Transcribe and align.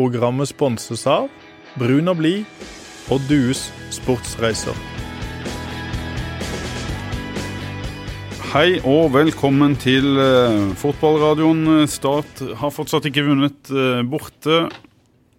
Programmet 0.00 0.48
sponses 0.48 1.02
av 1.04 1.26
Brun 1.76 2.08
og 2.08 2.22
blid 2.22 2.46
og 3.12 3.20
Dues 3.28 3.66
sportsreiser. 3.92 4.72
Hei 8.54 8.78
og 8.78 9.10
velkommen 9.12 9.76
til 9.82 10.08
uh, 10.16 10.72
fotballradioen. 10.80 11.84
Start 11.84 12.40
har 12.62 12.72
fortsatt 12.72 13.10
ikke 13.10 13.26
vunnet 13.28 13.74
uh, 13.74 14.00
borte. 14.08 14.62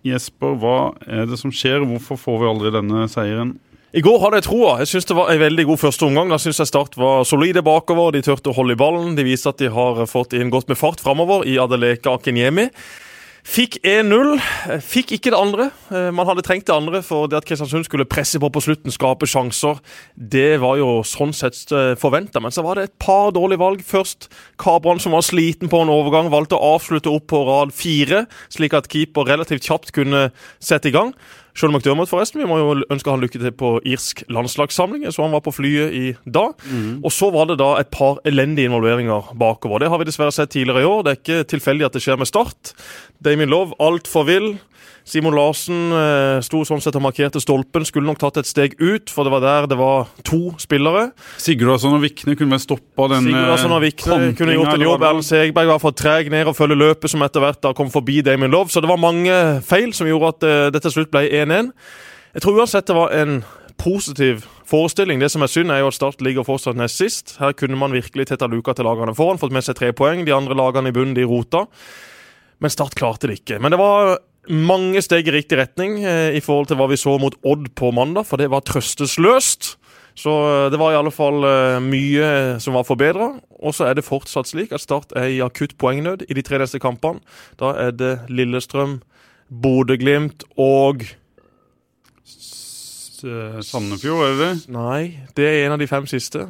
Jesper, 0.05 0.53
hva 0.61 0.77
er 1.09 1.25
det 1.25 1.41
som 1.41 1.49
skjer? 1.49 1.81
Hvorfor 1.95 2.21
får 2.21 2.41
vi 2.43 2.51
aldri 2.53 2.77
denne 2.77 3.09
seieren? 3.09 3.57
I 3.97 4.05
går 4.05 4.21
hadde 4.21 4.43
jeg 4.43 4.49
troa. 4.51 4.77
Jeg 4.83 4.93
synes 4.93 5.09
det 5.09 5.21
var 5.23 5.33
en 5.33 5.45
veldig 5.47 5.71
god 5.73 5.85
første 5.89 6.05
omgang. 6.05 6.29
Da 6.29 6.37
synes 6.37 6.61
jeg 6.61 6.69
Start 6.69 7.01
var 7.01 7.25
solide 7.25 7.65
bakover. 7.65 8.13
De 8.13 8.21
turte 8.29 8.53
å 8.53 8.59
holde 8.61 8.77
i 8.77 8.83
ballen. 8.85 9.17
De 9.17 9.25
viste 9.25 9.49
at 9.49 9.57
de 9.57 9.73
har 9.73 10.05
fått 10.05 10.37
inn 10.37 10.53
godt 10.53 10.69
med 10.69 10.77
fart 10.77 11.01
framover 11.01 11.49
i 11.49 11.57
Adeleka 11.57 12.13
Akinyemi. 12.13 12.69
Fikk 13.41 13.79
1-0. 13.81 14.35
Fikk 14.85 15.15
ikke 15.15 15.31
det 15.33 15.39
andre. 15.39 15.65
Eh, 15.89 16.09
man 16.13 16.27
hadde 16.29 16.43
trengt 16.45 16.67
det 16.69 16.75
andre 16.75 17.01
for 17.05 17.29
det 17.29 17.39
at 17.39 17.47
Kristiansund 17.49 17.87
skulle 17.87 18.05
presse 18.05 18.39
på 18.39 18.51
på 18.53 18.61
slutten, 18.61 18.93
skape 18.93 19.25
sjanser. 19.29 19.81
Det 20.15 20.59
var 20.61 20.77
jo 20.77 21.01
sånn 21.07 21.33
sett 21.33 21.57
eh, 21.73 21.95
forventa. 21.99 22.41
Men 22.43 22.53
så 22.53 22.63
var 22.65 22.77
det 22.77 22.89
et 22.89 22.97
par 23.01 23.33
dårlige 23.33 23.63
valg. 23.63 23.83
Først 23.85 24.29
Kabran, 24.61 25.01
som 25.01 25.17
var 25.17 25.25
sliten 25.25 25.71
på 25.71 25.81
en 25.81 25.93
overgang, 25.93 26.29
valgte 26.33 26.59
å 26.59 26.75
avslutte 26.77 27.09
opp 27.09 27.31
på 27.33 27.43
rad 27.49 27.73
fire, 27.73 28.25
slik 28.53 28.77
at 28.77 28.89
keeper 28.91 29.25
relativt 29.25 29.65
kjapt 29.65 29.93
kunne 29.97 30.29
sette 30.61 30.91
i 30.91 30.95
gang. 30.95 31.15
Sean 31.57 31.73
McDermott, 31.73 32.09
forresten. 32.09 32.41
Vi 32.41 32.47
må 32.49 32.57
jo 32.59 32.73
ønske 32.93 33.11
han 33.11 33.21
lykke 33.23 33.41
til 33.41 33.53
på 33.57 33.73
irsk 33.87 34.23
landslagssamling. 34.31 35.05
Så 35.11 35.25
han 35.25 35.35
var 35.35 35.43
på 35.45 35.53
flyet 35.55 35.95
i 35.97 36.05
dag. 36.25 36.55
Mm. 36.71 37.01
Og 37.03 37.11
så 37.13 37.31
var 37.33 37.49
det 37.49 37.59
da 37.61 37.73
et 37.81 37.91
par 37.93 38.21
elendige 38.27 38.69
involveringer 38.71 39.33
bakover. 39.39 39.83
Det 39.83 39.91
har 39.91 40.01
vi 40.01 40.07
dessverre 40.09 40.35
sett 40.35 40.53
tidligere 40.55 40.85
i 40.85 40.89
år. 40.89 41.03
Det 41.03 41.13
er 41.13 41.21
ikke 41.21 41.49
tilfeldig 41.55 41.87
at 41.89 41.97
det 41.97 42.03
skjer 42.05 42.19
med 42.21 42.29
Start. 42.31 42.75
Damien 43.23 43.51
Love 43.51 43.75
altfor 43.83 44.27
vill. 44.29 44.53
Simon 45.07 45.33
Larsen 45.35 45.91
eh, 45.97 46.39
sto 46.45 46.61
sånn 46.67 46.81
sett 46.83 46.95
og 46.97 47.03
markerte 47.05 47.41
stolpen. 47.41 47.85
Skulle 47.87 48.07
nok 48.09 48.19
tatt 48.21 48.37
et 48.41 48.49
steg 48.49 48.75
ut, 48.81 49.09
for 49.11 49.27
det 49.27 49.33
var 49.33 49.43
der 49.43 49.69
det 49.71 49.77
var 49.79 50.11
to 50.27 50.53
spillere. 50.61 51.09
Sigurdarsson 51.41 51.97
og 51.97 52.03
Vikne 52.05 52.35
kunne 52.39 52.57
vel 52.57 52.63
stoppa 52.63 53.09
den 53.15 53.29
Sigurdarsson 53.29 53.75
og 53.75 53.83
Vikne 53.85 54.19
kunne 54.37 54.57
gjort 54.57 54.75
en 54.75 54.85
jobb. 54.85 55.07
Erlend 55.09 55.27
Segberg 55.27 55.73
var 55.73 55.81
for 55.83 55.97
treg 55.97 56.31
ned 56.33 56.51
og 56.51 56.57
følge 56.57 56.77
løpet, 56.77 57.11
som 57.13 57.25
etter 57.25 57.43
hvert 57.43 57.61
da 57.65 57.73
kom 57.77 57.91
forbi 57.93 58.21
Damien 58.25 58.53
Love. 58.53 58.73
Så 58.73 58.83
det 58.83 58.91
var 58.91 59.01
mange 59.01 59.33
feil 59.65 59.95
som 59.97 60.09
gjorde 60.09 60.35
at 60.35 60.47
uh, 60.47 60.69
det 60.73 60.83
til 60.85 60.99
slutt 60.99 61.13
ble 61.13 61.25
1-1. 61.27 61.73
Jeg 62.35 62.45
tror 62.45 62.61
uansett 62.61 62.87
det 62.87 62.95
var 62.95 63.11
en 63.17 63.41
positiv 63.81 64.45
forestilling. 64.69 65.19
Det 65.19 65.31
som 65.33 65.43
er 65.43 65.51
synd, 65.51 65.73
er 65.73 65.81
jo 65.81 65.89
at 65.89 65.97
Start 65.97 66.21
ligger 66.23 66.45
fortsatt 66.47 66.77
nest 66.79 67.01
sist. 67.01 67.35
Her 67.41 67.55
kunne 67.57 67.79
man 67.79 67.95
virkelig 67.95 68.29
tetta 68.29 68.47
luka 68.47 68.75
til 68.77 68.87
lagene 68.87 69.15
foran, 69.17 69.41
fått 69.41 69.55
med 69.55 69.65
seg 69.65 69.79
tre 69.79 69.91
poeng. 69.97 70.23
De 70.27 70.35
andre 70.35 70.57
lagene 70.57 70.91
i 70.91 70.95
bunnen, 70.95 71.17
de 71.17 71.27
rota. 71.27 71.65
Men 72.61 72.73
Start 72.73 72.95
klarte 72.95 73.27
det 73.27 73.41
ikke. 73.41 73.59
Men 73.59 73.73
det 73.73 73.81
var 73.81 74.19
mange 74.49 75.01
steg 75.05 75.27
i 75.29 75.35
riktig 75.35 75.59
retning 75.59 75.99
eh, 76.03 76.33
i 76.37 76.41
forhold 76.41 76.71
til 76.71 76.79
hva 76.79 76.89
vi 76.89 76.99
så 76.99 77.17
mot 77.21 77.35
Odd 77.45 77.69
på 77.77 77.91
mandag, 77.93 78.25
for 78.29 78.41
det 78.41 78.49
var 78.51 78.65
trøstesløst. 78.65 79.75
Så 80.17 80.33
eh, 80.47 80.67
det 80.73 80.79
var 80.81 80.93
i 80.93 80.99
alle 80.99 81.13
fall 81.13 81.45
eh, 81.45 81.77
mye 81.83 82.59
som 82.63 82.77
var 82.77 82.87
forbedra. 82.87 83.31
Og 83.61 83.75
så 83.77 83.89
er 83.89 83.97
det 83.97 84.07
fortsatt 84.07 84.49
slik 84.49 84.73
at 84.73 84.83
Start 84.83 85.13
er 85.17 85.29
i 85.29 85.41
akutt 85.45 85.77
poengnød 85.77 86.25
i 86.27 86.37
de 86.37 86.45
tre 86.45 86.61
neste 86.61 86.81
kampene. 86.81 87.21
Da 87.61 87.75
er 87.77 87.93
det 87.93 88.13
Lillestrøm, 88.29 89.01
Bodø-Glimt 89.51 90.47
og 90.57 91.05
Sandefjord, 93.21 94.23
er 94.25 94.31
det 94.33 94.39
det? 94.41 94.53
Nei, 94.73 95.01
det 95.37 95.45
er 95.45 95.67
en 95.67 95.75
av 95.75 95.81
de 95.81 95.85
fem 95.85 96.07
siste. 96.09 96.47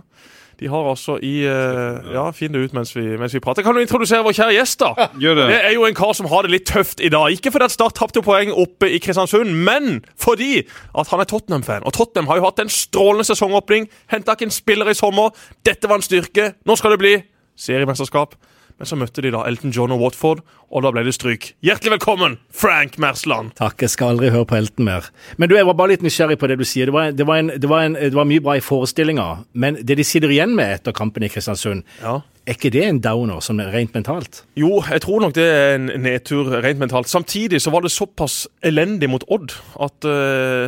De 0.62 0.70
har 0.70 0.86
altså 0.86 1.16
i 1.26 1.42
uh, 1.50 2.12
Ja, 2.14 2.28
finn 2.38 2.54
det 2.54 2.62
ut 2.62 2.74
mens 2.78 2.92
vi, 2.94 3.02
mens 3.18 3.34
vi 3.34 3.42
prater. 3.42 3.66
Kan 3.66 3.74
du 3.74 3.82
introdusere 3.82 4.22
vår 4.26 4.36
kjære 4.38 4.54
gjest, 4.60 4.84
da? 4.84 5.08
Gjør 5.18 5.40
det. 5.40 5.48
det 5.50 5.58
er 5.72 5.74
jo 5.74 5.88
en 5.88 5.98
kar 5.98 6.14
som 6.18 6.30
har 6.30 6.46
det 6.46 6.54
litt 6.54 6.68
tøft 6.70 7.02
i 7.02 7.10
dag. 7.10 7.34
Ikke 7.34 7.50
fordi 7.54 7.66
at 7.66 7.74
Start 7.74 7.98
tapte 7.98 8.22
poeng 8.22 8.54
oppe 8.54 8.92
i 8.94 9.00
Kristiansund, 9.02 9.56
men 9.66 10.04
fordi 10.22 10.62
at 10.94 11.10
han 11.10 11.24
er 11.24 11.30
Tottenham-fan. 11.32 11.88
Og 11.90 11.96
Tottenham 11.98 12.30
har 12.30 12.38
jo 12.38 12.46
hatt 12.46 12.62
en 12.62 12.70
strålende 12.70 13.26
sesongåpning. 13.26 13.90
Henta 14.14 14.38
ikke 14.38 14.52
en 14.52 14.54
spiller 14.54 14.94
i 14.94 14.98
sommer. 14.98 15.34
Dette 15.66 15.90
var 15.90 15.98
en 15.98 16.06
styrke. 16.06 16.52
Nå 16.70 16.78
skal 16.78 16.94
det 16.94 17.02
bli 17.02 17.16
seriemesterskap. 17.58 18.38
Men 18.82 18.90
så 18.90 18.98
møtte 18.98 19.22
de 19.22 19.30
da 19.30 19.44
Elton 19.46 19.70
John 19.70 19.92
og 19.94 20.00
Watford, 20.02 20.40
og 20.74 20.82
da 20.82 20.90
ble 20.90 21.04
det 21.06 21.12
stryk. 21.14 21.52
Hjertelig 21.62 21.92
velkommen, 22.00 22.40
Frank 22.50 22.96
Mersland! 22.98 23.52
Takk, 23.60 23.84
jeg 23.86 23.94
skal 23.94 24.16
aldri 24.16 24.32
høre 24.34 24.48
på 24.50 24.56
Elton 24.58 24.88
mer. 24.88 25.12
Men 25.38 25.52
du, 25.52 25.54
jeg 25.54 25.68
var 25.70 25.78
bare 25.78 25.92
litt 25.92 26.02
nysgjerrig 26.02 26.40
på 26.42 26.50
det 26.50 26.58
du 26.58 26.64
sier. 26.66 26.90
Det 26.90 26.96
var, 26.96 27.12
det 27.14 27.28
var, 27.30 27.44
en, 27.44 27.52
det 27.62 27.70
var, 27.70 27.86
en, 27.86 27.94
det 28.02 28.18
var 28.18 28.26
mye 28.26 28.42
bra 28.42 28.56
i 28.58 28.64
forestillinga, 28.66 29.28
men 29.54 29.78
det 29.86 30.00
de 30.00 30.08
sitter 30.08 30.34
igjen 30.34 30.58
med 30.58 30.80
etter 30.80 30.98
kampen 30.98 31.28
i 31.28 31.30
Kristiansund, 31.30 31.86
ja. 32.02 32.16
Er 32.42 32.56
ikke 32.58 32.72
det 32.74 32.82
en 32.88 33.00
downer, 33.04 33.38
sånn 33.44 33.62
rent 33.70 33.94
mentalt? 33.94 34.40
Jo, 34.58 34.80
jeg 34.82 35.04
tror 35.04 35.22
nok 35.22 35.36
det 35.38 35.44
er 35.46 35.76
en 35.76 35.92
nedtur 36.02 36.48
rent 36.64 36.80
mentalt. 36.82 37.10
Samtidig 37.12 37.60
så 37.62 37.70
var 37.74 37.86
det 37.86 37.92
såpass 37.94 38.48
elendig 38.66 39.12
mot 39.14 39.26
Odd 39.30 39.54
at 39.86 40.08
uh, 40.10 40.66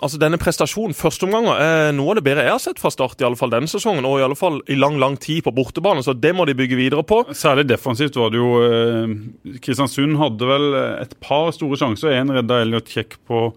altså 0.00 0.20
denne 0.20 0.40
prestasjonen, 0.40 0.96
førsteomganger, 0.96 1.60
er 1.60 1.92
noe 1.96 2.14
av 2.14 2.20
det 2.20 2.24
bedre 2.30 2.46
jeg 2.46 2.54
har 2.54 2.62
sett 2.64 2.80
fra 2.80 2.92
start, 2.94 3.20
i 3.20 3.28
alle 3.28 3.36
fall 3.36 3.52
denne 3.52 3.68
sesongen, 3.68 4.08
og 4.08 4.16
i 4.16 4.24
alle 4.24 4.38
fall 4.38 4.62
i 4.72 4.78
lang, 4.80 4.96
lang 5.02 5.18
tid 5.20 5.44
på 5.44 5.52
bortebane, 5.56 6.04
så 6.06 6.16
det 6.16 6.32
må 6.36 6.48
de 6.48 6.56
bygge 6.56 6.80
videre 6.80 7.04
på. 7.04 7.20
Særlig 7.36 7.68
defensivt 7.68 8.16
var 8.16 8.32
det 8.32 8.40
jo 8.40 8.54
uh, 8.64 9.12
Kristiansund 9.60 10.16
hadde 10.22 10.48
vel 10.48 10.70
et 11.02 11.12
par 11.20 11.52
store 11.56 11.76
sjanser. 11.80 12.16
En 12.16 12.32
redda 12.40 12.62
Elliot 12.64 12.88
Kjekk 12.88 13.20
på, 13.28 13.50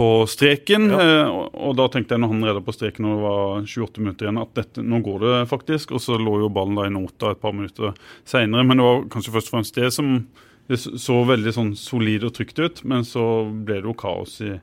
på 0.00 0.26
streken. 0.26 0.88
Ja. 0.90 1.00
Eh, 1.04 1.26
og, 1.28 1.50
og, 1.52 1.74
da 1.76 1.88
tenkte 1.92 2.16
jeg 2.16 2.22
når 2.22 2.30
han 2.32 2.44
redda 2.48 2.62
på 2.64 2.72
streken 2.72 3.08
og 3.08 3.18
det 3.18 3.24
var 3.26 3.66
28 3.66 4.04
minutter 4.04 4.26
igjen, 4.26 4.38
at 4.40 4.54
dette, 4.56 4.84
nå 4.84 5.00
går 5.04 5.18
det 5.24 5.40
faktisk. 5.50 5.92
Og 5.92 6.00
så 6.00 6.16
lå 6.16 6.38
jo 6.40 6.52
ballen 6.52 6.78
da 6.78 6.86
i 6.88 6.94
nota 6.94 7.34
et 7.34 7.42
par 7.42 7.52
minutter 7.56 7.92
seinere. 8.28 8.64
Men 8.64 8.80
det 8.80 8.86
var 8.86 9.02
kanskje 9.12 9.34
først 9.34 9.50
og 9.50 9.58
fremst 9.58 9.76
det 9.76 9.90
som 9.92 10.14
det 10.70 10.78
så 10.78 11.16
veldig 11.26 11.52
sånn 11.52 11.74
solid 11.76 12.24
og 12.24 12.32
trygt 12.38 12.62
ut. 12.62 12.80
Men 12.88 13.04
så 13.04 13.26
ble 13.50 13.82
det 13.82 13.90
jo 13.90 13.96
kaos 14.00 14.38
i, 14.46 14.54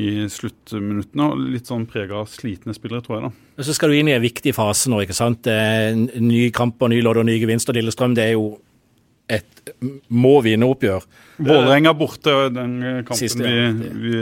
i 0.00 0.24
sluttminuttene. 0.32 1.28
og 1.28 1.44
Litt 1.58 1.68
sånn 1.68 1.84
prega 1.90 2.22
av 2.22 2.32
slitne 2.32 2.72
spillere, 2.72 3.04
tror 3.04 3.18
jeg. 3.18 3.28
da. 3.28 3.52
Og 3.60 3.68
Så 3.68 3.76
skal 3.76 3.92
du 3.92 3.98
inn 3.98 4.08
i 4.08 4.16
en 4.16 4.24
viktig 4.24 4.56
fase 4.56 4.88
nå. 4.88 5.02
ikke 5.04 5.18
sant? 5.18 5.50
Ny 6.24 6.46
kamper, 6.56 6.88
ny 6.88 7.02
lodd 7.04 7.20
og 7.20 7.28
ny 7.28 7.36
gevinst. 7.42 7.68
Og 7.68 7.76
Lillestrøm 7.76 8.16
det 8.16 8.30
er 8.30 8.36
jo 8.38 8.54
et 9.30 9.60
må 10.10 10.36
vinne-oppgjør. 10.44 11.04
Vålerenga 11.40 11.92
borte, 11.96 12.32
den 12.52 12.74
kampen 13.06 13.20
Siste, 13.20 13.46
ja. 13.46 13.70
vi, 13.76 13.90
vi, 14.02 14.14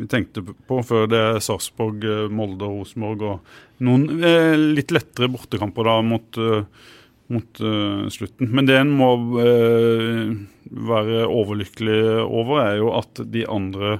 vi, 0.00 0.06
tenkte 0.10 0.42
på 0.42 0.80
før 0.86 1.10
det 1.10 1.20
er 1.20 1.42
Sarpsborg, 1.44 2.06
Molde 2.34 2.66
og 2.66 2.80
Rosenborg. 2.80 3.26
Og 3.26 3.84
noen 3.86 4.24
eh, 4.24 4.56
litt 4.78 4.94
lettere 4.94 5.30
bortekamper 5.32 5.86
da 5.88 5.98
mot, 6.06 6.40
uh, 6.40 6.90
mot 7.34 7.62
uh, 7.62 8.08
slutten. 8.12 8.50
Men 8.50 8.70
det 8.70 8.80
en 8.80 8.92
må 8.96 9.12
uh, 9.36 10.34
være 10.90 11.24
overlykkelig 11.28 12.02
over, 12.26 12.64
er 12.64 12.80
jo 12.80 12.92
at 12.98 13.24
de 13.30 13.46
andre 13.48 13.98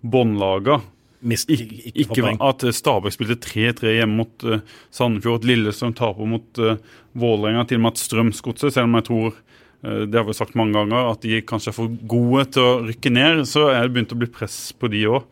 båndlaga 0.00 0.80
ikke, 1.20 1.92
ikke 2.00 2.30
at 2.40 2.62
Stabæk 2.72 3.12
spilte 3.12 3.36
3-3 3.44 3.92
hjemme 3.98 4.22
mot 4.22 4.44
uh, 4.48 4.62
Sandefjord. 4.94 5.44
Lillestrøm 5.44 5.92
taper 5.98 6.28
mot 6.28 6.60
uh, 6.62 6.78
Vålerenga, 7.12 7.66
til 7.68 7.80
og 7.80 7.84
med 7.84 7.92
at 7.92 8.00
Strømsgodset, 8.00 8.72
selv 8.72 8.88
om 8.88 8.96
jeg 8.96 9.08
tror 9.10 9.36
det 9.82 10.18
har 10.18 10.26
vi 10.28 10.36
sagt 10.36 10.58
mange 10.58 10.76
ganger, 10.76 11.12
at 11.14 11.22
de 11.24 11.38
kanskje 11.46 11.72
er 11.72 11.76
for 11.76 11.92
gode 12.10 12.50
til 12.56 12.66
å 12.66 12.80
rykke 12.84 13.12
ned, 13.14 13.46
så 13.48 13.70
er 13.72 13.86
det 13.86 13.94
begynt 13.94 14.12
å 14.12 14.20
bli 14.20 14.28
press 14.32 14.58
på 14.76 14.90
de 14.92 15.06
òg. 15.08 15.24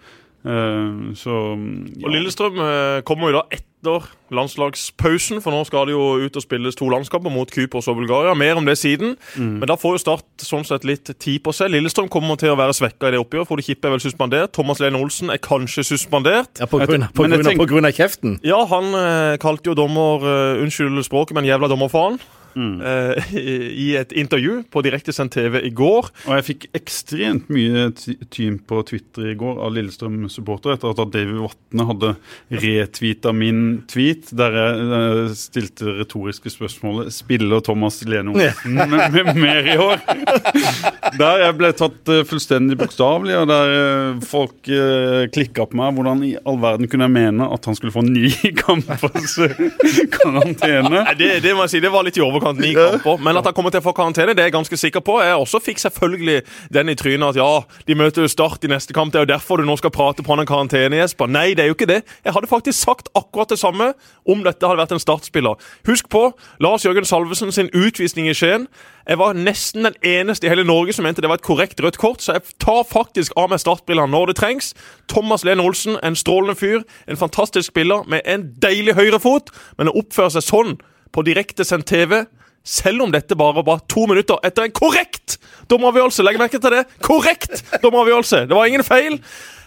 Uh, 0.48 1.10
så 1.18 1.34
ja. 1.52 2.06
Og 2.06 2.12
Lillestrøm 2.14 2.60
kommer 3.04 3.28
jo 3.28 3.40
da 3.40 3.42
etter 3.52 3.68
landslagspausen, 4.34 5.40
for 5.42 5.54
nå 5.54 5.62
skal 5.66 5.88
det 5.88 5.94
jo 5.94 6.18
ut 6.24 6.36
og 6.36 6.44
spilles 6.44 6.76
to 6.78 6.88
landskamper 6.90 7.32
mot 7.32 7.50
Kypros 7.50 7.88
og 7.90 7.98
Bulgaria. 8.00 8.34
Mer 8.34 8.58
om 8.60 8.66
det 8.66 8.78
siden. 8.78 9.16
Mm. 9.36 9.58
Men 9.60 9.68
da 9.70 9.76
får 9.78 9.96
jo 9.96 10.02
Start 10.02 10.44
sånn 10.44 10.66
sett 10.66 10.86
litt 10.88 11.10
tid 11.18 11.42
på 11.44 11.52
seg. 11.56 11.72
Lillestrøm 11.74 12.08
kommer 12.12 12.38
til 12.40 12.52
å 12.52 12.58
være 12.58 12.76
svekka 12.76 13.10
i 13.10 13.16
det 13.16 13.22
oppgjøret. 13.22 13.48
Frode 13.50 13.64
Kippe 13.66 13.88
er 13.88 13.96
vel 13.96 14.02
suspendert. 14.02 14.52
Thomas 14.56 14.82
Lene 14.82 15.00
Olsen 15.00 15.32
er 15.34 15.40
kanskje 15.42 15.84
suspendert. 15.88 16.60
Ja, 16.60 16.68
På 16.70 16.80
grunn, 16.80 17.08
på 17.14 17.26
grunn, 17.26 17.62
på 17.62 17.68
grunn 17.70 17.88
av 17.88 17.94
kjeften? 17.96 18.38
Ja, 18.46 18.60
han 18.70 18.92
eh, 18.94 19.36
kalte 19.42 19.72
jo 19.72 19.76
dommer 19.78 20.24
uh, 20.24 20.62
Unnskyld 20.62 21.02
språket, 21.06 21.36
men 21.38 21.48
jævla 21.48 21.70
dommerfaen. 21.70 22.20
Mm. 22.58 22.80
Uh, 22.80 23.32
i 23.84 23.88
et 23.98 24.12
intervju 24.16 24.62
på 24.72 24.82
direktesendt 24.84 25.34
TV 25.36 25.60
i 25.68 25.72
går. 25.74 26.10
Og 26.26 26.32
jeg 26.38 26.46
fikk 26.46 26.66
ekstremt 26.78 27.50
mye 27.52 27.88
tyn 28.32 28.58
på 28.68 28.82
Twitter 28.88 29.32
i 29.32 29.36
går 29.38 29.60
av 29.64 29.74
Lillestrøm-supportere 29.76 30.78
etter 30.78 30.92
at 30.92 31.12
David 31.14 31.42
Vatne 31.44 31.88
hadde 31.90 32.12
retweeta 32.64 33.34
min 33.36 33.62
tweet 33.90 34.32
der 34.38 34.58
jeg 34.58 34.88
uh, 34.88 35.22
stilte 35.38 35.96
retoriske 36.00 36.52
spørsmålet 36.52 37.12
Spiller 37.14 37.62
Thomas 37.64 38.00
Lene 38.08 38.34
Olsen 38.34 38.78
mer 39.38 39.68
i 39.68 39.78
år? 39.80 40.02
der 41.18 41.44
jeg 41.44 41.56
ble 41.58 41.72
tatt 41.76 42.12
uh, 42.12 42.22
fullstendig 42.28 42.78
bokstavelig, 42.80 43.36
og 43.38 43.48
der 43.50 43.74
folk 44.28 44.70
uh, 44.72 45.24
klikka 45.34 45.68
på 45.68 45.78
meg. 45.78 45.94
Hvordan 45.98 46.24
i 46.26 46.34
all 46.48 46.58
verden 46.62 46.90
kunne 46.90 47.08
jeg 47.08 47.16
mene 47.16 47.48
at 47.54 47.68
han 47.68 47.76
skulle 47.78 47.94
få 47.94 48.04
ny 48.06 48.30
kampers 48.62 49.36
karantene? 50.14 51.04
Det, 51.18 51.30
det 51.44 51.54
må 51.56 51.66
jeg 51.66 51.76
si, 51.76 51.82
det 51.82 51.92
var 51.92 52.06
litt 52.06 52.18
i 52.18 52.24
overkant 52.24 52.37
overkant 52.38 52.62
ni 52.62 52.72
kamper. 52.76 53.22
Men 53.24 53.40
at 53.40 53.48
han 53.48 53.56
kommer 53.56 53.74
til 53.74 53.82
å 53.82 53.86
få 53.88 53.94
karantene, 53.96 54.34
det 54.36 54.44
er 54.44 54.50
jeg 54.50 54.56
ganske 54.56 54.80
sikker 54.80 55.04
på. 55.04 55.18
Jeg 55.24 55.36
også 55.36 55.60
fikk 55.62 55.82
selvfølgelig 55.82 56.40
den 56.74 56.92
i 56.92 56.96
trynet 56.98 57.34
at 57.34 57.40
ja, 57.40 57.50
de 57.88 57.98
møter 57.98 58.24
jo 58.24 58.32
Start 58.38 58.64
i 58.64 58.70
neste 58.70 58.94
kamp, 58.94 59.12
det 59.12 59.20
er 59.22 59.26
jo 59.26 59.32
derfor 59.32 59.58
du 59.58 59.66
nå 59.66 59.74
skal 59.80 59.92
prate 59.94 60.22
på 60.22 60.32
han 60.32 60.44
en 60.44 60.48
karantene, 60.48 61.00
Jesper. 61.00 61.30
Nei, 61.32 61.50
det 61.56 61.64
er 61.64 61.72
jo 61.72 61.76
ikke 61.78 61.88
det. 61.90 62.02
Jeg 62.24 62.34
hadde 62.36 62.50
faktisk 62.50 62.78
sagt 62.78 63.08
akkurat 63.18 63.50
det 63.50 63.58
samme 63.58 63.92
om 64.28 64.44
dette 64.44 64.66
hadde 64.66 64.80
vært 64.80 64.94
en 64.94 65.02
startspiller. 65.02 65.58
Husk 65.88 66.10
på 66.12 66.28
Lars 66.62 66.86
Jørgen 66.86 67.08
Salvesen 67.08 67.52
sin 67.54 67.72
utvisning 67.74 68.28
i 68.30 68.36
Skien. 68.36 68.68
Jeg 69.08 69.18
var 69.18 69.32
nesten 69.32 69.86
den 69.88 69.94
eneste 70.04 70.46
i 70.46 70.50
hele 70.52 70.66
Norge 70.68 70.92
som 70.92 71.06
mente 71.08 71.22
det 71.24 71.30
var 71.30 71.40
et 71.40 71.46
korrekt 71.46 71.80
rødt 71.80 71.96
kort, 71.98 72.20
så 72.22 72.36
jeg 72.36 72.58
tar 72.60 72.82
faktisk 72.84 73.32
av 73.40 73.48
meg 73.48 73.62
startbrillene 73.62 74.12
når 74.12 74.30
det 74.30 74.36
trengs. 74.36 74.74
Thomas 75.08 75.46
Lene 75.48 75.64
Olsen, 75.64 75.96
en 76.04 76.18
strålende 76.18 76.58
fyr, 76.60 76.84
en 77.08 77.16
fantastisk 77.16 77.72
spiller 77.72 78.04
med 78.04 78.20
en 78.28 78.50
deilig 78.60 78.98
høyrefot, 78.98 79.48
men 79.78 79.88
å 79.88 79.96
oppføre 80.02 80.36
seg 80.36 80.44
sånn 80.44 80.76
på 81.12 81.24
direktesendt 81.26 81.88
TV 81.88 82.22
selv 82.68 83.02
om 83.06 83.12
dette 83.12 83.36
bare 83.38 83.62
var 83.64 83.84
to 83.88 84.04
minutter 84.10 84.40
etter 84.44 84.66
en 84.66 84.74
korrekt 84.76 85.38
dommeravgjørelse. 85.70 86.24
Legg 86.26 86.40
merke 86.40 86.60
til 86.60 86.74
det! 86.74 86.84
Korrekt 87.04 87.62
dommeravgjørelse! 87.84 88.44
Det 88.48 88.56
var 88.56 88.68
ingen 88.68 88.84
feil. 88.84 89.16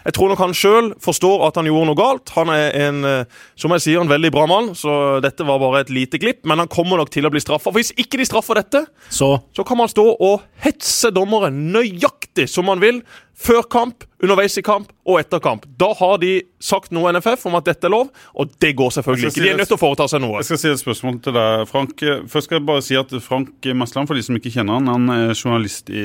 Jeg 0.02 0.16
tror 0.16 0.32
nok 0.32 0.40
han 0.42 0.54
sjøl 0.56 0.88
forstår 1.02 1.44
at 1.46 1.58
han 1.58 1.68
gjorde 1.68 1.88
noe 1.90 1.98
galt. 1.98 2.32
Han 2.34 2.50
er 2.50 2.74
en 2.88 3.04
eh, 3.06 3.42
som 3.58 3.74
jeg 3.76 3.84
sier, 3.84 4.02
en 4.02 4.10
veldig 4.10 4.32
bra 4.34 4.48
mann, 4.50 4.72
så 4.78 5.20
dette 5.22 5.46
var 5.46 5.60
bare 5.62 5.84
et 5.84 5.92
lite 5.94 6.18
glipp. 6.22 6.42
Men 6.48 6.62
han 6.62 6.70
kommer 6.70 6.98
nok 6.98 7.12
til 7.14 7.26
å 7.26 7.30
bli 7.32 7.42
straffa. 7.42 7.70
Hvis 7.74 7.92
ikke 7.94 8.18
de 8.18 8.26
straffer 8.26 8.58
dette, 8.58 8.84
Så 9.10 9.32
så 9.54 9.64
kan 9.66 9.78
man 9.78 9.90
stå 9.90 10.04
og 10.18 10.42
hetse 10.64 11.12
dommeren 11.14 11.72
nøyaktig 11.74 12.21
som 12.48 12.66
man 12.68 12.80
vil. 12.82 13.02
Før 13.42 13.64
kamp, 13.66 14.04
underveis 14.22 14.54
i 14.60 14.62
kamp 14.62 14.90
og 15.08 15.18
etter 15.18 15.40
kamp. 15.42 15.64
Da 15.80 15.88
har 15.98 16.18
de 16.22 16.30
sagt 16.62 16.92
noe 16.94 17.10
NFF 17.16 17.46
om 17.48 17.56
at 17.58 17.66
dette 17.66 17.88
er 17.88 17.92
lov, 17.94 18.10
og 18.38 18.52
det 18.62 18.74
går 18.78 18.92
selvfølgelig 18.94 19.30
ikke. 19.30 19.34
Si. 19.34 19.42
De 19.42 19.50
er 19.50 19.58
nødt 19.58 19.70
til 19.72 19.78
å 19.78 19.80
foreta 19.80 20.06
seg 20.10 20.22
noe. 20.22 20.38
Jeg 20.38 20.50
skal 20.50 20.60
si 20.62 20.70
et 20.70 20.82
spørsmål 20.82 21.18
til 21.24 21.34
deg, 21.36 21.64
Frank. 21.70 22.04
Først 22.30 22.48
skal 22.48 22.60
jeg 22.60 22.66
bare 22.68 22.84
si 22.86 22.98
at 23.00 23.16
Frank 23.24 23.70
Masland, 23.82 24.10
for 24.10 24.18
de 24.18 24.24
som 24.26 24.38
ikke 24.38 24.52
kjenner 24.54 24.78
han, 24.78 24.92
han 24.92 25.14
er 25.16 25.34
journalist 25.34 25.90
i, 25.90 26.04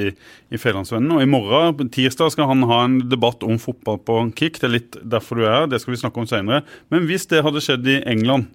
i 0.49 0.61
Fedlandsvennen. 0.61 1.13
Og 1.17 1.23
i 1.23 1.29
morgen, 1.29 1.93
tirsdag, 1.93 2.33
skal 2.33 2.49
han 2.53 2.65
ha 2.71 2.81
en 2.87 2.99
debatt 3.11 3.45
om 3.45 3.61
fotball 3.61 4.01
på 4.07 4.19
Kick. 4.39 4.61
Det 4.61 4.71
er 4.71 4.75
litt 4.79 4.99
derfor 5.03 5.37
du 5.37 5.45
er 5.45 5.53
her, 5.53 5.71
det 5.71 5.83
skal 5.83 5.93
vi 5.93 6.01
snakke 6.01 6.23
om 6.23 6.29
seinere. 6.29 6.63
Men 6.93 7.05
hvis 7.11 7.29
det 7.29 7.45
hadde 7.45 7.63
skjedd 7.63 7.87
i 7.91 8.01
England, 8.09 8.49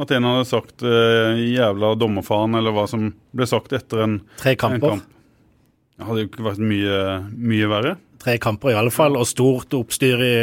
at 0.00 0.10
en 0.10 0.26
hadde 0.26 0.46
sagt 0.48 0.82
eh, 0.82 1.38
'jævla 1.38 1.94
dommerfaren', 1.94 2.56
eller 2.58 2.74
hva 2.74 2.88
som 2.90 3.12
ble 3.36 3.46
sagt 3.46 3.76
etter 3.76 4.02
en, 4.02 4.22
tre 4.40 4.56
en 4.56 4.80
kamp 4.80 5.04
Det 5.94 6.08
hadde 6.08 6.24
jo 6.24 6.28
ikke 6.28 6.44
vært 6.48 6.62
mye, 6.62 6.98
mye 7.38 7.70
verre. 7.70 7.94
Tre 8.24 8.34
kamper 8.40 8.72
i 8.72 8.76
alle 8.78 8.90
fall, 8.90 9.14
og 9.20 9.28
stort 9.28 9.74
oppstyr 9.76 10.22
i 10.24 10.34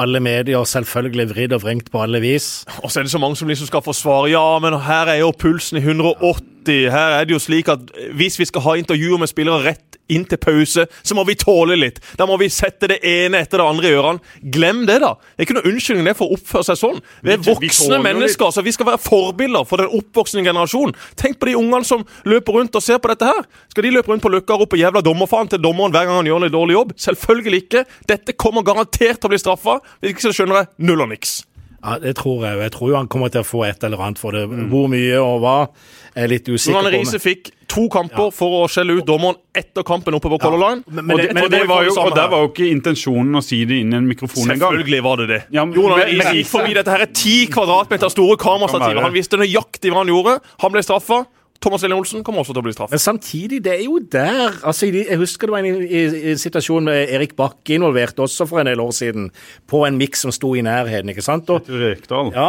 alle 0.00 0.20
medier. 0.24 0.64
Selvfølgelig 0.68 1.26
vridd 1.32 1.54
og 1.56 1.64
vrengt 1.64 1.90
på 1.92 2.00
alle 2.00 2.20
vis. 2.22 2.64
Og 2.80 2.88
så 2.88 3.00
er 3.00 3.08
det 3.08 3.12
så 3.12 3.20
mange 3.20 3.36
som 3.36 3.50
liksom 3.50 3.68
skal 3.68 3.84
forsvare 3.84 4.30
Ja, 4.32 4.44
men 4.62 4.78
her 4.86 5.10
er 5.12 5.20
jo 5.20 5.34
pulsen 5.36 5.80
i 5.80 5.84
180. 5.84 6.88
Her 6.94 7.18
er 7.18 7.26
det 7.26 7.36
jo 7.36 7.42
slik 7.42 7.68
at 7.72 7.92
hvis 8.16 8.38
vi 8.40 8.48
skal 8.48 8.64
ha 8.64 8.76
intervjuer 8.80 9.20
med 9.20 9.30
spillere 9.30 9.66
rett 9.66 9.85
inn 10.12 10.26
til 10.28 10.40
pause, 10.40 10.86
så 11.02 11.16
må 11.16 11.24
vi 11.28 11.36
tåle 11.38 11.76
litt. 11.78 12.00
Da 12.18 12.26
må 12.28 12.38
vi 12.40 12.48
sette 12.52 12.90
det 12.90 13.00
ene 13.06 13.40
etter 13.42 13.60
det 13.60 13.66
andre 13.66 13.90
i 13.90 13.96
ørene. 13.96 14.34
Glem 14.54 14.84
det, 14.88 15.00
da. 15.02 15.14
Det 15.34 15.44
er 15.44 15.48
ikke 15.48 15.58
noe 15.58 15.70
unnskyldning 15.72 16.10
det 16.10 16.16
for 16.18 16.28
å 16.28 16.38
oppføre 16.38 16.68
seg 16.70 16.80
sånn. 16.80 17.00
Vi 17.26 17.34
er 17.34 17.42
voksne 17.46 18.00
mennesker, 18.04 18.52
så 18.54 18.64
vi 18.66 18.74
skal 18.76 18.90
være 18.92 19.02
forbilder 19.02 19.66
for 19.68 19.82
den 19.82 19.92
oppvoksende 19.98 20.46
generasjonen. 20.46 20.94
Tenk 21.18 21.40
på 21.40 21.50
de 21.50 21.56
ungene 21.58 21.88
som 21.88 22.06
løper 22.28 22.60
rundt 22.60 22.78
og 22.78 22.84
ser 22.84 23.02
på 23.02 23.12
dette 23.12 23.32
her. 23.32 23.42
Skal 23.72 23.88
de 23.88 23.94
løpe 23.96 24.12
rundt 24.12 24.24
på 24.24 24.32
Løkka 24.32 24.56
og 24.56 24.66
rope 24.66 24.80
'jævla 24.80 25.02
dommerfaen' 25.02 25.50
til 25.50 25.62
dommeren 25.62 25.92
hver 25.92 26.06
gang 26.06 26.20
han 26.20 26.30
gjør 26.30 26.46
en 26.46 26.56
dårlig 26.58 26.78
jobb? 26.78 26.94
Selvfølgelig 26.96 27.62
ikke. 27.64 27.84
Dette 28.08 28.32
kommer 28.32 28.62
garantert 28.62 29.20
til 29.20 29.28
å 29.28 29.34
bli 29.34 29.42
straffa. 29.42 29.80
Hvis 30.00 30.14
ikke 30.14 30.28
så 30.28 30.34
skjønner 30.36 30.62
jeg 30.62 30.88
null 30.88 31.02
og 31.02 31.12
niks. 31.12 31.42
Ja, 31.86 31.98
Det 32.02 32.16
tror 32.18 32.42
jeg. 32.42 32.58
Jeg 32.66 32.72
tror 32.74 32.88
jo 32.90 32.96
han 32.98 33.06
kommer 33.08 33.30
til 33.30 33.40
å 33.44 33.46
få 33.46 33.60
et 33.68 33.84
eller 33.86 34.00
annet 34.02 34.18
for 34.18 34.34
det. 34.34 34.42
Hvor 34.72 34.88
mye 34.90 35.20
og 35.22 35.40
hva, 35.44 35.68
er 36.16 36.26
litt 36.32 36.48
usikker 36.48 36.82
på. 36.82 36.90
Riise 36.96 37.20
fikk 37.22 37.52
to 37.70 37.88
kamper 37.92 38.30
for 38.34 38.64
å 38.64 38.68
skjelle 38.70 38.96
ut 38.98 39.06
dommeren 39.06 39.36
etter 39.54 39.84
kampen 39.86 40.14
oppe 40.18 40.30
på 40.32 40.38
Color 40.40 40.58
Line. 40.62 40.82
Men 40.88 41.10
Og, 41.10 41.18
det- 41.18 41.26
det, 41.28 41.34
men 41.34 41.44
og, 41.44 41.50
det 41.50 41.60
det 41.60 41.68
var 41.68 41.84
jo, 41.84 41.90
og 42.00 42.14
der 42.14 42.22
her. 42.22 42.28
var 42.30 42.42
jo 42.42 42.48
ikke 42.48 42.68
intensjonen 42.72 43.36
å 43.36 43.42
si 43.44 43.64
det 43.64 43.78
inn 43.82 43.92
i 43.92 43.96
en 43.96 44.06
mikrofon 44.08 44.50
engang. 44.50 44.72
Selvfølgelig 44.72 45.02
var 45.02 45.16
det 45.22 45.28
det. 45.28 45.40
Ja, 45.52 45.64
men- 45.64 45.74
Jonas 45.74 45.98
men- 45.98 46.08
Riise 46.08 46.34
gikk 46.34 46.46
forbi 46.46 46.74
dette 46.74 46.88
her 46.90 47.00
er 47.02 47.06
ti 47.12 47.46
kvadratmeter 47.46 48.10
store 48.10 48.36
kamerastativer. 48.36 49.02
Han 49.02 49.12
visste 49.12 49.36
nøyaktig 49.38 49.90
hva 49.92 50.02
han 50.04 50.06
gjorde. 50.08 50.40
Han 50.60 50.72
ble 50.72 50.82
straffa. 50.82 51.26
Thomas 51.62 51.82
Lillian 51.82 52.00
Olsen 52.00 52.24
kommer 52.26 52.42
også 52.42 52.54
til 52.54 52.62
å 52.62 52.66
bli 52.66 52.74
straffet. 52.74 52.94
Men 52.96 53.02
samtidig, 53.02 53.60
det 53.64 53.72
er 53.74 53.84
jo 53.86 53.98
der 53.98 54.58
altså, 54.62 54.88
Jeg 54.90 55.18
husker 55.20 55.48
det 55.48 55.54
var 55.54 55.64
en, 55.64 55.82
i, 55.82 56.02
i, 56.04 56.32
en 56.32 56.40
situasjon 56.40 56.88
med 56.88 57.12
Erik 57.16 57.36
Bakke 57.38 57.76
involvert 57.76 58.18
også 58.22 58.46
for 58.48 58.62
en 58.62 58.70
del 58.70 58.82
år 58.82 58.92
siden, 58.96 59.30
på 59.68 59.82
en 59.86 59.98
miks 59.98 60.24
som 60.24 60.34
sto 60.34 60.52
i 60.56 60.64
nærheten. 60.64 61.10
ikke 61.12 61.24
sant? 61.24 61.50
Og, 61.52 61.68
Rekdal. 61.68 62.32
ja, 62.34 62.48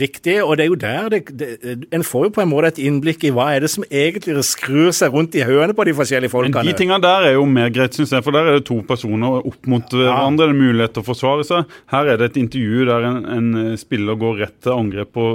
riktig. 0.00 0.38
Og 0.44 0.56
det 0.58 0.66
er 0.66 0.72
jo 0.72 0.78
der 0.78 1.08
det, 1.14 1.22
det, 1.38 1.76
En 1.94 2.04
får 2.04 2.28
jo 2.28 2.34
på 2.38 2.44
en 2.44 2.50
måte 2.50 2.72
et 2.72 2.82
innblikk 2.82 3.24
i 3.28 3.32
hva 3.34 3.50
er 3.54 3.64
det 3.64 3.72
som 3.72 3.86
egentlig 3.88 4.36
skrur 4.46 4.92
seg 4.96 5.14
rundt 5.14 5.36
i 5.38 5.44
høene 5.46 5.76
på 5.76 5.86
de 5.88 5.94
forskjellige 5.96 6.32
folkene. 6.32 6.62
Men 6.62 6.72
de 6.72 6.76
tingene 6.78 7.00
der 7.04 7.30
er 7.30 7.36
jo 7.38 7.46
mer 7.48 7.72
greit, 7.74 7.96
syns 7.96 8.12
jeg. 8.14 8.24
For 8.26 8.34
der 8.34 8.50
er 8.50 8.58
det 8.58 8.66
to 8.68 8.80
personer 8.86 9.40
opp 9.40 9.70
mot 9.70 9.92
ja. 9.92 10.08
hverandre. 10.08 10.48
Det 10.48 10.54
er 10.54 10.58
mulighet 10.58 10.96
til 10.96 11.04
å 11.04 11.08
forsvare 11.08 11.46
seg. 11.46 11.78
Her 11.92 12.12
er 12.12 12.20
det 12.20 12.32
et 12.32 12.40
intervju 12.42 12.86
der 12.88 13.08
en, 13.08 13.22
en 13.38 13.78
spiller 13.80 14.18
går 14.18 14.42
rett 14.44 14.56
til 14.64 14.74
angrep 14.74 15.12
på, 15.16 15.26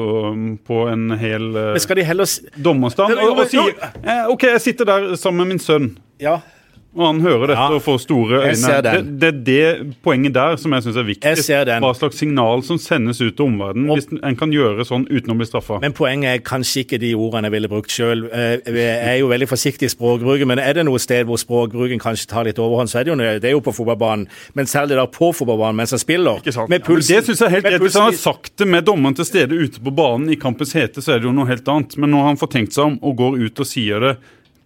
på 0.68 0.84
en 0.92 1.16
hel 1.20 1.50
eh, 1.52 1.72
Men 1.76 1.84
skal 1.84 2.00
de 2.00 2.06
heller 2.08 2.30
dommerstand 2.66 3.13
og, 3.20 3.38
og 3.44 3.50
sier 3.52 3.74
eh, 4.04 4.26
OK, 4.32 4.44
jeg 4.44 4.62
sitter 4.62 4.86
der 4.90 5.16
sammen 5.20 5.44
med 5.44 5.54
min 5.56 5.62
sønn. 5.64 5.92
Ja. 6.22 6.40
Og 6.94 7.06
han 7.08 7.22
hører 7.24 7.48
dette 7.50 7.58
Ja, 7.58 7.74
og 7.74 7.82
får 7.82 8.00
store 8.04 8.40
øyne. 8.44 8.74
Det, 8.86 9.20
det 9.22 9.30
er 9.30 9.38
det 9.48 9.94
poenget 10.06 10.36
der 10.36 10.58
som 10.62 10.76
jeg 10.76 10.86
syns 10.86 11.00
er 11.02 11.08
viktig. 11.08 11.32
Jeg 11.32 11.46
ser 11.46 11.64
den. 11.66 11.82
Hva 11.82 11.94
slags 11.98 12.20
signal 12.22 12.62
som 12.68 12.78
sendes 12.82 13.22
ut 13.24 13.34
til 13.34 13.48
omverdenen 13.48 13.90
hvis 13.96 14.10
en 14.14 14.38
kan 14.38 14.54
gjøre 14.54 14.86
sånn 14.86 15.08
uten 15.10 15.34
å 15.34 15.38
bli 15.40 15.48
straffa. 15.50 15.80
Men 15.82 15.96
poenget 15.98 16.30
er 16.36 16.44
kanskje 16.46 16.84
ikke 16.84 17.00
de 17.02 17.14
ordene 17.18 17.50
jeg 17.50 17.56
ville 17.56 17.72
brukt 17.72 17.94
sjøl. 17.94 18.28
Jeg 18.30 18.84
er 18.94 19.18
jo 19.24 19.32
veldig 19.32 19.50
forsiktig 19.50 19.90
i 19.90 19.94
språkbruken, 19.94 20.50
men 20.54 20.62
er 20.62 20.78
det 20.78 20.86
noe 20.86 21.02
sted 21.02 21.26
hvor 21.30 21.42
språkbruken 21.42 22.02
kanskje 22.04 22.30
tar 22.30 22.46
litt 22.46 22.62
overhånd, 22.62 22.92
så 22.92 23.02
er 23.02 23.08
det 23.10 23.14
jo, 23.14 23.18
det 23.42 23.50
er 23.50 23.56
jo 23.58 23.64
på 23.66 23.74
fotballbanen. 23.74 24.28
Men 24.54 24.70
særlig 24.70 25.00
da 25.02 25.08
på 25.10 25.32
fotballbanen 25.34 25.82
mens 25.82 25.96
han 25.98 26.04
spiller. 26.04 26.44
Med 26.70 26.86
Ja, 26.86 27.00
det 27.00 27.24
synes 27.26 27.42
jeg 27.42 27.48
er 27.50 27.56
helt 27.58 27.72
rett. 27.72 27.82
Hvis 27.82 27.98
han 27.98 28.10
har 28.12 28.20
sagt 28.20 28.54
det 28.62 28.70
med 28.70 28.86
dommeren 28.86 29.18
til 29.18 29.26
stede 29.26 29.58
ute 29.58 29.82
på 29.82 29.92
banen 29.98 30.30
i 30.30 30.38
kampens 30.40 30.76
hete, 30.78 31.02
så 31.02 31.16
er 31.16 31.24
det 31.24 31.30
jo 31.32 31.34
noe 31.36 31.50
helt 31.50 31.68
annet. 31.74 31.98
Men 31.98 32.14
når 32.14 32.30
han 32.30 32.40
får 32.42 32.54
tenkt 32.54 32.78
seg 32.78 32.92
om 32.92 33.00
og 33.02 33.18
går 33.18 33.42
ut 33.48 33.66
og 33.66 33.70
sier 33.70 34.04
det 34.04 34.16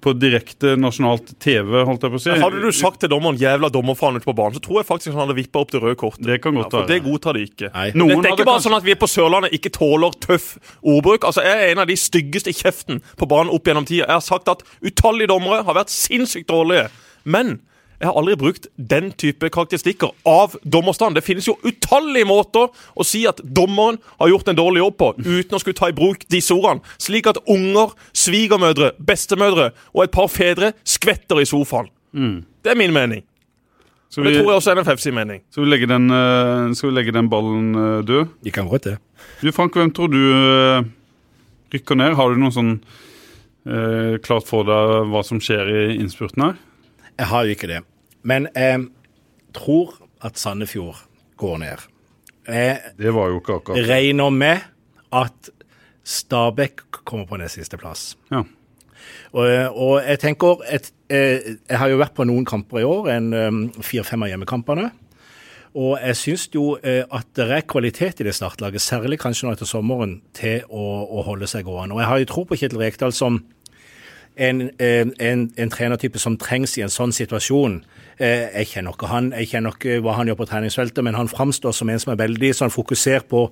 på 0.01 0.13
direkte 0.13 0.75
nasjonalt 0.77 1.39
TV, 1.41 1.83
holdt 1.88 2.03
jeg 2.05 2.11
på 2.13 2.19
å 2.19 2.21
si 2.21 2.29
Hadde 2.38 2.61
du 2.61 2.71
sagt 2.71 2.99
til 3.01 3.09
dommeren 3.09 3.38
'jævla 3.38 3.69
dommerfaen' 3.73 4.15
ute 4.19 4.25
på 4.29 4.35
banen, 4.38 4.53
så 4.53 4.61
tror 4.61 4.77
jeg 4.81 4.88
faktisk 4.88 5.11
han 5.15 5.27
hadde 5.27 5.35
vippa 5.35 5.59
opp 5.59 5.71
det 5.71 5.81
røde 5.81 5.95
kortet. 5.97 6.25
Det 6.25 6.41
kan 6.41 6.53
godt 6.53 6.65
Ja, 6.65 6.69
for 6.69 6.85
være. 6.85 6.88
det 6.88 7.03
godtar 7.03 7.33
de 7.33 7.41
ikke. 7.47 7.71
Nei. 7.73 7.91
Noen 7.91 8.21
det 8.21 8.29
er 8.29 8.35
ikke 8.35 8.45
bare 8.45 8.59
kanskje- 8.59 8.69
sånn 8.69 8.77
at 8.77 8.83
vi 8.83 8.94
på 8.95 9.07
Sørlandet 9.09 9.51
ikke 9.53 9.71
tåler 9.73 10.11
tøff 10.21 10.57
ordbruk. 10.85 11.23
Altså, 11.25 11.41
Jeg 11.44 11.57
er 11.57 11.71
en 11.71 11.79
av 11.79 11.88
de 11.88 11.95
styggeste 11.95 12.49
i 12.49 12.53
kjeften 12.53 13.01
på 13.17 13.27
banen 13.27 13.49
opp 13.53 13.63
gjennom 13.63 13.85
tida. 13.85 14.05
Jeg 14.05 14.15
har 14.15 14.21
sagt 14.21 14.47
at 14.47 14.61
utallige 14.83 15.27
dommere 15.27 15.63
har 15.63 15.73
vært 15.73 15.89
sinnssykt 15.89 16.47
dårlige. 16.47 16.89
Men 17.25 17.59
jeg 17.97 18.05
har 18.05 18.17
aldri 18.19 18.35
brukt 18.38 18.67
den 18.77 19.09
type 19.17 19.49
karakteristikker 19.49 20.11
av 20.29 20.53
dommerstand. 20.61 21.17
Det 21.17 21.23
finnes 21.25 21.47
jo 21.47 21.55
utallige 21.65 22.27
måter 22.29 22.69
å 22.69 23.05
si 23.05 23.23
at 23.29 23.41
dommeren 23.41 23.97
har 24.19 24.29
gjort 24.29 24.51
en 24.51 24.59
dårlig 24.59 24.83
jobb 24.83 24.97
på, 25.01 25.07
uten 25.25 25.57
å 25.57 25.61
skulle 25.61 25.77
ta 25.79 25.89
i 25.89 25.95
bruk 25.97 26.27
disse 26.29 26.53
ordene. 26.53 26.85
Slik 27.01 27.29
at 27.31 27.39
unger, 27.49 27.95
svigermødre, 28.13 28.91
bestemødre 29.01 29.71
og 29.95 30.03
et 30.05 30.13
par 30.13 30.29
fedre 30.29 30.75
skvetter 30.85 31.41
i 31.41 31.47
sofaen. 31.49 31.89
Det 32.13 32.73
er 32.73 32.77
min 32.77 32.94
mening. 32.94 33.25
Skal 34.09 34.23
Og 34.23 34.29
det 34.29 34.38
tror 34.38 34.51
jeg 34.53 34.61
også 34.61 34.71
er 34.71 34.79
NFFs 34.79 35.09
mening. 35.11 35.41
skal 35.51 35.66
vi, 35.66 35.69
legge, 35.69 35.87
den, 35.89 36.06
eh, 36.13 36.73
skal 36.77 36.89
vi 36.89 36.95
legge 36.95 37.11
den 37.11 37.30
ballen 37.30 37.75
eh, 37.75 38.06
død? 38.07 38.30
De 38.44 38.51
kan 38.51 38.69
godt 38.69 38.85
det. 38.87 38.97
Du 39.42 39.51
Frank, 39.51 39.73
hvem 39.75 39.92
tror 39.92 40.07
du 40.07 40.21
eh, 40.31 40.85
rykker 41.73 41.99
ned? 41.99 42.16
Har 42.16 42.31
du 42.31 42.39
noe 42.39 42.54
sånn 42.56 42.77
eh, 43.68 44.16
klart 44.23 44.47
for 44.47 44.63
deg 44.63 45.11
hva 45.11 45.25
som 45.27 45.42
skjer 45.44 45.68
i 45.68 45.83
innspurten 45.97 46.45
her? 46.45 46.56
Jeg 47.18 47.30
har 47.31 47.45
jo 47.45 47.56
ikke 47.56 47.69
det. 47.69 47.81
Men 48.24 48.47
jeg 48.56 48.88
tror 49.56 49.95
at 50.26 50.40
Sandefjord 50.40 51.00
går 51.38 51.57
ned. 51.57 51.88
Jeg 52.47 52.94
Det 52.97 53.14
var 53.14 53.30
jo 53.30 53.40
ikke 53.42 53.59
akkurat 53.59 53.90
regner 53.90 54.30
med 54.30 54.57
at 55.12 55.50
Stabæk 56.07 56.81
kommer 57.04 57.26
på 57.26 57.38
nest 57.38 57.56
siste 57.59 57.78
plass. 57.78 58.18
ja. 58.31 58.44
Og, 59.31 59.47
og 59.76 60.02
jeg 60.07 60.19
tenker 60.19 60.62
et, 60.71 60.92
jeg, 61.09 61.57
Jeg 61.69 61.78
har 61.80 61.90
jo 61.90 62.00
vært 62.00 62.16
på 62.16 62.26
noen 62.28 62.45
kamper 62.45 62.80
i 62.80 62.83
år, 62.88 63.09
en 63.12 63.33
um, 63.33 63.59
fire-fem 63.81 64.24
av 64.24 64.31
hjemmekampene. 64.31 64.90
Og 65.78 66.00
jeg 66.02 66.18
syns 66.18 66.47
jo 66.56 66.78
eh, 66.81 67.04
at 67.14 67.28
det 67.38 67.45
er 67.54 67.66
kvalitet 67.69 68.21
i 68.21 68.26
det 68.26 68.33
startlaget, 68.36 68.81
særlig 68.81 69.19
kanskje 69.21 69.45
nå 69.45 69.54
etter 69.54 69.69
sommeren, 69.69 70.21
til 70.33 70.64
å, 70.69 70.86
å 71.06 71.26
holde 71.28 71.47
seg 71.50 71.68
gående. 71.68 71.94
Og 71.94 72.02
jeg 72.02 72.09
har 72.09 72.21
jo 72.24 72.30
tro 72.31 72.45
på 72.50 72.57
Kjetil 72.57 72.81
Rekdal 72.81 73.14
som 73.14 73.44
en, 74.37 74.61
en, 74.79 75.13
en, 75.19 75.45
en 75.57 75.71
trenertype 75.73 76.19
som 76.21 76.37
trengs 76.37 76.77
i 76.77 76.83
en 76.85 76.94
sånn 76.94 77.13
situasjon. 77.15 77.79
Eh, 78.17 78.47
jeg 78.59 78.71
kjenner 78.73 78.95
ikke 78.95 79.09
han, 79.11 79.31
jeg 79.37 79.51
kjenner 79.53 79.75
ikke 79.75 80.01
hva 80.06 80.17
han 80.17 80.29
gjør 80.29 80.41
på 80.41 80.49
treningsfeltet, 80.51 81.03
men 81.06 81.17
han 81.17 81.31
framstår 81.31 81.75
som 81.75 81.89
en 81.89 82.01
som 82.01 82.13
er 82.13 82.21
veldig 82.21 82.53
sånn 82.57 82.73
fokusert 82.73 83.29
på 83.31 83.47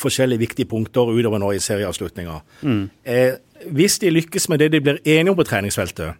forskjellige 0.00 0.42
viktige 0.42 0.70
punkter 0.70 1.12
utover 1.14 1.38
nå 1.38 1.52
i 1.54 1.62
serieavslutninga. 1.62 2.40
Mm. 2.66 2.88
hvis 3.70 3.98
de 4.02 4.10
lykkes 4.10 4.48
med 4.50 4.58
det 4.58 4.72
de 4.74 4.80
blir 4.82 4.98
enige 5.04 5.30
om 5.30 5.38
på 5.38 5.46
treningsfeltet, 5.46 6.18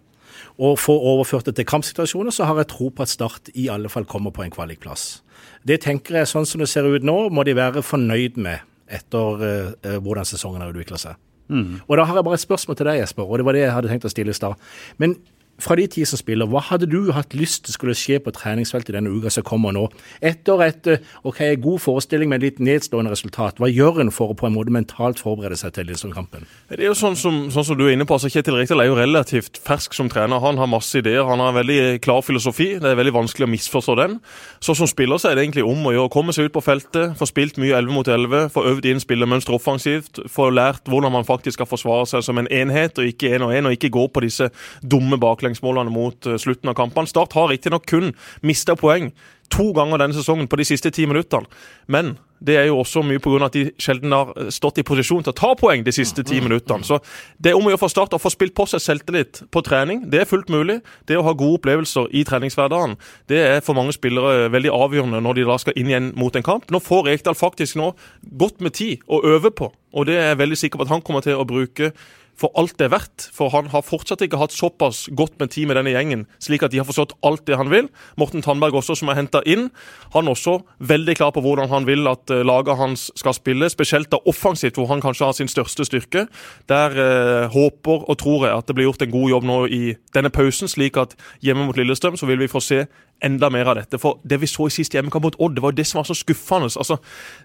og 0.58 0.78
får 0.78 1.06
overført 1.10 1.46
det 1.46 1.56
til 1.58 1.66
kampsituasjoner, 1.66 2.30
så 2.30 2.46
har 2.46 2.60
jeg 2.62 2.70
tro 2.70 2.88
på 2.88 3.02
at 3.02 3.10
Start 3.10 3.50
i 3.54 3.66
alle 3.68 3.90
fall 3.90 4.06
kommer 4.06 4.30
på 4.30 4.44
en 4.44 4.54
kvalikplass. 4.54 5.22
Det 5.66 5.80
tenker 5.82 6.20
jeg, 6.20 6.30
sånn 6.30 6.46
som 6.46 6.62
det 6.62 6.68
ser 6.70 6.86
ut 6.86 7.02
nå, 7.02 7.28
må 7.34 7.42
de 7.42 7.56
være 7.58 7.82
fornøyd 7.82 8.38
med 8.38 8.62
etter 8.86 9.44
eh, 9.44 9.70
eh, 9.82 9.98
hvordan 9.98 10.28
sesongen 10.28 10.62
har 10.62 10.70
utvikla 10.70 11.00
seg. 11.00 11.18
Mm. 11.48 11.80
Og 11.84 11.96
da 11.98 12.06
har 12.08 12.18
jeg 12.18 12.26
bare 12.26 12.38
et 12.40 12.44
spørsmål 12.44 12.78
til 12.78 12.88
deg, 12.88 13.00
Jesper, 13.02 13.28
og 13.28 13.40
det 13.40 13.46
var 13.46 13.56
det 13.56 13.64
jeg 13.64 13.74
hadde 13.76 13.90
tenkt 13.92 14.08
å 14.08 14.12
stille 14.12 14.34
i. 14.34 14.52
Men 15.02 15.16
fra 15.62 15.76
de 15.78 15.86
ti 15.90 16.04
som 16.08 16.18
spiller, 16.18 16.48
hva 16.50 16.62
hadde 16.66 16.88
du 16.90 17.12
hatt 17.14 17.34
lyst 17.36 17.64
til 17.66 17.74
skulle 17.76 17.94
skje 17.98 18.18
på 18.22 18.32
treningsfeltet 18.34 18.94
denne 18.96 19.12
uka 19.12 19.30
som 19.32 19.46
kommer 19.46 19.74
nå? 19.74 19.86
Etter 20.24 20.62
et 20.66 20.88
ok, 21.22 21.40
god 21.62 21.82
forestilling 21.84 22.30
med 22.32 22.42
litt 22.42 22.58
nedstående 22.62 23.12
resultat, 23.12 23.60
hva 23.62 23.70
gjør 23.70 24.02
en 24.02 24.12
for 24.14 24.34
å 24.34 24.38
på 24.38 24.48
en 24.48 24.56
måte 24.56 24.74
mentalt 24.74 25.22
forberede 25.22 25.58
seg 25.60 25.76
til 25.76 25.90
denne 25.90 26.16
kampen? 26.16 26.48
Det 26.70 26.80
er 26.80 26.90
jo 26.90 26.96
sånn 26.98 27.18
som, 27.18 27.38
sånn 27.54 27.68
som, 27.68 27.78
du 27.78 27.86
er 27.86 27.94
inne 27.94 28.06
på, 28.08 28.16
altså 28.16 28.30
Kjetil 28.32 28.58
Rekdal 28.58 28.82
er 28.82 28.90
jo 28.90 28.98
relativt 28.98 29.60
fersk 29.62 29.94
som 29.96 30.10
trener. 30.10 30.42
Han 30.42 30.58
har 30.58 30.70
masse 30.70 30.98
ideer, 30.98 31.22
han 31.28 31.42
har 31.42 31.54
en 31.54 31.60
veldig 31.60 31.78
klar 32.04 32.24
filosofi. 32.26 32.72
Det 32.82 32.90
er 32.90 32.98
veldig 32.98 33.14
vanskelig 33.20 33.46
å 33.46 33.52
misforstå 33.54 33.96
den. 34.00 34.18
Så 34.64 34.74
som 34.78 34.90
spiller 34.90 35.22
så 35.22 35.30
er 35.30 35.38
det 35.38 35.46
egentlig 35.46 35.66
om 35.68 35.86
å 35.86 35.94
gjøre 35.94 36.12
komme 36.14 36.34
seg 36.34 36.48
ut 36.48 36.56
på 36.56 36.64
feltet, 36.64 37.14
få 37.18 37.28
spilt 37.30 37.60
mye 37.62 37.76
11 37.78 37.94
mot 37.94 38.10
11, 38.10 38.50
få 38.54 38.66
øvd 38.72 38.90
inn 38.90 39.02
spillemønster 39.02 39.54
offensivt, 39.54 40.22
få 40.30 40.50
lært 40.54 40.90
hvordan 40.90 41.14
man 41.14 41.28
faktisk 41.28 41.60
skal 41.60 41.70
forsvare 41.70 42.08
seg 42.10 42.26
som 42.26 42.40
en 42.40 42.50
enhet 42.50 42.98
og 42.98 43.06
ikke 43.06 43.30
én 43.36 43.46
og 43.46 43.54
én, 43.54 43.68
og 43.68 43.76
ikke 43.76 43.92
gå 43.94 44.08
på 44.10 44.24
disse 44.24 44.50
dumme 44.82 45.18
baklengsmålene 45.20 45.43
baklengsmålene 45.44 45.92
mot 45.92 46.26
eh, 46.26 46.38
slutten 46.38 46.70
av 46.70 46.74
kampene. 46.74 47.08
Start 47.08 47.34
har 47.34 47.48
riktignok 47.48 47.86
kun 47.86 48.14
mista 48.42 48.76
poeng 48.76 49.12
to 49.52 49.72
ganger 49.76 50.00
denne 50.00 50.16
sesongen 50.16 50.48
på 50.48 50.56
de 50.56 50.64
siste 50.64 50.90
ti 50.90 51.04
minuttene. 51.06 51.46
Men 51.86 52.16
det 52.44 52.56
er 52.58 52.66
jo 52.66 52.78
også 52.80 53.02
mye 53.04 53.20
pga. 53.22 53.46
at 53.46 53.52
de 53.52 53.70
sjelden 53.78 54.12
har 54.12 54.32
eh, 54.36 54.50
stått 54.50 54.78
i 54.78 54.82
posisjon 54.82 55.22
til 55.22 55.32
å 55.32 55.36
ta 55.36 55.54
poeng 55.54 55.84
de 55.84 55.92
siste 55.92 56.24
ti 56.24 56.40
minuttene. 56.40 56.84
Så 56.84 56.98
det 57.38 57.52
er 57.52 57.56
om 57.56 57.66
å 57.66 57.70
gjøre 57.70 57.80
for 57.80 57.92
Start 57.92 58.14
å 58.14 58.18
få 58.18 58.30
spilt 58.32 58.54
på 58.54 58.66
seg 58.66 58.80
selvtillit 58.80 59.44
på 59.50 59.62
trening. 59.62 60.10
Det 60.10 60.20
er 60.20 60.28
fullt 60.28 60.48
mulig. 60.48 60.80
Det 61.06 61.18
å 61.18 61.22
ha 61.22 61.32
gode 61.32 61.60
opplevelser 61.60 62.08
i 62.12 62.24
treningshverdagen 62.24 62.96
det 63.28 63.38
er 63.38 63.60
for 63.60 63.76
mange 63.76 63.92
spillere 63.92 64.50
veldig 64.50 64.72
avgjørende 64.72 65.20
når 65.22 65.34
de 65.34 65.46
da 65.48 65.58
skal 65.58 65.76
inn 65.76 65.92
igjen 65.92 66.12
mot 66.16 66.34
en 66.36 66.42
kamp. 66.46 66.68
Nå 66.70 66.80
får 66.80 67.04
Rekdal 67.04 67.36
faktisk 67.36 67.76
nå 67.76 67.92
godt 68.40 68.60
med 68.64 68.74
tid 68.74 69.04
å 69.06 69.20
øve 69.24 69.52
på, 69.54 69.70
og 69.92 70.06
det 70.08 70.16
er 70.18 70.32
jeg 70.32 70.40
veldig 70.40 70.58
sikker 70.58 70.80
på 70.80 70.86
at 70.88 70.94
han 70.94 71.04
kommer 71.04 71.24
til 71.24 71.38
å 71.38 71.46
bruke 71.46 71.92
for 72.40 72.52
alt 72.58 72.76
det 72.78 72.88
er 72.88 72.94
verdt. 72.94 73.28
For 73.34 73.52
han 73.54 73.70
har 73.72 73.84
fortsatt 73.86 74.24
ikke 74.24 74.40
hatt 74.40 74.54
såpass 74.54 75.06
godt 75.16 75.38
med 75.40 75.52
tid 75.54 75.68
med 75.70 75.78
denne 75.78 75.94
gjengen, 75.94 76.26
slik 76.42 76.64
at 76.66 76.74
de 76.74 76.80
har 76.80 76.88
forstått 76.88 77.16
alt 77.26 77.44
det 77.48 77.58
han 77.60 77.70
vil. 77.72 77.88
Morten 78.20 78.44
Tandberg 78.44 78.76
også, 78.80 78.96
som 78.98 79.10
er 79.12 79.18
henta 79.18 79.42
inn, 79.46 79.68
han 80.14 80.28
er 80.28 80.34
også 80.34 80.58
veldig 80.78 81.16
klar 81.18 81.32
på 81.34 81.42
hvordan 81.44 81.70
han 81.72 81.88
vil 81.88 82.08
at 82.10 82.30
eh, 82.34 82.44
laget 82.46 82.80
hans 82.80 83.08
skal 83.18 83.36
spille. 83.36 83.70
Spesielt 83.72 84.10
da 84.12 84.20
offensivt, 84.30 84.78
hvor 84.78 84.90
han 84.92 85.02
kanskje 85.04 85.28
har 85.28 85.38
sin 85.38 85.50
største 85.50 85.86
styrke. 85.86 86.26
Der 86.70 87.00
eh, 87.06 87.48
håper 87.54 88.08
og 88.08 88.18
tror 88.20 88.48
jeg 88.48 88.56
at 88.56 88.68
det 88.68 88.78
blir 88.78 88.90
gjort 88.90 89.06
en 89.06 89.14
god 89.14 89.30
jobb 89.36 89.48
nå 89.48 89.58
i 89.66 89.82
denne 90.14 90.32
pausen, 90.34 90.70
slik 90.70 90.98
at 91.00 91.16
hjemme 91.44 91.68
mot 91.68 91.78
Lillestrøm 91.78 92.18
så 92.18 92.28
vil 92.30 92.42
vi 92.42 92.50
få 92.50 92.62
se 92.64 92.84
enda 93.24 93.50
mer 93.52 93.70
av 93.70 93.78
dette. 93.78 93.98
For 94.00 94.18
det 94.26 94.40
vi 94.42 94.48
så 94.50 94.68
i 94.68 94.74
siste 94.74 94.98
hjemmekamp 94.98 95.24
mot 95.28 95.36
Odd, 95.38 95.56
det 95.56 95.64
var 95.64 95.74
jo 95.74 95.78
det 95.80 95.86
som 95.88 96.00
var 96.00 96.08
så 96.08 96.16
skuffende. 96.18 96.70
Altså, 96.70 96.98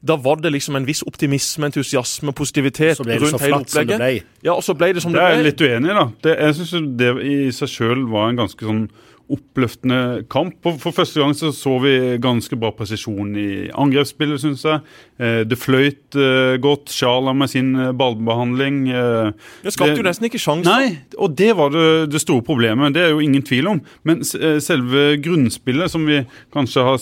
da 0.06 0.18
var 0.20 0.42
det 0.44 0.54
liksom 0.56 0.80
en 0.80 0.88
viss 0.88 1.04
optimisme, 1.08 1.70
entusiasme, 1.70 2.34
positivitet 2.36 3.00
rundt 3.00 3.42
hele 3.42 3.62
opplegget. 3.62 4.26
Ja, 4.44 4.56
og 4.56 4.64
så 4.66 4.76
ble 4.78 4.94
det 4.96 5.06
som 5.06 5.14
det, 5.14 5.22
ble. 5.22 5.28
Det 5.28 5.38
er 5.38 5.44
jeg 5.44 5.48
litt 5.52 5.64
uenig 5.66 5.92
i, 5.92 6.00
da. 6.00 6.08
Det, 6.24 6.36
jeg 6.40 6.58
syns 6.60 6.90
det 7.00 7.14
i 7.26 7.38
seg 7.56 7.74
sjøl 7.76 8.04
var 8.12 8.32
en 8.32 8.44
ganske 8.44 8.70
sånn 8.72 8.90
oppløftende 9.30 10.26
kamp. 10.32 10.58
For, 10.66 10.94
første 10.96 11.22
gang 11.22 11.36
så, 11.38 11.52
så 11.54 11.76
vi 11.84 11.94
ganske 12.22 12.58
bra 12.60 12.72
presisjon 12.76 13.36
i 13.38 13.50
angrepsspillet, 13.70 14.42
syns 14.42 14.66
jeg. 14.66 14.82
Eh, 15.20 15.42
det 15.44 15.58
fløyt 15.60 16.16
eh, 16.16 16.56
godt. 16.64 16.94
Sjala 16.96 17.34
med 17.36 17.52
sin 17.52 17.74
eh, 17.76 17.92
ballbehandling. 17.92 18.86
det 18.88 19.74
skapte 19.76 20.00
jo 20.00 20.06
nesten 20.06 20.30
ikke 20.30 20.40
sjanser. 20.40 20.70
Nei, 20.70 21.18
og 21.20 21.34
det 21.40 21.50
var 21.60 21.74
det, 21.74 21.88
det, 22.14 22.22
store 22.24 22.46
problemet. 22.46 22.94
Det 22.96 23.04
er 23.04 23.12
jo 23.12 23.20
ingen 23.24 23.44
tvil 23.44 23.68
om. 23.68 23.82
Men 24.08 24.24
selve 24.24 25.18
grunnspillet, 25.24 25.92
som 25.92 26.06
vi 26.08 26.22
kanskje 26.56 26.86
har 26.86 26.98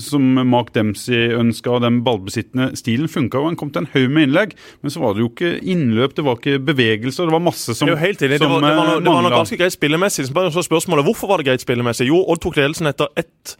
Som 0.00 0.26
Mark 0.48 0.72
Dempsey 0.74 1.34
ønska, 1.36 1.76
den 1.84 2.00
ballbesittende 2.06 2.70
stilen, 2.78 3.10
funka 3.10 3.40
jo. 3.40 3.50
Han 3.50 3.58
kom 3.60 3.72
til 3.74 3.84
en 3.84 3.90
haug 3.92 4.14
med 4.14 4.28
innlegg, 4.28 4.54
men 4.82 4.92
så 4.92 5.02
var 5.02 5.14
det 5.14 5.24
jo 5.24 5.30
ikke 5.30 5.52
innløp, 5.60 6.16
det 6.16 6.24
var 6.24 6.38
ikke 6.40 6.62
bevegelser. 6.64 7.28
Det 7.28 7.36
var 7.36 7.44
masse 7.44 7.76
som, 7.76 7.90
mangla. 7.90 8.14
det 8.16 8.40
var, 8.40 8.64
det 8.64 8.78
var, 8.80 8.94
var 9.04 9.26
noe 9.26 9.34
ganske 9.34 9.60
greit 9.60 9.76
spillemessig. 9.76 10.30
Så 10.30 10.64
spørsmålet 10.64 11.06
hvorfor 11.06 11.30
var 11.30 11.42
det 11.42 11.50
greit 11.50 11.64
spillemessig? 11.64 12.08
Jo, 12.08 12.22
Odd 12.32 12.42
tok 12.44 12.60
ledelsen 12.60 12.88
etter 12.90 13.12
ett 13.20 13.56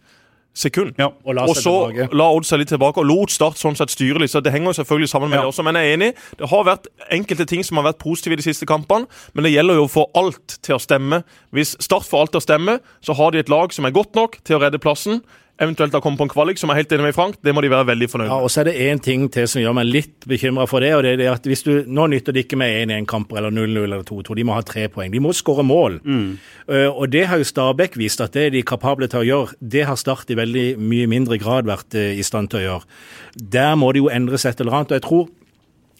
sekund. 0.55 0.95
Ja, 0.97 1.09
og, 1.11 1.37
og 1.37 1.55
så 1.55 1.73
tilbake. 1.91 2.15
la 2.15 2.27
Odd 2.31 2.47
seg 2.47 2.61
litt 2.61 2.71
tilbake 2.71 3.01
og 3.03 3.07
lot 3.09 3.33
Start 3.35 3.59
sånn 3.59 3.75
sett 3.77 3.93
styre 3.93 4.21
litt. 4.23 4.31
så 4.31 4.41
Det 4.43 4.53
henger 4.53 4.71
jo 4.71 4.79
selvfølgelig 4.79 5.11
sammen 5.11 5.29
med 5.29 5.39
ja. 5.39 5.43
det 5.43 5.51
også. 5.51 5.65
Men 5.67 5.79
jeg 5.79 5.91
er 5.91 5.97
enig. 5.99 6.11
Det 6.39 6.49
har 6.51 6.67
vært 6.67 6.89
enkelte 7.11 7.47
ting 7.49 7.65
som 7.67 7.81
har 7.81 7.89
vært 7.89 8.01
positive 8.03 8.37
i 8.37 8.41
de 8.41 8.47
siste 8.47 8.67
kampene, 8.69 9.09
men 9.33 9.47
det 9.47 9.53
gjelder 9.53 9.81
jo 9.81 9.87
å 9.87 9.91
få 9.91 10.05
alt 10.15 10.59
til 10.65 10.77
å 10.77 10.81
stemme. 10.81 11.23
Hvis 11.55 11.75
Start 11.83 12.07
får 12.07 12.25
alt 12.25 12.35
til 12.35 12.43
å 12.43 12.47
stemme, 12.47 12.77
så 13.03 13.17
har 13.19 13.33
de 13.35 13.43
et 13.43 13.51
lag 13.51 13.75
som 13.75 13.87
er 13.87 13.95
godt 13.95 14.15
nok 14.15 14.39
til 14.43 14.57
å 14.57 14.63
redde 14.63 14.81
plassen 14.81 15.21
eventuelt 15.61 15.93
har 15.95 16.01
kommet 16.03 16.19
på 16.19 16.25
en 16.27 16.31
kvalik, 16.33 16.59
som 16.59 16.71
er 16.71 16.79
helt 16.81 16.91
enig 16.91 17.07
med 17.07 17.15
Frank, 17.15 17.37
det 17.43 17.53
må 17.55 17.61
de 17.63 17.69
være 17.71 17.87
veldig 17.91 18.09
fornøyd 18.11 18.27
med. 18.27 18.33
Ja, 18.33 18.39
og 18.43 18.51
så 18.51 18.61
er 18.61 18.69
det 18.69 18.75
én 18.87 18.99
ting 19.03 19.27
til 19.31 19.47
som 19.47 19.61
gjør 19.63 19.77
meg 19.77 19.87
litt 19.87 20.27
bekymra 20.27 20.65
for 20.67 20.83
det. 20.83 20.91
og 20.95 21.03
det 21.05 21.13
er 21.13 21.21
det 21.21 21.29
at 21.31 21.47
hvis 21.47 21.63
du, 21.63 21.71
Nå 21.87 22.07
nytter 22.11 22.35
det 22.35 22.45
ikke 22.45 22.59
med 22.59 22.89
1-1-kamper 22.89 23.39
eller 23.39 23.53
0-0 23.55 23.83
eller 23.83 24.03
2-2. 24.03 24.35
De 24.35 24.43
må 24.47 24.57
ha 24.57 24.65
tre 24.65 24.87
poeng. 24.91 25.11
De 25.13 25.21
må 25.23 25.31
skåre 25.35 25.63
mål. 25.63 25.99
Mm. 26.03 26.37
Uh, 26.67 26.89
og 26.89 27.07
det 27.13 27.27
har 27.29 27.39
jo 27.39 27.47
Stabæk 27.47 27.97
vist 27.99 28.21
at 28.21 28.35
det 28.35 28.47
er 28.47 28.53
de 28.57 28.65
kapable 28.67 29.07
til 29.07 29.23
å 29.23 29.29
gjøre. 29.29 29.59
Det 29.61 29.85
har 29.87 29.95
Start 29.95 30.29
i 30.29 30.37
veldig 30.37 30.67
mye 30.81 31.07
mindre 31.07 31.39
grad 31.39 31.69
vært 31.69 31.95
uh, 31.95 32.11
i 32.11 32.23
stand 32.25 32.51
til 32.51 32.61
å 32.61 32.65
gjøre. 32.65 32.99
Der 33.39 33.75
må 33.79 33.93
det 33.93 34.03
jo 34.03 34.11
endres 34.11 34.45
et 34.45 34.59
eller 34.59 34.81
annet. 34.81 34.91
og 34.91 34.99
jeg 34.99 35.07
tror 35.07 35.27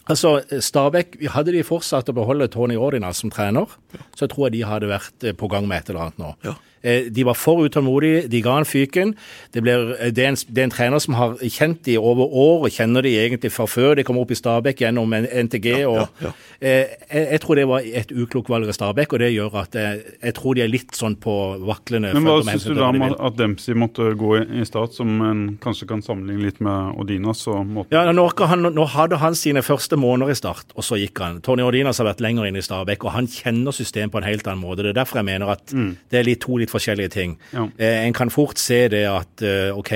Altså, 0.06 0.44
Stabæk, 0.62 1.18
Hadde 1.34 1.54
de 1.56 1.64
fortsatt 1.66 2.10
å 2.12 2.14
beholde 2.14 2.46
Tony 2.54 2.76
Ordina 2.78 3.10
som 3.18 3.32
trener, 3.34 3.72
så 4.14 4.26
jeg 4.26 4.36
tror 4.36 4.48
jeg 4.48 4.60
de 4.60 4.68
hadde 4.70 4.90
vært 4.92 5.26
eh, 5.26 5.34
på 5.34 5.50
gang 5.50 5.66
med 5.66 5.82
et 5.82 5.90
eller 5.90 6.04
annet 6.06 6.22
nå. 6.22 6.34
Ja. 6.46 6.54
Eh, 6.86 7.10
de 7.12 7.25
var 7.25 7.34
for 7.34 7.65
utålmodige, 7.65 8.27
de 8.30 8.42
ga 8.46 8.60
han 8.60 8.68
fyken. 8.68 9.15
Det, 9.54 9.63
blir, 9.65 9.96
eh, 10.00 10.12
det, 10.13 10.24
er 10.24 10.34
en, 10.34 10.38
det, 10.38 10.62
er 10.62 10.68
en, 10.68 10.74
trener 10.74 11.01
som 11.01 11.18
har 11.18 11.38
kjent 11.42 11.82
de 11.88 11.98
over 11.98 12.30
år, 12.30 12.68
og 12.68 12.75
kjenner 12.75 13.01
de 13.06 13.15
egentlig 13.18 13.51
fra 13.56 13.65
før 13.70 13.96
de 13.98 14.06
kom 14.06 14.20
opp 14.22 14.32
i 14.32 14.38
Stabæk 14.38 14.84
gjennom 14.84 15.15
NTG. 15.15 15.70
og 15.89 16.04
ja, 16.04 16.06
ja. 16.27 16.34
Eh, 16.60 16.94
jeg, 17.10 17.27
jeg, 17.32 17.42
tror 17.42 17.60
det 17.60 17.65
var 17.70 17.88
et 18.01 18.12
uklokt 18.13 18.51
valg 18.54 18.70
av 18.70 18.77
Stabæk, 18.77 19.15
og 19.15 19.24
det 19.24 19.32
gjør 19.34 19.58
at 19.63 19.77
jeg, 19.80 20.04
jeg, 20.22 20.36
tror 20.38 20.58
de 20.58 20.65
er 20.65 20.72
litt 20.72 20.94
sånn 20.98 21.18
på 21.22 21.36
vaklende. 21.65 22.13
Men 22.13 22.30
Hva 22.30 22.38
syns 22.51 22.68
du 22.70 22.75
da 22.77 22.92
om 22.92 23.06
at 23.10 23.39
Dempsey 23.39 23.77
måtte 23.77 24.12
gå 24.20 24.36
i 24.44 24.68
start, 24.68 24.94
som 24.94 25.18
en 25.25 25.44
kanskje 25.63 25.89
kan 25.89 26.06
sammenligne 26.06 26.46
litt 26.46 26.62
med 26.63 27.01
Odinas? 27.01 27.46
Ja, 27.94 28.06
nå, 28.13 28.27
han, 28.46 28.70
nå, 28.75 28.86
hadde 28.94 29.20
han 29.22 29.36
sine 29.38 29.65
første 29.65 29.98
måneder 30.00 30.32
i 30.34 30.38
Start, 30.38 30.72
og 30.77 30.86
så 30.86 30.98
gikk 31.00 31.20
han. 31.22 31.42
Tony 31.46 31.65
Odinas 31.65 32.00
har 32.01 32.08
vært 32.10 32.22
lenger 32.24 32.48
inne 32.50 32.62
i 32.62 32.65
Stabæk, 32.65 33.06
og 33.06 33.15
han 33.15 33.30
kjenner 33.32 33.75
systemet 33.75 34.13
på 34.13 34.22
en 34.22 34.27
helt 34.27 34.48
annen 34.48 34.63
måte. 34.63 34.86
Det 34.86 34.94
er 34.94 35.00
derfor 35.01 35.22
jeg 35.22 35.30
mener 35.30 35.51
at 35.56 35.74
mm. 35.74 35.92
det 36.13 36.20
er 36.20 36.27
litt 36.27 36.42
to 36.46 36.58
litt 36.62 36.74
forskjellige 36.75 37.13
ting. 37.15 37.38
Ja. 37.53 37.67
Eh, 37.79 38.03
en 38.05 38.15
kan 38.15 38.32
fort 38.34 38.60
se 38.62 38.86
det 38.91 39.05
at 39.10 39.44
eh, 39.46 39.72
OK, 39.75 39.94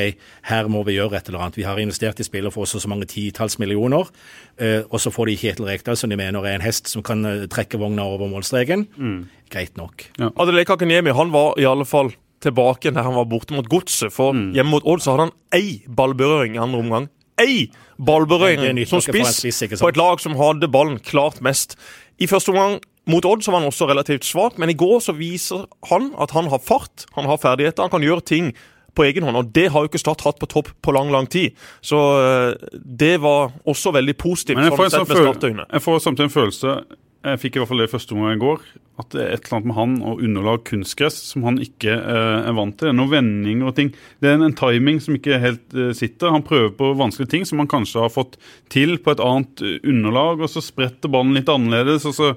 her 0.49 0.69
må 0.71 0.83
vi 0.87 0.97
gjøre 0.97 1.19
et 1.19 1.29
eller 1.29 1.45
annet. 1.45 1.59
Vi 1.59 1.67
har 1.67 1.79
investert 1.81 2.19
i 2.19 2.27
spiller 2.27 2.53
for 2.55 2.69
så, 2.69 2.81
så 2.81 2.91
mange 2.91 3.07
titalls 3.09 3.59
millioner, 3.61 4.09
eh, 4.57 4.81
og 4.89 5.03
så 5.03 5.13
får 5.13 5.29
de 5.31 5.37
Kjetil 5.43 5.69
Rekdal, 5.69 5.99
som 5.99 6.11
de 6.11 6.19
mener 6.19 6.47
er 6.47 6.57
en 6.57 6.65
hest 6.65 6.89
som 6.91 7.05
kan 7.05 7.23
trekke 7.51 7.79
vogna 7.81 8.07
over 8.07 8.31
målstreken. 8.31 8.87
Mm. 8.97 9.21
Greit 9.51 9.77
nok. 9.77 10.09
Ja. 10.19 10.33
Adelé 10.39 10.65
Akanyemi 10.65 11.13
han 11.15 11.35
var 11.35 11.59
i 11.59 11.67
alle 11.67 11.87
fall 11.87 12.13
tilbake 12.43 12.91
da 12.95 13.03
han 13.03 13.17
var 13.17 13.27
borte 13.29 13.55
mot 13.55 13.67
Godset. 13.69 14.13
For 14.15 14.35
mm. 14.35 14.51
hjemme 14.57 14.77
mot 14.77 14.85
Odd 14.87 15.03
så 15.03 15.15
hadde 15.15 15.29
han 15.29 15.35
ei 15.55 15.79
ballberøring 15.87 16.57
i 16.57 16.61
andre 16.63 16.83
omgang. 16.83 17.09
Ei 17.39 17.69
ballberøring 17.99 18.79
som 18.87 19.03
spiss 19.03 19.63
på 19.79 19.91
et 19.91 19.99
lag 19.99 20.21
som 20.23 20.37
hadde 20.39 20.71
ballen 20.71 20.99
klart 21.03 21.41
mest. 21.45 21.77
I 22.19 22.27
første 22.27 22.51
omgang 22.51 22.79
mot 23.09 23.25
Odd 23.25 23.45
så 23.45 23.53
var 23.53 23.63
han 23.63 23.71
også 23.71 23.87
relativt 23.89 24.27
svak, 24.27 24.59
men 24.61 24.71
i 24.71 24.77
går 24.77 24.99
så 25.03 25.15
viser 25.17 25.65
han 25.89 26.11
at 26.21 26.33
han 26.35 26.49
har 26.51 26.61
fart, 26.63 27.07
han 27.17 27.29
har 27.29 27.41
ferdigheter, 27.41 27.85
han 27.85 27.93
kan 27.93 28.05
gjøre 28.05 28.25
ting 28.25 28.53
på 28.97 29.05
egen 29.07 29.25
hånd. 29.27 29.37
Og 29.39 29.51
det 29.55 29.69
har 29.73 29.83
jo 29.83 29.91
ikke 29.91 30.01
Start 30.01 30.23
hatt 30.25 30.39
på 30.41 30.49
topp 30.49 30.71
på 30.83 30.93
lang, 30.95 31.11
lang 31.13 31.29
tid. 31.29 31.57
Så 31.85 31.99
eh, 32.21 32.71
det 32.73 33.17
var 33.23 33.53
også 33.69 33.93
veldig 33.95 34.17
positivt. 34.19 34.59
Men 34.59 34.69
jeg 34.69 34.77
får, 34.79 34.95
sånn 34.95 35.63
jeg 35.65 35.85
får 35.85 36.01
samtidig 36.05 36.29
en 36.29 36.35
følelse 36.37 36.79
jeg 37.19 37.39
fikk 37.41 37.57
i 37.57 37.59
hvert 37.59 37.67
fall 37.67 37.81
det 37.81 37.91
første 37.91 38.15
omgang 38.15 38.37
i 38.37 38.39
går. 38.39 38.61
At 38.99 39.11
det 39.11 39.19
er 39.21 39.33
et 39.33 39.45
eller 39.47 39.57
annet 39.57 39.67
med 39.69 39.75
han 39.75 39.95
og 40.07 40.21
underlag 40.23 40.61
kunstgress 40.67 41.17
som 41.31 41.43
han 41.47 41.59
ikke 41.63 41.91
eh, 41.91 42.47
er 42.47 42.55
vant 42.55 42.77
til. 42.79 42.87
Det 42.87 42.93
er 42.93 42.97
noen 42.99 43.11
vendinger 43.11 43.71
og 43.71 43.75
ting. 43.75 43.91
Det 44.23 44.29
er 44.29 44.37
en, 44.37 44.45
en 44.47 44.55
timing 44.55 45.01
som 45.03 45.17
ikke 45.17 45.39
helt 45.43 45.75
eh, 45.75 45.91
sitter. 45.97 46.31
Han 46.31 46.45
prøver 46.47 46.71
på 46.79 46.93
vanskelige 46.99 47.33
ting 47.33 47.47
som 47.47 47.59
han 47.59 47.71
kanskje 47.71 48.05
har 48.05 48.13
fått 48.13 48.37
til 48.71 48.95
på 49.03 49.11
et 49.11 49.23
annet 49.23 49.63
eh, 49.65 49.79
underlag, 49.91 50.45
og 50.45 50.51
så 50.51 50.63
spretter 50.63 51.11
ballen 51.11 51.35
litt 51.35 51.51
annerledes. 51.51 52.07
og 52.07 52.15
så 52.15 52.31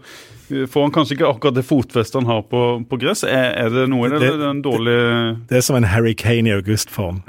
får 0.49 0.83
han 0.83 0.93
kanskje 0.93 1.17
ikke 1.17 1.29
akkurat 1.29 1.57
det 1.57 1.65
fotfestet 1.67 2.19
han 2.19 2.29
har 2.29 2.43
på, 2.49 2.61
på 2.89 2.99
gress. 3.01 3.23
Er, 3.25 3.53
er, 3.57 3.71
det 3.73 3.87
noe 3.91 4.09
i 4.09 4.11
det, 4.13 4.19
eller 4.19 4.35
er 4.35 4.41
det 4.41 4.49
en 4.51 4.63
dårlig 4.65 4.97
Det, 4.97 5.21
det 5.51 5.59
er 5.59 5.65
som 5.65 5.79
en 5.79 5.87
Harry 5.89 6.15
Kane 6.19 6.51
i 6.51 6.55
augustform. 6.55 7.23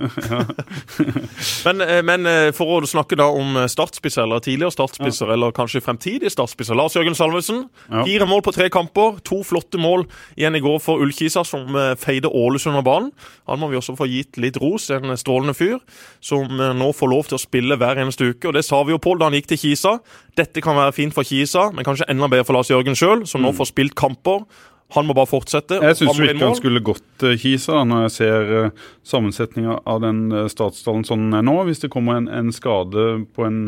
men, 1.68 1.84
eh, 1.86 2.02
men, 2.06 2.28
eh, 2.30 2.50
for 2.56 2.76
å 2.76 2.90
snakke 2.90 3.18
da 3.20 3.30
om 3.32 3.56
startspisser, 3.72 4.26
eller 4.26 4.44
tidligere 4.44 4.76
startspisser, 4.76 5.30
ja. 5.30 5.38
eller 5.38 5.56
kanskje 5.56 5.84
fremtidige 5.86 6.34
startspisser. 6.34 6.78
Lars 6.78 6.98
Jørgen 6.98 7.18
Salvesen, 7.18 7.64
ja. 7.88 8.04
fire 8.04 8.28
mål 8.30 8.44
på 8.46 8.56
tre 8.58 8.68
kamper. 8.74 9.22
To 9.30 9.40
flotte 9.48 9.82
mål 9.82 10.08
igjen 10.36 10.60
i 10.60 10.64
går 10.64 10.82
for 10.84 11.04
Ullkisa, 11.04 11.46
som 11.48 11.78
eh, 11.80 11.94
feide 12.00 12.32
Ålesund 12.32 12.82
av 12.82 12.88
banen. 12.88 13.12
Han 13.48 13.62
må 13.62 13.72
vi 13.72 13.80
også 13.80 13.96
få 14.00 14.10
gitt 14.12 14.42
litt 14.42 14.60
ros. 14.64 14.90
En 14.94 15.16
strålende 15.20 15.56
fyr 15.58 15.80
som 16.24 16.48
nå 16.50 16.92
får 16.96 17.10
lov 17.12 17.30
til 17.30 17.38
å 17.38 17.42
spille 17.42 17.78
hver 17.80 18.00
eneste 18.02 18.32
uke. 18.34 18.50
Og 18.50 18.58
det 18.58 18.66
sa 18.68 18.82
vi 18.84 18.96
jo, 18.96 19.02
Pål, 19.04 19.20
da 19.20 19.28
han 19.28 19.36
gikk 19.36 19.50
til 19.52 19.60
Kisa. 19.60 19.98
Dette 20.40 20.64
kan 20.64 20.78
være 20.80 20.96
fint 20.96 21.16
for 21.16 21.28
Kisa, 21.28 21.68
men 21.76 21.86
kanskje 21.86 22.08
enda 22.12 22.30
bedre 22.32 22.48
for 22.48 22.56
Lars 22.56 22.72
Jørgen 22.72 22.96
sjøl 22.98 23.03
sjøl, 23.04 23.28
som 23.30 23.44
nå 23.44 23.52
mm. 23.52 23.60
får 23.60 23.74
spilt 23.74 24.00
kamper. 24.00 24.46
Han 24.94 25.08
må 25.08 25.16
bare 25.18 25.30
fortsette. 25.30 25.80
Jeg 25.82 25.98
syns 25.98 26.20
ikke 26.22 26.38
han 26.44 26.58
skulle 26.58 26.84
gått 26.86 27.26
uh, 27.26 27.34
Kisa, 27.40 27.80
da, 27.80 27.84
når 27.90 28.06
jeg 28.06 28.14
ser 28.20 28.52
uh, 28.54 28.88
sammensetninga 29.08 29.80
av 29.90 30.04
den 30.04 30.28
uh, 30.34 30.46
startstallen 30.52 31.06
sånn 31.08 31.28
den 31.28 31.40
er 31.40 31.46
nå. 31.48 31.56
Hvis 31.68 31.82
det 31.82 31.90
kommer 31.94 32.20
en, 32.20 32.30
en 32.30 32.52
skade 32.54 33.24
på 33.34 33.48
en, 33.48 33.62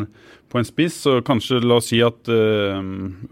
på 0.52 0.60
en, 0.60 0.68
spiss, 0.68 1.00
så 1.02 1.18
kanskje 1.26 1.62
la 1.64 1.80
oss 1.80 1.90
si 1.90 1.98
at 2.04 2.30
uh, 2.30 2.78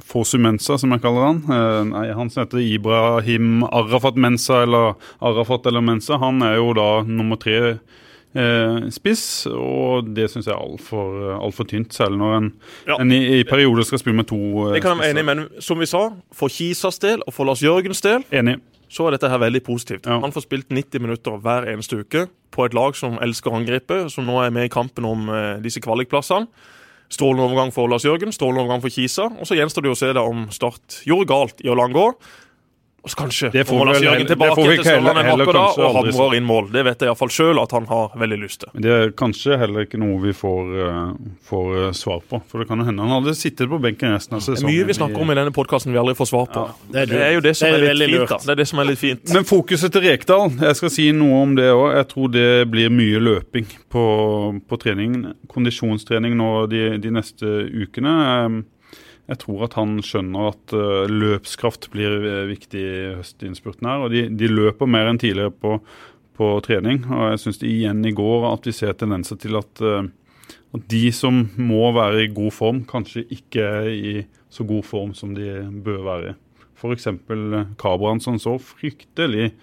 Fosu 0.03 0.37
Mensa, 0.43 0.79
som 0.81 0.95
jeg 0.95 1.05
kaller 1.05 1.29
han 1.29 1.43
uh, 1.47 1.83
Nei, 1.93 2.09
han 2.19 2.33
som 2.33 2.43
heter 2.43 2.65
Ibrahim 2.65 3.63
Arafat 3.69 4.19
Mensa, 4.19 4.65
eller 4.67 4.97
Arafat 5.23 5.71
eller 5.71 5.85
Mensa, 5.85 6.19
han 6.23 6.43
er 6.47 6.59
jo 6.59 6.73
da 6.77 6.89
nummer 7.07 7.39
tre 7.41 7.61
eh, 7.61 8.01
spiss, 8.91 9.47
og 9.47 10.11
det 10.17 10.27
syns 10.33 10.49
jeg 10.49 10.55
er 10.55 10.61
altfor 10.61 11.35
alt 11.37 11.55
for 11.55 11.71
tynt. 11.71 11.95
Særlig 11.95 12.19
når 12.19 12.37
en, 12.37 12.49
ja. 12.89 12.99
en 12.99 13.13
i, 13.15 13.21
i, 13.39 13.43
perioder 13.47 13.87
skal 13.87 14.03
spille 14.03 14.19
med 14.19 14.27
to 14.31 14.39
spisser. 14.39 14.75
Det 14.75 14.83
kan 14.83 14.95
jeg 14.97 15.03
være 15.03 15.15
enig 15.15 15.27
men 15.29 15.45
som 15.63 15.79
vi 15.81 15.89
sa, 15.91 16.05
for 16.35 16.53
Kisas 16.53 16.99
del 17.03 17.23
og 17.23 17.35
for 17.37 17.47
Lars 17.49 17.63
Jørgens 17.63 18.03
del 18.05 18.27
enig. 18.35 18.59
så 18.91 19.07
er 19.07 19.17
dette 19.17 19.31
her 19.31 19.43
veldig 19.43 19.63
positivt. 19.67 20.07
Ja. 20.07 20.21
Han 20.23 20.35
får 20.35 20.47
spilt 20.49 20.71
90 20.75 21.03
minutter 21.03 21.39
hver 21.43 21.69
eneste 21.71 22.03
uke 22.03 22.27
på 22.55 22.67
et 22.67 22.75
lag 22.75 22.97
som 22.99 23.19
elsker 23.23 23.51
å 23.51 23.59
angripe, 23.59 24.05
som 24.13 24.27
nå 24.27 24.39
er 24.43 24.55
med 24.55 24.69
i 24.69 24.73
kampen 24.73 25.07
om 25.09 25.29
eh, 25.31 25.61
disse 25.65 25.83
kvalikplassene. 25.83 26.51
Strålende 27.13 27.45
overgang 27.45 27.71
for 27.75 27.91
Lars 27.91 28.07
Jørgen, 28.07 28.33
strålende 28.33 28.65
overgang 28.65 28.83
for 28.83 28.91
Kisa. 28.91 29.29
Og 29.39 29.47
så 29.47 29.59
gjenstår 29.59 29.85
det 29.85 29.93
å 29.93 29.99
se 29.99 30.09
da 30.17 30.25
om 30.27 30.47
Start 30.55 31.03
gjorde 31.07 31.31
galt 31.31 31.61
i 31.63 31.71
å 31.71 31.77
la 31.77 31.87
han 31.87 31.95
gå. 31.95 32.07
Så 33.07 33.19
kanskje 33.19 33.51
det 33.53 33.67
får 33.69 33.81
vel, 33.85 34.05
Jørgen 34.05 34.29
tilbake 34.29 34.63
til 34.65 34.81
Sørlandet 34.87 35.27
en 35.27 35.39
vakker 35.39 35.57
dag 35.59 35.81
og 35.85 35.97
hamrer 35.99 36.37
inn 36.39 36.47
mål. 36.49 36.71
Det 36.73 36.85
vet 36.87 37.03
jeg 37.05 37.11
iallfall 37.11 37.33
sjøl 37.37 37.61
at 37.61 37.75
han 37.77 37.89
har 37.91 38.15
veldig 38.21 38.39
lyst 38.41 38.63
til. 38.63 38.71
Men 38.73 38.87
Det 38.87 38.95
er 38.95 39.13
kanskje 39.21 39.59
heller 39.61 39.85
ikke 39.85 40.01
noe 40.01 40.17
vi 40.23 40.33
får, 40.37 40.73
uh, 40.73 41.13
får 41.45 41.69
uh, 41.75 41.91
svar 41.97 42.23
på. 42.31 42.41
For 42.49 42.63
det 42.63 42.69
kan 42.71 42.81
jo 42.81 42.89
hende 42.89 43.05
han 43.05 43.13
hadde 43.19 43.37
sittet 43.37 43.69
på 43.69 43.81
benken 43.83 44.17
resten 44.17 44.39
av 44.39 44.45
sesongen. 44.45 44.65
Det 44.65 44.73
er 44.73 44.73
mye 44.73 44.89
vi 44.89 44.97
snakker 44.97 45.27
om 45.27 45.35
i 45.35 45.39
denne 45.41 45.55
podkasten 45.55 45.93
vi 45.93 46.01
aldri 46.01 46.17
får 46.17 46.31
svar 46.33 46.49
på. 46.55 46.65
Ja, 46.65 46.89
det, 46.95 47.03
er 47.03 47.13
det, 47.13 47.23
er 47.29 47.37
jo 47.37 47.45
det 47.45 47.55
som 47.61 47.69
det 47.69 47.81
er, 47.83 47.89
er, 47.91 48.01
litt 48.01 48.15
fint. 48.15 48.33
Da. 48.33 48.41
Det 48.41 48.57
er 48.57 48.63
det 48.63 48.69
som 48.73 48.81
er 48.81 48.91
litt 48.91 49.03
fint. 49.05 49.37
Men 49.37 49.49
fokuset 49.53 49.95
til 49.95 50.07
Rekdal, 50.09 50.59
jeg 50.65 50.81
skal 50.81 50.97
si 50.97 51.09
noe 51.17 51.45
om 51.45 51.57
det 51.61 51.71
òg. 51.75 51.89
Jeg 51.99 52.11
tror 52.15 52.35
det 52.41 52.51
blir 52.73 52.95
mye 53.03 53.21
løping 53.21 53.69
på, 53.93 54.05
på 54.65 54.81
trening. 54.81 55.21
Kondisjonstrening 55.53 56.39
nå 56.41 56.55
de, 56.73 56.87
de 57.05 57.13
neste 57.21 57.57
ukene. 57.85 58.65
Jeg 59.25 59.41
tror 59.41 59.65
at 59.65 59.77
han 59.79 59.97
skjønner 60.05 60.51
at 60.51 60.75
uh, 60.77 61.07
løpskraft 61.09 61.89
blir 61.95 62.19
uh, 62.21 62.43
viktig 62.51 62.81
i 62.81 63.15
høstinnspurten 63.17 63.89
her. 63.89 64.05
og 64.05 64.13
de, 64.13 64.27
de, 64.29 64.51
løper 64.53 64.91
mer 64.91 65.09
enn 65.09 65.21
tidligere 65.21 65.55
på, 65.55 65.79
på 66.37 66.51
trening. 66.67 67.01
og 67.09 67.33
Jeg 67.33 67.41
syns 67.47 67.63
igjen 67.65 68.05
i 68.05 68.13
går 68.17 68.45
at 68.51 68.69
vi 68.69 68.77
ser 68.77 68.93
tendenser 69.01 69.41
til 69.41 69.57
at, 69.61 69.81
uh, 69.81 70.05
at, 70.77 70.85
de 70.93 71.07
som 71.17 71.47
må 71.57 71.89
være 71.97 72.27
i 72.27 72.35
god 72.37 72.53
form, 72.53 72.85
kanskje 72.91 73.25
ikke 73.33 73.65
er 73.65 73.91
i 73.95 74.15
så 74.53 74.69
god 74.69 74.85
form 74.87 75.17
som 75.17 75.33
de 75.37 75.57
bør 75.85 76.05
være 76.05 76.35
i. 76.35 76.39
F.eks. 76.85 77.09
Kabran 77.81 78.21
som 78.21 78.37
så 78.43 78.59
fryktelig 78.61 79.55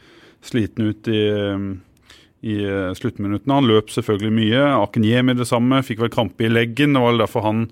sliten 0.41 0.89
ut 0.89 1.05
i, 1.11 1.21
i 2.49 2.55
sluttminuttene. 2.97 3.59
Han 3.59 3.67
løp 3.69 3.91
selvfølgelig 3.93 4.31
mye. 4.33 4.63
Akenyemi 4.79 5.35
det 5.37 5.45
samme, 5.45 5.83
fikk 5.85 6.01
vel 6.01 6.09
krampe 6.11 6.47
i 6.47 6.49
leggen. 6.49 6.95
Det 6.97 7.03
var 7.03 7.19
derfor 7.21 7.45
han 7.45 7.67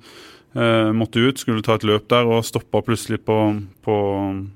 måtte 0.50 1.22
ut, 1.22 1.38
skulle 1.38 1.62
ta 1.62 1.76
et 1.78 1.84
løp 1.86 2.08
der 2.10 2.26
og 2.26 2.42
stoppa 2.48 2.82
plutselig 2.82 3.20
på, 3.22 3.36
på 3.86 3.98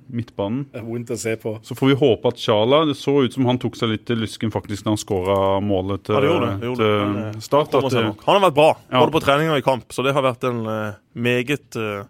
midtbanen. 0.10 0.64
Det 0.74 0.82
er 0.82 0.88
vondt 0.88 1.14
å 1.14 1.18
se 1.22 1.36
på. 1.38 1.54
Så 1.62 1.78
får 1.78 1.92
vi 1.92 1.98
håpe 2.00 2.32
at 2.34 2.42
Sjala 2.42 2.80
Det 2.90 2.96
så 2.98 3.14
ut 3.22 3.36
som 3.36 3.46
han 3.46 3.60
tok 3.62 3.78
seg 3.78 3.92
litt 3.94 4.06
til 4.10 4.24
lysken 4.24 4.50
faktisk 4.54 4.88
da 4.88 4.96
han 4.96 5.02
skåra 5.02 5.38
målet 5.62 6.06
til, 6.08 6.18
ja, 6.18 6.24
det 6.24 6.32
gjorde, 6.32 6.52
det 6.58 6.70
gjorde. 6.72 6.90
til 6.90 6.98
han, 6.98 7.42
start. 7.46 7.78
At, 7.78 7.98
han, 8.02 8.14
har 8.26 8.44
vært 8.48 8.58
bra, 8.58 8.70
ja. 8.90 9.00
både 9.04 9.16
på 9.20 9.24
trening 9.28 9.54
og 9.54 9.62
i 9.62 9.66
kamp, 9.70 9.86
så 9.94 10.06
det 10.06 10.16
har 10.18 10.26
vært 10.26 10.50
en 10.50 10.62
uh, 10.66 11.00
meget 11.14 11.78
uh, 11.78 12.08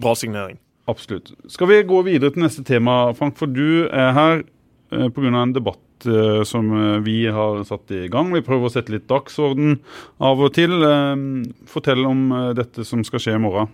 bra 0.00 0.16
signering. 0.16 0.56
Absolutt. 0.88 1.34
Skal 1.52 1.68
vi 1.68 1.82
gå 1.84 2.02
videre 2.06 2.32
til 2.32 2.46
neste 2.46 2.64
tema, 2.64 3.02
Frank, 3.18 3.36
for 3.36 3.52
du 3.52 3.90
er 3.90 4.14
her 4.16 4.46
uh, 4.94 5.10
pga. 5.12 5.34
en 5.42 5.56
debatt 5.56 5.82
Eh, 5.85 5.85
som 6.44 6.70
eh, 6.72 6.98
vi 7.00 7.26
har 7.26 7.62
satt 7.64 7.90
i 7.90 8.08
gang. 8.12 8.32
Vi 8.34 8.44
prøver 8.44 8.68
å 8.68 8.72
sette 8.72 8.92
litt 8.92 9.08
dagsorden 9.08 9.78
av 10.18 10.42
og 10.42 10.52
til. 10.56 10.74
Eh, 10.82 11.14
fortell 11.70 12.04
om 12.08 12.28
dette 12.56 12.84
som 12.84 13.04
skal 13.06 13.22
skje 13.22 13.36
i 13.38 13.42
morgen. 13.42 13.72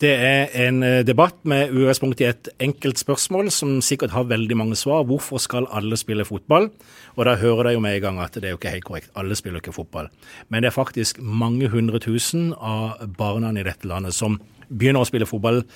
Det 0.00 0.10
er 0.16 0.46
en 0.56 0.80
debatt 1.04 1.42
med 1.44 1.74
utgangspunkt 1.76 2.22
i 2.22 2.28
et 2.30 2.48
enkelt 2.64 2.96
spørsmål 2.96 3.50
som 3.52 3.74
sikkert 3.84 4.14
har 4.14 4.30
veldig 4.30 4.56
mange 4.56 4.76
svar. 4.80 5.02
Hvorfor 5.04 5.36
skal 5.36 5.66
alle 5.76 5.98
spille 6.00 6.24
fotball? 6.24 6.70
Og 7.18 7.26
da 7.28 7.34
hører 7.36 7.68
de 7.68 7.74
jo 7.74 7.82
med 7.84 7.98
en 7.98 8.04
gang 8.06 8.20
at 8.24 8.38
det 8.38 8.48
er 8.48 8.54
jo 8.54 8.56
ikke 8.56 8.72
helt 8.72 8.86
korrekt. 8.86 9.10
Alle 9.12 9.36
spiller 9.36 9.60
ikke 9.60 9.74
fotball. 9.76 10.08
Men 10.48 10.62
det 10.62 10.70
er 10.70 10.76
faktisk 10.78 11.20
mange 11.20 11.68
hundre 11.68 12.00
tusen 12.00 12.54
av 12.56 12.96
barna 13.18 13.52
i 13.52 13.66
dette 13.66 13.84
landet 13.90 14.16
som 14.16 14.38
begynner 14.70 15.04
å 15.04 15.08
spille 15.10 15.28
fotball 15.28 15.66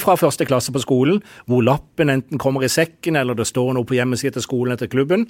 fra 0.00 0.14
første 0.16 0.46
klasse 0.48 0.72
på 0.72 0.80
skolen, 0.80 1.20
hvor 1.44 1.60
lappen 1.66 2.08
enten 2.08 2.40
kommer 2.40 2.64
i 2.64 2.72
sekken 2.72 3.18
eller 3.20 3.36
det 3.36 3.50
står 3.50 3.74
noe 3.76 3.84
på 3.84 3.98
hjemmesiden 3.98 4.38
til 4.38 4.46
skolen 4.46 4.72
etter 4.78 4.88
klubben. 4.88 5.26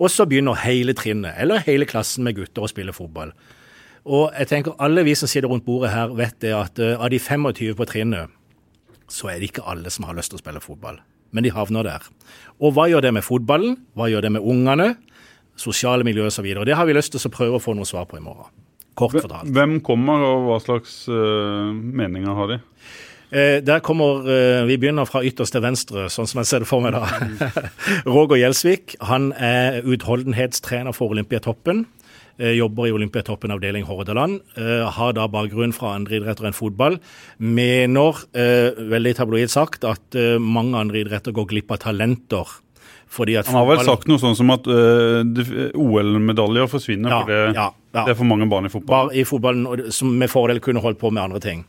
Og 0.00 0.08
så 0.08 0.24
begynner 0.24 0.56
hele 0.64 0.96
trinnet, 0.96 1.36
eller 1.36 1.60
hele 1.68 1.84
klassen 1.84 2.24
med 2.24 2.38
gutter, 2.40 2.64
å 2.64 2.70
spille 2.70 2.96
fotball. 2.96 3.34
Og 4.04 4.34
jeg 4.36 4.50
tenker 4.50 4.76
alle 4.84 5.04
vi 5.06 5.14
som 5.16 5.30
sitter 5.30 5.48
rundt 5.48 5.64
bordet 5.64 5.94
her, 5.94 6.12
vet 6.16 6.36
det 6.44 6.52
at 6.56 6.80
uh, 6.82 6.96
av 6.98 7.08
de 7.12 7.20
25 7.20 7.76
på 7.78 7.86
trinnet, 7.88 8.32
så 9.08 9.30
er 9.32 9.40
det 9.40 9.52
ikke 9.52 9.64
alle 9.68 9.92
som 9.92 10.04
har 10.08 10.16
lyst 10.16 10.32
til 10.32 10.40
å 10.40 10.44
spille 10.44 10.60
fotball. 10.64 11.00
Men 11.34 11.46
de 11.46 11.52
havner 11.54 11.86
der. 11.86 12.04
Og 12.60 12.76
hva 12.76 12.86
gjør 12.90 13.06
det 13.06 13.14
med 13.16 13.24
fotballen? 13.26 13.78
Hva 13.96 14.10
gjør 14.12 14.26
det 14.26 14.34
med 14.36 14.44
ungene? 14.44 14.92
Sosiale 15.58 16.06
miljø 16.06 16.28
osv. 16.28 16.46
Det 16.66 16.76
har 16.76 16.86
vi 16.86 16.96
lyst 16.96 17.14
til 17.14 17.22
å 17.22 17.32
prøve 17.32 17.58
å 17.58 17.62
få 17.62 17.74
noe 17.78 17.88
svar 17.88 18.06
på 18.10 18.20
i 18.20 18.22
morgen. 18.24 18.52
Kort 18.94 19.16
fortalt. 19.16 19.50
Hvem 19.50 19.80
kommer, 19.82 20.22
og 20.22 20.46
hva 20.48 20.60
slags 20.62 21.00
uh, 21.10 21.72
meninger 21.74 22.38
har 22.38 22.52
de? 22.52 22.60
Eh, 23.34 23.60
der 23.66 23.80
kommer, 23.80 24.22
eh, 24.30 24.66
Vi 24.66 24.76
begynner 24.76 25.04
fra 25.04 25.24
ytterst 25.24 25.52
til 25.52 25.62
venstre, 25.62 26.06
sånn 26.06 26.28
som 26.28 26.38
jeg 26.38 26.46
ser 26.46 26.58
det 26.60 26.68
for 26.68 26.80
meg. 26.80 26.92
da. 26.92 27.02
Roger 28.06 28.36
Gjelsvik 28.36 28.94
han 29.00 29.32
er 29.32 29.82
utholdenhetstrener 29.82 30.92
for 30.92 31.10
Olympiatoppen. 31.10 31.86
Eh, 32.38 32.56
jobber 32.58 32.88
i 32.88 32.92
Olympiatoppen 32.92 33.52
avdeling 33.54 33.84
Hordaland. 33.86 34.40
Eh, 34.58 34.82
har 34.90 35.12
da 35.14 35.28
bakgrunn 35.30 35.74
fra 35.74 35.92
andre 35.94 36.18
idretter 36.18 36.48
enn 36.48 36.56
fotball. 36.56 36.98
Mener, 37.38 38.18
eh, 38.34 38.74
veldig 38.74 39.14
tabloid 39.14 39.50
sagt, 39.50 39.84
at 39.84 40.14
mange 40.40 40.74
andre 40.74 41.04
idretter 41.04 41.32
går 41.32 41.46
glipp 41.46 41.70
av 41.70 41.78
talenter 41.78 42.46
han 43.14 43.54
har 43.54 43.66
vel 43.68 43.84
sagt 43.86 44.08
noe 44.08 44.18
sånn 44.18 44.34
som 44.34 44.50
at 44.50 44.66
OL-medaljer 44.66 46.66
forsvinner 46.66 47.12
ja, 47.12 47.18
fordi 47.22 47.54
ja, 47.54 47.68
ja. 47.94 48.00
det 48.00 48.10
er 48.10 48.16
for 48.18 48.26
mange 48.26 48.48
barn 48.50 48.66
i 48.66 48.72
fotball. 48.72 49.06
Bar 49.06 49.14
i 49.14 49.22
fotballen 49.22 49.92
som 49.94 50.18
med 50.18 50.32
fordel 50.32 50.58
kunne 50.58 50.82
holdt 50.82 50.98
på 50.98 51.12
med 51.12 51.22
andre 51.22 51.38
ting. 51.38 51.62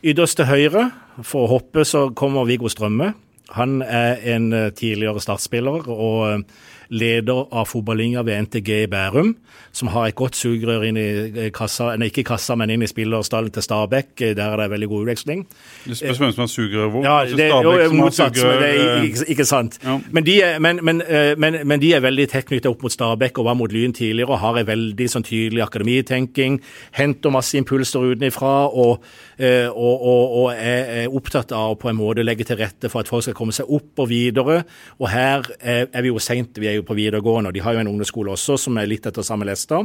Ytterst 0.00 0.40
til 0.40 0.48
høyre, 0.48 0.86
for 1.20 1.44
å 1.44 1.58
hoppe, 1.58 1.84
så 1.84 2.08
kommer 2.16 2.48
Viggo 2.48 2.72
Strømme. 2.72 3.12
Han 3.58 3.82
er 3.82 4.16
en 4.32 4.48
tidligere 4.72 5.20
startspiller 5.20 5.92
og 5.92 6.48
leder 6.88 7.46
av 7.52 7.68
fotballinga 7.68 8.22
ved 8.24 8.46
NTG 8.46 8.70
i 8.84 8.86
Bærum, 8.90 9.34
som 9.72 9.90
har 9.92 10.08
et 10.08 10.16
godt 10.16 10.36
sugerør 10.38 10.86
inn 10.88 10.96
i 10.98 11.48
kassa, 11.54 11.90
nei, 12.00 12.08
ikke 12.08 12.24
kassa, 12.30 12.56
men 12.58 12.72
inn 12.72 12.82
i 12.82 12.88
spillerstallen 12.88 13.52
til 13.54 13.62
Stabæk. 13.62 14.14
Der 14.36 14.42
er 14.44 14.56
det 14.62 14.70
veldig 14.72 14.88
god 14.88 15.04
utveksling. 15.04 15.44
Det 15.84 15.98
spørs 15.98 16.22
hvem 16.22 16.32
som 16.32 16.44
har 16.44 16.50
sugerør 16.52 16.92
hvor. 16.94 17.04
Ja, 17.04 17.18
det 17.28 17.48
er 17.50 17.84
jo 17.84 17.92
motsatt, 17.98 18.38
men 18.40 18.62
det 18.62 18.70
er 18.70 19.02
ikke, 19.06 19.26
ikke 19.34 19.46
sant. 19.48 19.78
Ja. 19.84 19.98
Men, 20.10 20.26
de 20.26 20.38
er, 20.42 20.58
men, 20.64 20.80
men, 20.82 21.02
eh, 21.06 21.34
men, 21.38 21.60
men, 21.64 21.82
de 21.82 21.92
er 21.94 22.02
veldig 22.04 22.28
tett 22.32 22.48
knytta 22.48 22.72
opp 22.72 22.82
mot 22.86 22.94
Stabæk 22.94 23.38
og 23.38 23.50
var 23.50 23.58
mot 23.60 23.72
Lyn 23.72 23.92
tidligere 23.96 24.32
og 24.32 24.42
har 24.42 24.62
en 24.62 24.70
veldig 24.70 25.10
sånn 25.12 25.26
tydelig 25.28 25.62
akademitenking. 25.66 26.58
Henter 26.96 27.34
masse 27.34 27.58
impulser 27.60 28.08
utenfra 28.14 28.54
og, 28.68 29.04
og, 29.38 29.94
og, 29.94 30.36
og 30.42 30.50
er, 30.56 31.06
opptatt 31.08 31.52
av 31.56 31.74
å 31.74 31.78
på 31.78 31.90
en 31.90 31.98
måte 31.98 32.24
legge 32.24 32.46
til 32.48 32.58
rette 32.60 32.90
for 32.90 33.04
at 33.04 33.10
folk 33.10 33.26
skal 33.26 33.36
komme 33.36 33.54
seg 33.54 33.68
opp 33.68 34.02
og 34.02 34.10
videre. 34.10 34.62
Og 34.98 35.10
her 35.12 35.44
er, 35.60 35.86
er 35.92 36.04
vi 36.04 36.12
jo 36.12 36.22
seint. 36.22 36.58
Vi 36.58 36.70
er 36.70 36.77
jo 36.78 36.86
på 36.88 36.96
videregående, 36.98 37.50
og 37.50 37.56
de 37.56 37.64
har 37.64 37.76
jo 37.76 37.82
en 37.82 37.90
ungdomsskole 37.92 38.34
også 38.34 38.58
som 38.60 38.78
er 38.80 38.88
litt 38.90 39.06
etter 39.08 39.26
samme 39.26 39.48
lesta, 39.48 39.82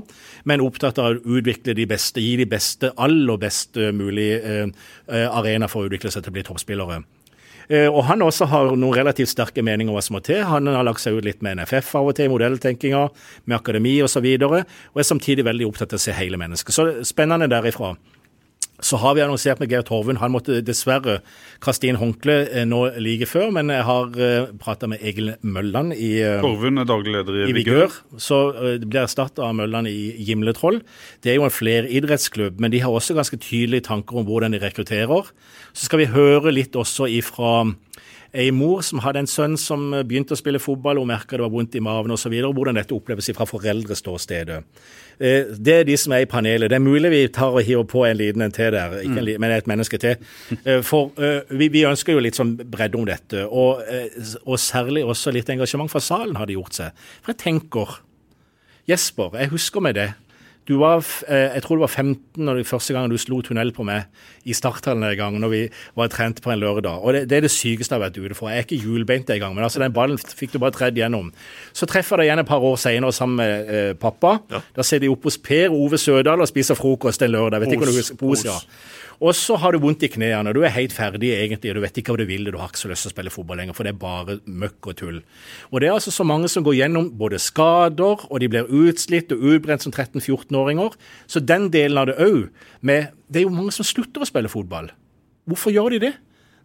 men 0.50 0.64
opptatt 0.64 1.02
av 1.02 1.18
å 1.18 1.40
utvikle 1.40 1.76
de 1.78 1.88
beste, 1.90 2.24
gi 2.24 2.38
de 2.40 2.48
beste, 2.50 2.94
aller 2.98 3.42
best 3.42 3.80
mulig 3.96 4.30
eh, 4.40 4.70
eh, 5.10 5.28
arena 5.28 5.70
for 5.72 5.84
å 5.84 5.92
utvikle 5.92 6.14
seg 6.14 6.26
til 6.26 6.34
å 6.34 6.38
bli 6.40 6.48
toppspillere. 6.48 7.04
Eh, 7.70 7.88
og 7.88 8.04
Han 8.10 8.24
også 8.26 8.48
har 8.52 8.74
noen 8.76 8.98
relativt 8.98 9.32
sterke 9.32 9.64
meninger 9.64 9.92
om 9.92 9.98
hva 9.98 10.04
som 10.04 10.18
må 10.18 10.24
til. 10.26 10.44
Han 10.48 10.68
har 10.68 10.84
lagt 10.86 11.04
seg 11.04 11.18
ut 11.18 11.28
litt 11.28 11.44
med 11.46 11.62
NFF 11.62 11.94
av 12.00 12.12
og 12.12 12.18
til, 12.18 12.32
modelltenkinga, 12.34 13.04
med 13.46 13.60
akademi 13.60 13.96
osv. 14.04 14.26
Og, 14.34 14.58
så 14.60 14.92
og 14.94 15.04
er 15.04 15.08
samtidig 15.08 15.48
veldig 15.48 15.70
opptatt 15.70 15.96
av 15.96 16.02
å 16.02 16.06
se 16.06 16.16
hele 16.18 16.40
mennesket. 16.42 16.76
Så 16.76 16.90
spennende 17.08 17.50
derifra. 17.52 17.94
Så 18.84 19.00
har 19.00 19.15
vi 19.15 19.24
annonsert 19.24 19.62
med 19.62 19.72
Geir 19.72 19.86
Torvund. 19.88 20.19
Han 20.19 20.34
måtte 20.34 20.60
dessverre 20.65 21.22
kaste 21.63 21.88
inn 21.88 22.00
håndkle 22.00 22.36
eh, 22.50 22.65
nå 22.67 22.82
like 23.02 23.28
før, 23.30 23.50
men 23.56 23.72
jeg 23.72 23.86
har 23.88 24.17
eh, 24.19 24.50
prata 24.60 24.89
med 24.91 25.04
Egil 25.04 25.34
Mølland 25.41 25.96
i 25.96 26.17
uh, 26.19 26.41
Torvund 26.43 26.82
er 26.82 26.89
daglig 26.89 27.15
leder 27.15 27.39
i, 27.39 27.46
i 27.48 27.56
Vigør. 27.56 27.96
Så 28.19 28.41
det 28.82 28.89
blir 28.89 29.06
erstatta 29.06 29.46
av 29.48 29.56
Mølland 29.58 29.88
i 29.91 30.13
Gimletroll. 30.28 30.82
Det 31.24 31.32
er 31.32 31.39
jo 31.39 31.48
en 31.48 31.54
fleridrettsklubb, 31.54 32.60
men 32.60 32.74
de 32.74 32.84
har 32.84 32.91
også 32.91 33.15
ganske 33.17 33.39
tydelige 33.39 33.88
tanker 33.88 34.19
om 34.19 34.28
hvordan 34.28 34.56
de 34.56 34.62
rekrutterer. 34.63 35.32
Så 35.72 35.88
skal 35.88 36.04
vi 36.04 36.12
høre 36.12 36.54
litt 36.54 36.76
også 36.80 37.08
ifra 37.12 37.62
ei 38.34 38.50
mor 38.52 38.82
som 38.86 39.02
hadde 39.04 39.22
en 39.24 39.30
sønn 39.30 39.56
som 39.62 39.91
begynte 39.93 40.34
å 40.34 40.39
spille 40.39 40.62
fotball, 40.62 41.00
og 41.02 41.10
merka 41.10 41.38
det 41.38 41.46
var 41.46 41.54
vondt 41.54 41.78
i 41.78 41.84
maven 41.84 42.13
osv. 42.15 42.34
Hvordan 42.34 42.80
dette 42.80 42.96
oppleves 42.96 43.30
fra 43.38 43.46
foreldreståstedet. 43.50 44.62
Eh, 45.19 45.52
det 45.54 45.76
er 45.80 45.86
de 45.88 45.98
som 46.00 46.15
er 46.15 46.26
i 46.26 46.30
panelet. 46.30 46.72
Det 46.72 46.78
er 46.78 46.84
mulig 46.84 47.12
vi 47.13 47.22
tar 47.34 47.54
og 47.54 47.62
hiver 47.65 47.86
på 47.89 48.06
en 48.08 48.17
liten 48.17 48.46
en 48.46 48.54
til 48.54 48.72
der, 48.74 48.98
ikke 49.04 49.19
en, 49.22 49.30
mm. 49.30 49.43
men 49.43 49.54
et 49.54 49.69
menneske 49.69 50.00
til. 50.02 50.17
Eh, 50.63 50.82
for 50.86 51.13
eh, 51.22 51.43
vi, 51.54 51.69
vi 51.74 51.86
ønsker 51.88 52.15
jo 52.15 52.24
litt 52.24 52.39
sånn 52.39 52.56
bredde 52.58 52.98
om 53.00 53.06
dette, 53.08 53.46
og, 53.46 53.84
og 54.46 54.60
særlig 54.62 55.06
også 55.06 55.34
litt 55.36 55.50
engasjement 55.54 55.91
fra 55.91 56.02
salen 56.04 56.38
har 56.39 56.50
det 56.50 56.58
gjort 56.58 56.78
seg. 56.80 57.06
For 57.22 57.34
jeg 57.34 57.41
tenker 57.43 58.00
Jesper, 58.89 59.38
jeg 59.39 59.54
husker 59.54 59.84
med 59.84 59.96
det. 59.96 60.10
Du 60.67 60.78
var, 60.80 61.04
eh, 61.28 61.52
jeg 61.56 61.63
tror 61.63 61.76
du 61.76 61.84
var 61.84 61.91
15 61.91 62.39
når 62.39 62.62
det 62.62 62.67
første 62.67 62.93
gang 62.95 63.10
du 63.12 63.17
slo 63.19 63.41
tunnel 63.43 63.73
på 63.76 63.84
meg 63.84 64.06
i 64.47 64.56
starthallen 64.56 65.04
en 65.04 65.17
gang 65.19 65.39
når 65.41 65.52
vi 65.52 65.62
var 65.99 66.12
trent 66.13 66.39
på 66.43 66.54
en 66.54 66.62
lørdag. 66.62 67.04
Og 67.04 67.13
det, 67.13 67.26
det 67.32 67.38
er 67.38 67.45
det 67.47 67.52
sykeste 67.52 67.91
jeg 67.91 67.99
har 67.99 68.06
vært 68.06 68.19
ute 68.19 68.38
for. 68.38 68.47
Jeg 68.52 68.63
er 68.63 68.67
ikke 68.67 68.80
hjulbeint 68.86 69.30
engang, 69.36 69.58
men 69.58 69.67
altså 69.67 69.84
den 69.84 69.95
ballen 69.95 70.17
fikk 70.17 70.56
du 70.56 70.62
bare 70.63 70.76
tredd 70.76 70.99
gjennom. 70.99 71.34
Så 71.76 71.89
treffer 71.89 72.15
jeg 72.15 72.23
deg 72.23 72.32
igjen 72.32 72.43
et 72.45 72.52
par 72.54 72.63
år 72.63 72.80
senere 72.80 73.15
sammen 73.15 73.41
med 73.41 73.73
eh, 73.76 73.91
pappa. 73.99 74.38
Ja. 74.54 74.63
Da 74.78 74.88
sitter 74.88 75.08
de 75.08 75.13
oppe 75.13 75.28
hos 75.28 75.39
Per 75.43 75.76
Ove 75.76 75.99
Sødal 75.99 76.43
og 76.43 76.52
spiser 76.52 76.80
frokost 76.80 77.26
en 77.28 77.36
lørdag. 77.36 77.65
Vet 77.65 77.76
ikke 77.76 77.89
om 77.89 77.91
du 77.91 77.99
husker 77.99 78.19
Pos, 78.23 78.45
ja. 78.47 78.56
Og 79.21 79.36
så 79.38 79.58
har 79.62 79.73
du 79.73 79.82
vondt 79.84 80.06
i 80.08 80.10
knærne, 80.12 80.54
du 80.56 80.62
er 80.63 80.73
helt 80.73 80.93
ferdig 80.95 81.34
egentlig, 81.36 81.71
og 81.71 81.78
du 81.78 81.84
vet 81.84 81.99
ikke 81.99 82.15
hva 82.15 82.23
du 82.23 82.30
vil, 82.30 82.47
du 82.49 82.58
har 82.60 82.71
ikke 82.71 82.82
så 82.82 82.91
lyst 82.91 83.06
til 83.06 83.12
å 83.12 83.15
spille 83.15 83.34
fotball 83.34 83.62
lenger, 83.62 83.78
for 83.78 83.86
det 83.86 83.93
er 83.93 83.99
bare 84.02 84.38
møkk 84.45 84.89
og 84.89 84.97
tull. 84.99 85.19
Og 85.71 85.82
det 85.82 85.89
er 85.89 85.97
altså 85.97 86.13
så 86.15 86.26
mange 86.28 86.49
som 86.52 86.65
går 86.65 86.80
gjennom 86.80 87.12
både 87.19 87.41
skader, 87.41 88.26
og 88.30 88.41
de 88.41 88.49
blir 88.52 88.69
utslitt 88.69 89.34
og 89.36 89.45
utbrent 89.54 89.86
som 89.86 89.93
13-14-åringer. 89.93 90.97
Så 91.28 91.43
den 91.43 91.69
delen 91.73 92.02
av 92.02 92.10
det 92.10 92.19
òg 92.21 92.49
med 92.82 93.13
Det 93.34 93.41
er 93.41 93.47
jo 93.47 93.56
mange 93.56 93.71
som 93.73 93.86
slutter 93.88 94.21
å 94.21 94.28
spille 94.30 94.52
fotball. 94.52 94.91
Hvorfor 95.49 95.73
gjør 95.73 95.95
de 95.95 96.04
det? 96.04 96.12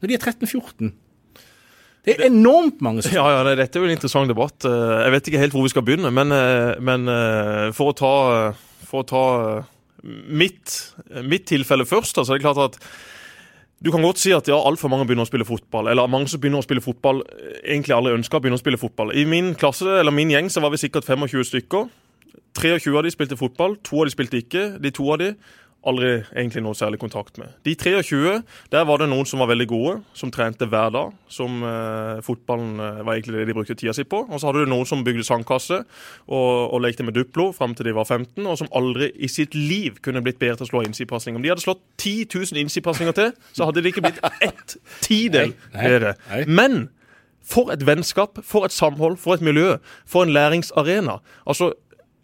Når 0.02 0.11
de 0.11 0.16
er 0.18 0.20
13-14? 0.20 0.90
Det 2.04 2.14
er 2.14 2.28
enormt 2.28 2.82
mange 2.84 3.02
som 3.04 3.14
Ja, 3.16 3.24
ja, 3.32 3.54
Dette 3.56 3.78
er 3.78 3.84
jo 3.84 3.88
en 3.88 3.94
interessant 3.94 4.30
debatt. 4.30 4.64
Eh, 4.64 4.94
jeg 5.04 5.14
vet 5.14 5.30
ikke 5.30 5.42
helt 5.42 5.56
hvor 5.56 5.64
vi 5.66 5.72
skal 5.72 5.84
begynne, 5.87 6.12
men, 6.14 6.32
eh, 6.32 6.76
men 6.80 7.08
eh, 7.12 7.68
for 7.76 7.92
å 7.92 7.96
ta, 7.96 8.12
for 8.88 9.04
å 9.04 9.08
ta 9.08 9.24
mitt, 10.04 10.74
mitt 11.24 11.46
tilfelle 11.50 11.87
først, 11.88 12.18
altså 12.18 12.34
det 12.34 12.40
er 12.40 12.48
klart 12.48 12.64
at 12.70 12.82
du 13.78 13.92
kan 13.94 14.02
godt 14.02 14.18
si 14.18 14.32
at 14.34 14.48
ja, 14.50 14.56
altfor 14.58 14.90
mange 14.90 15.06
begynner 15.06 15.22
å 15.22 15.30
spille 15.30 15.46
fotball. 15.46 15.87
Eller 15.87 16.11
mange 16.11 16.26
som 16.30 16.40
begynner 16.42 16.58
å 16.58 16.66
spille 16.66 16.82
fotball, 16.82 17.22
egentlig 17.62 17.94
alle 17.94 18.16
ønsker 18.16 18.38
å 18.38 18.42
begynne 18.42 18.58
å 18.58 18.62
spille 18.62 18.80
fotball. 18.80 19.12
I 19.14 19.22
min 19.28 19.52
klasse, 19.58 20.00
eller 20.00 20.14
min 20.14 20.32
gjeng 20.34 20.50
så 20.50 20.62
var 20.64 20.74
vi 20.74 20.80
sikkert 20.82 21.06
25 21.06 21.46
stykker. 21.46 21.87
23 22.58 22.96
av 22.98 23.06
de 23.06 23.12
spilte 23.14 23.38
fotball, 23.38 23.76
to 23.87 24.00
av 24.02 24.08
de 24.08 24.14
spilte 24.16 24.40
ikke. 24.42 24.64
De 24.82 24.90
to 24.94 25.06
av 25.14 25.20
de 25.22 25.30
aldri 25.87 26.09
egentlig 26.35 26.62
noe 26.64 26.77
særlig 26.77 26.99
kontakt 27.01 27.38
med. 27.38 27.53
De 27.64 27.75
23, 27.79 28.41
der 28.73 28.87
var 28.88 28.99
det 28.99 29.09
noen 29.11 29.27
som 29.29 29.38
var 29.43 29.51
veldig 29.53 29.67
gode, 29.71 29.93
som 30.17 30.33
trente 30.35 30.67
hver 30.67 30.91
dag. 30.95 31.12
Som 31.31 31.62
eh, 31.62 32.19
Fotballen 32.27 32.83
eh, 32.83 33.01
var 33.07 33.14
egentlig 33.14 33.38
det 33.38 33.47
de 33.49 33.57
brukte 33.57 33.77
tida 33.79 33.95
si 33.95 34.05
på. 34.09 34.25
Og 34.27 34.41
så 34.41 34.51
hadde 34.51 34.67
du 34.67 34.73
noen 34.73 34.88
som 34.88 35.05
bygde 35.07 35.27
sandkasse 35.27 35.81
og, 35.81 36.51
og 36.75 36.83
lekte 36.83 37.07
med 37.07 37.17
Duplo 37.17 37.51
fram 37.57 37.77
til 37.79 37.88
de 37.88 37.97
var 37.97 38.09
15, 38.09 38.43
og 38.43 38.59
som 38.61 38.71
aldri 38.77 39.12
i 39.14 39.31
sitt 39.31 39.55
liv 39.55 40.03
kunne 40.05 40.23
blitt 40.25 40.41
bedre 40.43 40.59
til 40.61 40.69
å 40.69 40.73
slå 40.73 40.85
innsidepasning. 40.88 41.38
Om 41.38 41.47
de 41.47 41.55
hadde 41.55 41.64
slått 41.64 41.83
10 42.03 42.29
000 42.35 42.62
innsidepasninger 42.64 43.19
til, 43.19 43.35
så 43.55 43.69
hadde 43.69 43.85
det 43.85 43.95
ikke 43.95 44.09
blitt 44.09 44.23
ett 44.45 44.79
tidel 45.05 45.55
bedre. 45.77 46.17
Men 46.51 46.88
for 47.49 47.73
et 47.73 47.87
vennskap, 47.87 48.43
for 48.45 48.67
et 48.67 48.75
samhold, 48.75 49.17
for 49.17 49.38
et 49.38 49.45
miljø, 49.45 49.79
for 50.07 50.27
en 50.27 50.35
læringsarena. 50.35 51.21
Altså, 51.47 51.73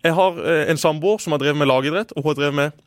jeg 0.05 0.15
har 0.15 0.41
eh, 0.45 0.71
en 0.71 0.81
samboer 0.81 1.23
som 1.23 1.33
har 1.33 1.41
drevet 1.41 1.57
med 1.57 1.71
lagidrett, 1.71 2.13
og 2.13 2.23
hun 2.23 2.35
har 2.35 2.41
drevet 2.41 2.59
med 2.59 2.84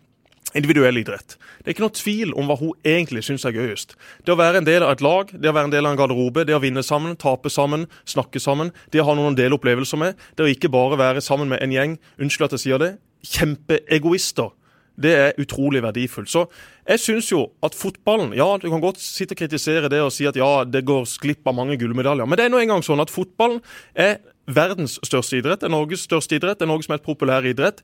individuell 0.57 0.99
idrett. 0.99 1.37
Det 1.61 1.69
er 1.69 1.75
ikke 1.75 1.85
noe 1.85 1.95
tvil 1.97 2.33
om 2.37 2.49
hva 2.49 2.57
hun 2.59 2.75
egentlig 2.87 3.23
syns 3.27 3.45
er 3.47 3.55
gøyest. 3.55 3.95
Det 4.25 4.33
å 4.33 4.39
være 4.39 4.61
en 4.61 4.67
del 4.67 4.85
av 4.85 4.95
et 4.95 5.03
lag, 5.05 5.31
det 5.33 5.51
å 5.51 5.55
være 5.55 5.69
en 5.69 5.75
del 5.75 5.85
av 5.85 5.95
en 5.95 5.99
garderobe, 6.01 6.45
det 6.47 6.57
å 6.57 6.61
vinne 6.63 6.83
sammen, 6.85 7.17
tape 7.19 7.51
sammen, 7.53 7.87
snakke 8.09 8.41
sammen, 8.43 8.73
det 8.93 9.03
å 9.03 9.09
ha 9.09 9.17
noen 9.17 9.37
dele 9.37 9.57
opplevelser 9.57 10.01
med, 10.01 10.21
det 10.37 10.45
å 10.45 10.51
ikke 10.51 10.71
bare 10.73 10.99
være 10.99 11.23
sammen 11.25 11.51
med 11.51 11.63
en 11.63 11.75
gjeng, 11.75 11.97
unnskyld 12.21 12.49
at 12.49 12.57
jeg 12.57 12.65
sier 12.67 12.81
det, 12.83 12.95
kjempeegoister. 13.27 14.53
Det 14.97 15.11
er 15.13 15.35
utrolig 15.37 15.83
verdifullt. 15.85 16.29
Så 16.31 16.47
jeg 16.87 17.01
syns 17.03 17.27
jo 17.29 17.43
at 17.61 17.75
fotballen 17.77 18.31
Ja, 18.33 18.47
du 18.57 18.65
kan 18.71 18.81
godt 18.81 18.97
sitte 19.03 19.35
og 19.35 19.43
kritisere 19.43 19.91
det 19.93 19.99
og 20.01 20.09
si 20.15 20.25
at 20.25 20.39
ja, 20.39 20.63
det 20.65 20.87
går 20.89 21.05
glipp 21.21 21.45
av 21.45 21.53
mange 21.59 21.77
gullmedaljer, 21.77 22.25
men 22.25 22.39
det 22.39 22.47
er 22.47 22.53
nå 22.53 22.61
engang 22.63 22.81
sånn 22.85 23.03
at 23.03 23.13
fotballen 23.13 23.61
er 23.93 24.17
verdens 24.47 24.97
største 25.05 25.37
idrett, 25.37 25.61
er 25.63 25.69
Norges 25.69 26.07
største 26.07 26.39
idrett, 26.39 26.61
er 26.63 26.71
Norges 26.71 26.89
mest 26.89 27.05
populære 27.05 27.51
idrett 27.53 27.83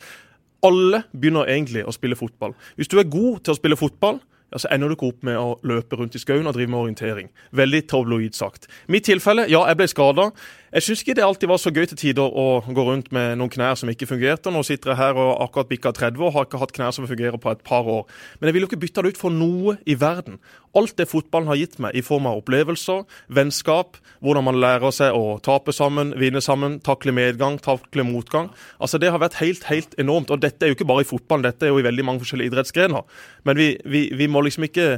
alle 0.63 1.03
begynner 1.11 1.49
egentlig 1.51 1.83
å 1.85 1.93
spille 1.95 2.17
fotball. 2.19 2.55
Hvis 2.79 2.91
du 2.91 2.99
er 2.99 3.09
god 3.09 3.43
til 3.43 3.53
å 3.53 3.59
spille 3.59 3.79
fotball, 3.79 4.21
ja, 4.53 4.59
så 4.61 4.69
ender 4.71 4.91
du 4.91 4.95
ikke 4.97 5.09
opp 5.09 5.23
med 5.25 5.37
å 5.39 5.55
løpe 5.65 5.97
rundt 5.97 6.15
i 6.15 6.21
skauen 6.21 6.47
og 6.47 6.53
drive 6.53 6.69
med 6.69 6.79
orientering. 6.79 7.31
Veldig 7.57 7.81
tabloid 7.89 8.37
sagt. 8.37 8.67
Mitt 8.87 9.07
tilfelle, 9.09 9.47
ja, 9.49 9.63
jeg 9.69 9.79
ble 9.79 9.87
skada. 9.89 10.27
Jeg 10.73 10.81
syns 10.87 11.03
ikke 11.03 11.13
det 11.13 11.21
alltid 11.21 11.51
var 11.51 11.59
så 11.61 11.69
gøy 11.69 11.85
til 11.85 11.97
tider 12.01 12.33
å 12.33 12.45
gå 12.65 12.83
rundt 12.87 13.11
med 13.13 13.35
noen 13.37 13.51
knær 13.53 13.75
som 13.77 13.91
ikke 13.91 14.07
fungerte. 14.09 14.49
Nå 14.49 14.63
sitter 14.65 14.89
jeg 14.89 14.97
her 14.97 15.17
og 15.21 15.43
akkurat 15.43 15.67
bikka 15.69 15.91
30 15.93 16.23
og 16.25 16.31
har 16.33 16.47
ikke 16.47 16.61
hatt 16.63 16.71
knær 16.73 16.95
som 16.95 17.05
fungerer 17.05 17.37
på 17.37 17.51
et 17.51 17.59
par 17.61 17.85
år. 17.85 18.07
Men 18.39 18.49
jeg 18.49 18.55
vil 18.55 18.65
jo 18.65 18.69
ikke 18.71 18.79
bytte 18.81 19.03
det 19.05 19.11
ut 19.13 19.19
for 19.21 19.35
noe 19.35 19.75
i 19.85 19.93
verden. 20.01 20.39
Alt 20.73 20.95
det 20.97 21.05
fotballen 21.11 21.51
har 21.51 21.59
gitt 21.59 21.77
meg 21.83 21.93
i 21.93 22.01
form 22.01 22.25
av 22.25 22.39
opplevelser, 22.39 23.03
vennskap, 23.29 23.99
hvordan 24.25 24.47
man 24.47 24.57
lærer 24.63 24.95
seg 24.97 25.13
å 25.13 25.35
tape 25.45 25.75
sammen, 25.77 26.15
vinne 26.17 26.41
sammen, 26.41 26.79
takle 26.81 27.13
medgang, 27.13 27.59
takle 27.61 28.07
motgang. 28.07 28.49
Altså 28.81 28.97
Det 28.97 29.11
har 29.13 29.21
vært 29.21 29.37
helt, 29.43 29.67
helt 29.69 29.93
enormt. 30.01 30.33
Og 30.33 30.41
dette 30.41 30.65
er 30.65 30.73
jo 30.73 30.79
ikke 30.79 30.89
bare 30.89 31.05
i 31.05 31.11
fotballen, 31.11 31.45
dette 31.45 31.69
er 31.69 31.75
jo 31.75 31.83
i 31.83 31.85
veldig 31.85 32.07
mange 32.09 32.25
forskjellige 32.25 32.49
idrettsgrener. 32.49 33.05
Men 33.45 33.61
vi, 33.61 33.75
vi, 33.85 34.07
vi 34.17 34.25
må 34.25 34.41
liksom 34.41 34.65
ikke 34.65 34.95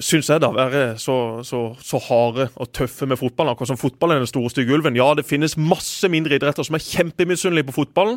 syns 0.00 0.30
jeg, 0.30 0.40
da, 0.40 0.48
være 0.56 0.82
så, 0.96 1.14
så, 1.44 1.58
så, 1.84 2.00
harde 2.08 2.48
og 2.56 2.70
tøffe 2.72 3.06
med 3.06 3.20
fotballen. 3.20 3.52
Akkurat 3.52 3.68
som 3.68 3.80
fotballen 3.80 4.16
er 4.16 4.24
den 4.24 4.30
store 4.30 4.52
stygge 4.52 4.72
ulven. 4.78 4.96
Ja, 4.96 5.10
det 5.18 5.26
finnes 5.28 5.58
masse 5.60 6.08
mindre 6.08 6.38
idretter 6.38 6.64
som 6.64 6.78
er 6.78 6.84
kjempemisunnelige 6.84 7.68
på 7.68 7.76
fotballen. 7.82 8.16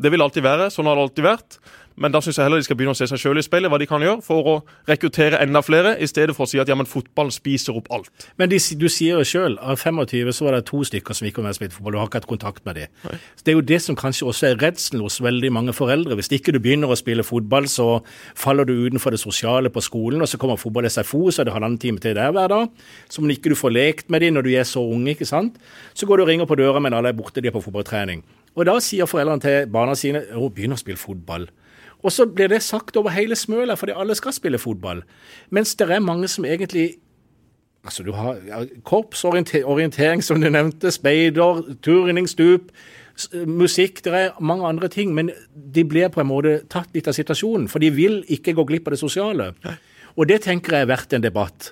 Det 0.00 0.12
vil 0.12 0.24
alltid 0.24 0.46
være. 0.46 0.70
Sånn 0.72 0.88
har 0.88 0.96
det 0.98 1.06
alltid 1.08 1.26
vært. 1.26 1.60
Men 2.00 2.14
da 2.14 2.20
syns 2.24 2.38
jeg 2.38 2.46
heller 2.46 2.60
de 2.60 2.64
skal 2.64 2.78
begynne 2.78 2.94
å 2.94 2.96
se 2.96 3.04
seg 3.10 3.20
sjøl 3.20 3.40
i 3.40 3.44
speilet, 3.44 3.68
hva 3.68 3.78
de 3.80 3.86
kan 3.88 4.00
gjøre 4.00 4.22
for 4.24 4.46
å 4.48 4.54
rekruttere 4.88 5.40
enda 5.44 5.60
flere, 5.64 5.92
i 6.00 6.06
stedet 6.08 6.32
for 6.36 6.46
å 6.46 6.48
si 6.48 6.60
at 6.62 6.70
ja, 6.70 6.76
men 6.78 6.88
fotball 6.88 7.28
spiser 7.34 7.76
opp 7.76 7.90
alt. 7.92 8.08
Men 8.40 8.48
de, 8.48 8.56
du 8.80 8.86
sier 8.88 9.18
jo 9.20 9.26
sjøl, 9.26 9.58
av 9.60 9.82
25 9.82 10.30
så 10.32 10.46
var 10.46 10.56
det 10.56 10.62
to 10.70 10.80
stykker 10.86 11.18
som 11.18 11.28
ikke 11.28 11.42
var 11.42 11.50
med 11.50 11.56
og 11.56 11.58
spilte 11.58 11.76
fotball. 11.76 11.96
Du 11.96 12.00
har 12.00 12.08
ikke 12.08 12.22
hatt 12.22 12.30
kontakt 12.30 12.64
med 12.64 12.80
dem. 12.80 13.18
Det 13.44 13.52
er 13.52 13.58
jo 13.58 13.66
det 13.72 13.80
som 13.84 13.98
kanskje 14.00 14.30
også 14.32 14.48
er 14.48 14.58
redselen 14.62 15.04
hos 15.04 15.20
veldig 15.20 15.52
mange 15.58 15.76
foreldre. 15.76 16.16
Hvis 16.16 16.32
ikke 16.38 16.56
du 16.56 16.62
begynner 16.64 16.88
å 16.88 16.96
spille 16.96 17.26
fotball, 17.26 17.68
så 17.68 17.90
faller 18.32 18.68
du 18.68 18.78
utenfor 18.78 19.12
det 19.12 19.20
sosiale 19.20 19.72
på 19.74 19.84
skolen, 19.84 20.24
og 20.24 20.30
så 20.30 20.40
kommer 20.40 20.60
fotball-SFO, 20.62 21.26
så 21.28 21.44
er 21.44 21.50
det 21.50 21.56
halvannen 21.58 21.80
time 21.82 22.00
til 22.00 22.16
der 22.16 22.32
hver 22.32 22.48
dag. 22.54 22.84
Som 23.12 23.28
ikke 23.28 23.52
du 23.52 23.60
får 23.60 23.76
lekt 23.76 24.08
med 24.08 24.24
dem 24.24 24.38
når 24.38 24.48
du 24.48 24.54
er 24.56 24.64
så 24.68 24.80
ung, 24.80 25.04
ikke 25.10 25.28
sant. 25.28 25.60
Så 25.92 26.08
går 26.08 26.16
du 26.16 26.28
og 26.28 26.32
ringer 26.32 26.48
på 26.48 26.56
døra, 26.56 26.80
men 26.80 26.96
alle 26.96 27.12
er 27.12 27.18
borte, 27.18 27.44
de 27.44 27.52
er 27.52 27.58
på 27.58 27.66
fotballtrening. 27.68 28.24
Og 28.58 28.66
da 28.66 28.76
sier 28.82 29.08
foreldrene 29.08 29.44
til 29.44 29.68
barna 29.72 29.94
sine 29.98 30.24
å, 30.34 30.48
begynn 30.50 30.74
å 30.74 30.80
spille 30.80 31.00
fotball. 31.00 31.48
Og 32.00 32.12
så 32.14 32.26
blir 32.26 32.48
det 32.48 32.62
sagt 32.64 32.96
over 32.96 33.12
hele 33.12 33.36
Smøla, 33.36 33.76
fordi 33.76 33.94
alle 33.96 34.16
skal 34.16 34.32
spille 34.32 34.58
fotball. 34.58 35.02
Mens 35.50 35.74
det 35.76 35.90
er 35.90 36.02
mange 36.04 36.28
som 36.28 36.48
egentlig 36.48 36.96
Altså, 37.80 38.02
du 38.04 38.12
har 38.12 38.36
korps, 38.84 39.22
orientering, 39.24 40.20
som 40.20 40.36
du 40.40 40.50
nevnte, 40.50 40.90
speider, 40.92 41.62
turning, 41.80 42.26
stup, 42.28 42.68
musikk. 43.48 44.02
Det 44.04 44.12
er 44.12 44.36
mange 44.36 44.68
andre 44.68 44.88
ting. 44.92 45.14
Men 45.16 45.30
de 45.54 45.84
blir 45.88 46.10
på 46.12 46.20
en 46.20 46.28
måte 46.28 46.58
tatt 46.68 46.92
litt 46.92 47.08
av 47.08 47.16
situasjonen. 47.16 47.70
For 47.72 47.80
de 47.80 47.88
vil 47.96 48.20
ikke 48.28 48.52
gå 48.58 48.66
glipp 48.68 48.90
av 48.90 48.98
det 48.98 49.00
sosiale. 49.00 49.48
Og 50.12 50.28
det 50.28 50.42
tenker 50.44 50.76
jeg 50.76 50.84
er 50.84 50.92
verdt 50.92 51.16
en 51.16 51.24
debatt. 51.24 51.70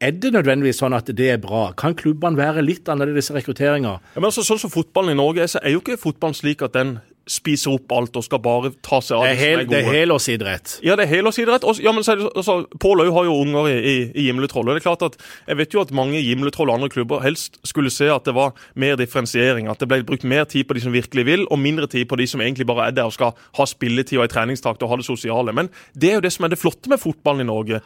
Er 0.00 0.14
det 0.16 0.30
nødvendigvis 0.32 0.78
sånn 0.80 0.96
at 0.96 1.10
det 1.12 1.26
er 1.28 1.40
bra? 1.42 1.70
Kan 1.76 1.92
klubbene 1.98 2.38
være 2.38 2.64
litt 2.64 2.88
annerledes 2.88 3.28
i 3.28 3.36
rekrutteringa? 3.36 3.98
Ja, 4.14 4.22
altså, 4.24 4.40
sånn 4.46 4.60
som 4.62 4.72
fotballen 4.72 5.12
i 5.12 5.18
Norge 5.18 5.44
er, 5.44 5.50
så 5.52 5.60
er 5.60 5.74
jo 5.74 5.82
ikke 5.82 6.00
fotballen 6.00 6.38
slik 6.38 6.64
at 6.64 6.72
den 6.72 6.98
spiser 7.30 7.74
opp 7.76 7.92
alt 7.94 8.16
og 8.16 8.24
skal 8.24 8.40
bare 8.42 8.70
ta 8.82 8.98
seg 9.04 9.18
av 9.20 9.26
det, 9.28 9.34
som 9.36 9.44
er 9.44 9.60
gode. 9.60 9.74
Det 9.74 9.80
er 9.84 9.98
helårsidrett. 10.00 10.72
Ja, 10.86 10.96
det 10.98 11.04
er 11.04 11.12
helårsidrett. 11.12 11.66
Ja, 11.84 11.92
men 11.94 12.02
altså, 12.02 12.56
Pål 12.80 13.04
Au 13.04 13.12
har 13.18 13.28
jo 13.28 13.36
unger 13.44 13.68
i, 13.70 13.76
i, 13.76 13.94
i 14.08 14.26
Gimletroll. 14.26 14.66
og 14.66 14.74
det 14.74 14.80
er 14.80 14.88
klart 14.88 15.04
at 15.06 15.20
Jeg 15.46 15.60
vet 15.60 15.76
jo 15.76 15.84
at 15.84 15.92
mange 15.94 16.24
Gimletroll 16.24 16.72
og 16.72 16.80
andre 16.80 16.90
klubber 16.96 17.22
helst 17.22 17.60
skulle 17.68 17.92
se 17.92 18.08
at 18.10 18.24
det 18.26 18.34
var 18.34 18.56
mer 18.74 18.96
differensiering. 18.98 19.68
At 19.70 19.84
det 19.84 19.92
ble 19.92 20.02
brukt 20.08 20.24
mer 20.24 20.48
tid 20.48 20.66
på 20.66 20.74
de 20.74 20.82
som 20.88 20.96
virkelig 20.96 21.28
vil, 21.28 21.46
og 21.52 21.60
mindre 21.60 21.86
tid 21.92 22.08
på 22.08 22.18
de 22.18 22.26
som 22.26 22.40
egentlig 22.40 22.66
bare 22.66 22.88
er 22.88 22.96
der 22.96 23.12
og 23.12 23.14
skal 23.14 23.36
ha 23.36 23.68
spilletid 23.68 24.18
og 24.18 24.26
ei 24.26 24.32
treningstakt 24.32 24.82
og 24.82 24.94
ha 24.94 24.98
det 24.98 25.06
sosiale. 25.06 25.54
Men 25.54 25.70
det 25.94 26.10
er 26.10 26.18
jo 26.18 26.24
det 26.26 26.32
som 26.34 26.48
er 26.48 26.56
det 26.56 26.62
flotte 26.64 26.90
med 26.90 27.04
fotballen 27.04 27.44
i 27.44 27.52
Norge 27.52 27.84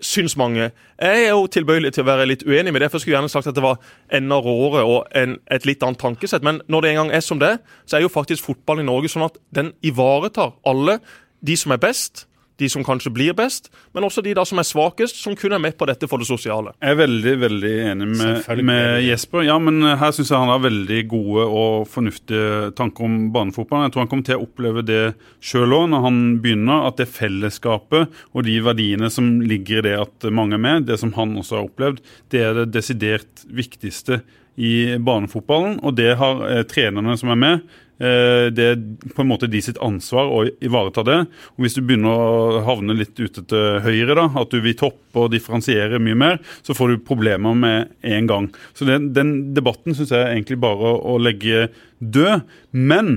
syns 0.00 0.36
mange. 0.36 0.70
Jeg 1.00 1.24
er 1.24 1.30
jo 1.30 1.46
tilbøyelig 1.46 1.94
til 1.96 2.04
å 2.04 2.08
være 2.10 2.26
litt 2.28 2.44
uenig 2.46 2.72
med 2.72 2.82
det. 2.82 2.90
for 2.90 2.98
Jeg 2.98 3.06
skulle 3.06 3.16
gjerne 3.16 3.32
sagt 3.32 3.48
at 3.48 3.56
det 3.56 3.64
var 3.64 3.80
enda 4.12 4.38
råere 4.44 4.84
og 4.84 5.06
en, 5.16 5.38
et 5.50 5.66
litt 5.66 5.82
annet 5.82 6.00
tankesett. 6.00 6.44
Men 6.44 6.60
når 6.68 6.80
det 6.80 6.90
en 6.90 7.00
gang 7.00 7.12
er 7.16 7.24
som 7.24 7.40
det, 7.40 7.58
så 7.86 7.96
er 7.96 8.04
jo 8.04 8.12
faktisk 8.12 8.44
fotballen 8.44 8.84
i 8.84 8.90
Norge 8.90 9.08
sånn 9.12 9.26
at 9.26 9.38
den 9.56 9.72
ivaretar 9.82 10.54
alle 10.66 10.98
de 11.40 11.56
som 11.56 11.72
er 11.72 11.80
best. 11.80 12.26
De 12.60 12.68
som 12.72 12.84
kanskje 12.84 13.12
blir 13.12 13.34
best, 13.36 13.68
men 13.94 14.06
også 14.06 14.22
de 14.24 14.34
da 14.36 14.44
som 14.48 14.60
er 14.60 14.66
svakest, 14.66 15.18
som 15.20 15.36
kun 15.36 15.54
er 15.56 15.62
med 15.62 15.76
på 15.78 15.88
dette 15.88 16.08
for 16.08 16.22
det 16.22 16.28
sosiale. 16.28 16.72
Jeg 16.80 16.94
er 16.94 17.00
veldig 17.02 17.34
veldig 17.42 17.72
enig 17.92 18.08
med, 18.14 18.62
med 18.68 19.02
Jesper. 19.04 19.44
Ja, 19.46 19.58
men 19.62 19.84
her 19.84 20.14
syns 20.16 20.32
jeg 20.32 20.40
han 20.40 20.52
har 20.52 20.64
veldig 20.64 21.02
gode 21.10 21.46
og 21.46 21.86
fornuftige 21.92 22.72
tanker 22.78 23.08
om 23.08 23.18
barnefotballen. 23.34 23.88
Jeg 23.88 23.96
tror 23.96 24.06
han 24.06 24.12
kommer 24.12 24.28
til 24.28 24.38
å 24.38 24.46
oppleve 24.46 24.86
det 24.86 25.02
sjøl 25.44 25.76
òg 25.76 25.90
når 25.92 26.06
han 26.08 26.22
begynner, 26.44 26.88
at 26.88 27.00
det 27.00 27.10
fellesskapet 27.12 28.16
og 28.32 28.48
de 28.48 28.56
verdiene 28.64 29.12
som 29.12 29.36
ligger 29.44 29.82
i 29.82 29.86
det 29.90 29.96
at 30.00 30.28
mange 30.32 30.56
er 30.56 30.64
med, 30.64 30.88
det 30.88 31.00
som 31.02 31.12
han 31.18 31.36
også 31.36 31.60
har 31.60 31.68
opplevd, 31.68 32.02
det 32.32 32.42
er 32.42 32.60
det 32.62 32.70
desidert 32.74 33.46
viktigste 33.46 34.22
i 34.56 34.96
barnefotballen. 35.04 35.82
Og 35.84 35.98
det 35.98 36.14
har 36.16 36.40
eh, 36.48 36.62
trenerne 36.68 37.18
som 37.20 37.28
er 37.34 37.40
med, 37.42 37.66
Eh, 37.85 37.85
det 37.98 38.64
er 38.64 38.80
på 39.16 39.22
en 39.22 39.30
måte 39.30 39.48
de 39.48 39.60
sitt 39.64 39.78
ansvar 39.80 40.28
å 40.28 40.42
ivareta 40.64 41.04
det. 41.06 41.18
Og 41.56 41.64
Hvis 41.64 41.78
du 41.78 41.82
begynner 41.82 42.12
å 42.12 42.64
havne 42.66 42.96
litt 42.98 43.16
ute 43.16 43.44
til 43.48 43.78
høyre, 43.84 44.16
da, 44.18 44.26
at 44.36 44.52
du 44.52 44.60
vil 44.64 44.76
toppe 44.76 45.22
og 45.22 45.32
differensiere 45.32 46.00
mye 46.02 46.18
mer, 46.18 46.40
så 46.66 46.76
får 46.76 46.92
du 46.92 47.06
problemer 47.06 47.56
med 47.56 47.94
en 48.04 48.28
gang. 48.28 48.50
Så 48.76 48.88
Den, 48.88 49.12
den 49.16 49.54
debatten 49.56 49.96
syns 49.96 50.12
jeg 50.12 50.28
egentlig 50.28 50.60
bare 50.60 50.92
å 51.00 51.16
legge 51.22 51.70
død. 52.00 52.44
Men 52.76 53.14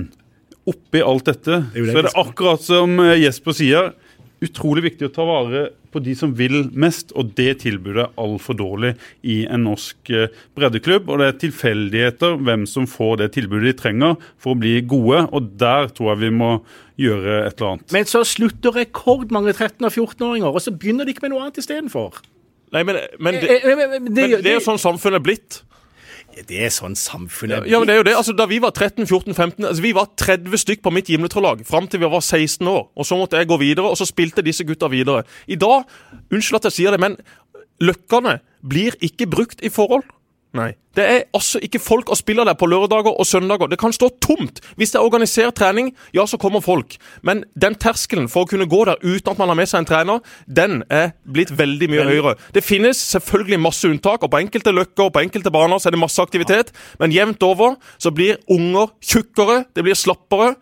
oppi 0.70 1.02
alt 1.04 1.28
dette, 1.28 1.62
så 1.74 1.98
er 1.98 2.08
det 2.08 2.16
akkurat 2.20 2.64
som 2.64 2.96
Jesper 3.20 3.56
sier 3.56 3.92
utrolig 4.44 4.84
viktig 4.88 5.08
å 5.08 5.12
ta 5.14 5.26
vare 5.28 5.68
på 5.90 6.00
de 6.04 6.14
som 6.16 6.32
vil 6.38 6.68
mest, 6.78 7.12
og 7.18 7.32
det 7.38 7.60
tilbudet 7.64 8.04
er 8.04 8.20
altfor 8.20 8.56
dårlig 8.58 8.92
i 9.26 9.40
en 9.50 9.64
norsk 9.66 10.12
eh, 10.14 10.36
breddeklubb. 10.56 11.10
Og 11.10 11.20
det 11.20 11.28
er 11.28 11.38
tilfeldigheter 11.42 12.38
hvem 12.40 12.66
som 12.70 12.86
får 12.90 13.22
det 13.22 13.30
tilbudet 13.36 13.72
de 13.72 13.76
trenger 13.82 14.18
for 14.40 14.54
å 14.54 14.60
bli 14.60 14.76
gode, 14.86 15.26
og 15.28 15.54
der 15.60 15.90
tror 15.94 16.12
jeg 16.14 16.22
vi 16.24 16.34
må 16.40 16.52
gjøre 17.00 17.40
et 17.46 17.56
eller 17.56 17.74
annet. 17.74 17.88
Men 17.96 18.10
så 18.10 18.22
slutter 18.28 18.76
rekordmange 18.80 19.54
13- 19.56 19.88
og 19.88 19.90
14-åringer, 19.92 20.52
og 20.52 20.64
så 20.64 20.74
begynner 20.74 21.08
de 21.08 21.14
ikke 21.14 21.26
med 21.26 21.34
noe 21.34 21.48
annet 21.48 21.60
istedenfor. 21.62 22.22
Nei, 22.70 22.84
men, 22.86 23.00
men, 23.18 23.40
det, 23.42 23.58
eh, 23.58 23.74
eh, 23.74 23.98
men 23.98 24.14
det 24.14 24.30
er 24.46 24.60
jo 24.60 24.64
sånn 24.68 24.80
samfunnet 24.80 25.18
er 25.20 25.26
blitt. 25.26 25.62
Det 26.48 26.60
er 26.64 26.72
sånn 26.72 26.96
samfunnet 26.98 27.66
Ja, 27.70 27.80
men 27.80 27.88
det 27.88 27.94
er 27.94 28.00
jo 28.00 28.06
det. 28.08 28.14
Altså, 28.18 28.34
da 28.36 28.46
vi 28.50 28.60
var 28.62 28.72
13-14-15 28.72 29.66
altså, 29.66 29.82
Vi 29.84 29.92
var 29.96 30.08
30 30.20 30.62
stykk 30.62 30.82
på 30.84 30.92
mitt 30.94 31.10
gimletrollag 31.10 31.64
fram 31.68 31.88
til 31.90 32.02
vi 32.02 32.10
var 32.10 32.22
16 32.22 32.66
år. 32.68 32.88
Og 32.94 33.06
Så 33.06 33.18
måtte 33.18 33.40
jeg 33.40 33.50
gå 33.50 33.58
videre, 33.60 33.90
og 33.90 33.98
så 33.98 34.08
spilte 34.08 34.44
disse 34.46 34.64
gutta 34.64 34.88
videre. 34.88 35.24
I 35.46 35.58
dag, 35.60 35.84
unnskyld 36.32 36.60
at 36.60 36.70
jeg 36.70 36.78
sier 36.78 36.96
det, 36.96 37.00
men 37.00 37.18
løkkene 37.80 38.38
blir 38.66 38.96
ikke 39.00 39.28
brukt 39.30 39.64
i 39.64 39.72
forhold. 39.72 40.04
Nei. 40.56 40.72
Det 40.96 41.04
er 41.06 41.20
altså 41.30 41.60
ikke 41.62 41.78
folk 41.78 42.08
og 42.10 42.18
spiller 42.18 42.44
der 42.44 42.56
på 42.58 42.66
lørdager 42.66 43.12
og 43.14 43.26
søndager. 43.26 43.68
Det 43.70 43.78
kan 43.78 43.92
stå 43.94 44.08
tomt. 44.22 44.58
Hvis 44.76 44.90
det 44.90 44.98
er 44.98 45.06
organisert 45.06 45.54
trening, 45.54 45.92
ja, 46.14 46.24
så 46.26 46.36
kommer 46.36 46.60
folk. 46.60 46.96
Men 47.22 47.44
den 47.54 47.76
terskelen 47.78 48.26
for 48.28 48.42
å 48.42 48.50
kunne 48.50 48.66
gå 48.66 48.80
der 48.88 48.98
uten 49.04 49.30
at 49.30 49.38
man 49.38 49.52
har 49.52 49.58
med 49.60 49.70
seg 49.70 49.84
en 49.84 49.86
trener, 49.86 50.24
den 50.50 50.82
er 50.90 51.12
blitt 51.22 51.54
veldig 51.54 51.90
mye 51.92 52.08
høyere. 52.08 52.34
Det 52.54 52.64
finnes 52.66 52.98
selvfølgelig 53.12 53.60
masse 53.62 53.86
unntak, 53.86 54.26
og 54.26 54.32
på 54.32 54.42
enkelte 54.42 54.74
løkker 54.74 55.06
og 55.06 55.14
på 55.14 55.22
enkelte 55.22 55.54
baner 55.54 55.78
så 55.78 55.88
er 55.88 55.94
det 55.94 56.02
masse 56.02 56.22
aktivitet, 56.22 56.74
men 56.98 57.14
jevnt 57.14 57.46
over 57.46 57.78
så 57.98 58.10
blir 58.10 58.42
unger 58.50 58.90
tjukkere, 59.06 59.62
det 59.76 59.86
blir 59.86 59.98
slappere 59.98 60.56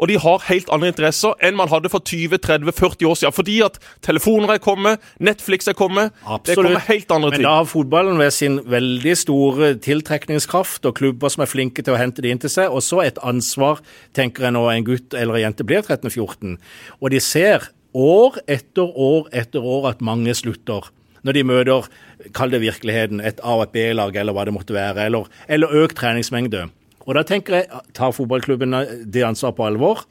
og 0.00 0.08
de 0.08 0.16
har 0.20 0.44
helt 0.48 0.70
andre 0.72 0.90
interesser 0.94 1.34
enn 1.44 1.58
man 1.58 1.68
hadde 1.68 1.90
for 1.92 2.00
20-30-40 2.08 3.08
år 3.10 3.18
siden. 3.20 3.34
Fordi 3.36 3.56
at 3.66 3.76
telefoner 4.06 4.54
er 4.54 4.62
kommet, 4.64 5.02
Netflix 5.20 5.68
er 5.68 5.76
kommet. 5.76 6.14
Absolutt. 6.24 6.46
Det 6.48 6.56
kommer 6.56 6.86
helt 6.86 7.12
andre 7.12 7.32
ting. 7.34 7.42
Men 7.42 7.48
da 7.48 7.56
har 7.58 7.68
fotballen 7.68 8.20
ved 8.20 8.32
sin 8.34 8.60
veldig 8.64 9.16
store 9.20 9.74
tiltrekningskraft 9.84 10.88
og 10.88 10.96
klubber 10.96 11.32
som 11.32 11.44
er 11.44 11.52
flinke 11.52 11.84
til 11.84 11.96
å 11.96 12.00
hente 12.00 12.24
det 12.24 12.32
inn 12.32 12.40
til 12.40 12.52
seg, 12.52 12.72
også 12.72 13.02
et 13.04 13.20
ansvar, 13.26 13.84
tenker 14.16 14.48
jeg 14.48 14.56
når 14.56 14.72
en 14.72 14.88
gutt 14.88 15.18
eller 15.18 15.36
en 15.36 15.46
jente 15.50 15.68
blir 15.68 15.84
13-14. 15.84 16.56
Og 17.00 17.12
de 17.12 17.20
ser 17.20 17.68
år 17.92 18.40
etter 18.48 18.88
år 18.96 19.28
etter 19.36 19.60
år 19.66 19.92
at 19.92 20.00
mange 20.04 20.32
slutter 20.38 20.88
når 21.26 21.36
de 21.36 21.42
møter, 21.44 21.88
kall 22.32 22.48
det 22.48 22.62
virkeligheten, 22.62 23.20
et 23.20 23.42
A- 23.44 23.58
og 23.58 23.66
et 23.66 23.72
B-lag 23.74 24.14
eller 24.16 24.32
hva 24.32 24.46
det 24.48 24.54
måtte 24.56 24.72
være, 24.72 25.04
eller, 25.04 25.26
eller 25.52 25.74
økt 25.82 25.98
treningsmengde. 26.00 26.70
Og 27.06 27.16
da 27.16 27.24
tenker 27.26 27.60
jeg, 27.60 27.80
Tar 27.96 28.12
fotballklubben 28.12 28.76
det 29.08 29.24
ansvaret 29.24 29.56
på 29.56 29.66
alvor? 29.66 30.04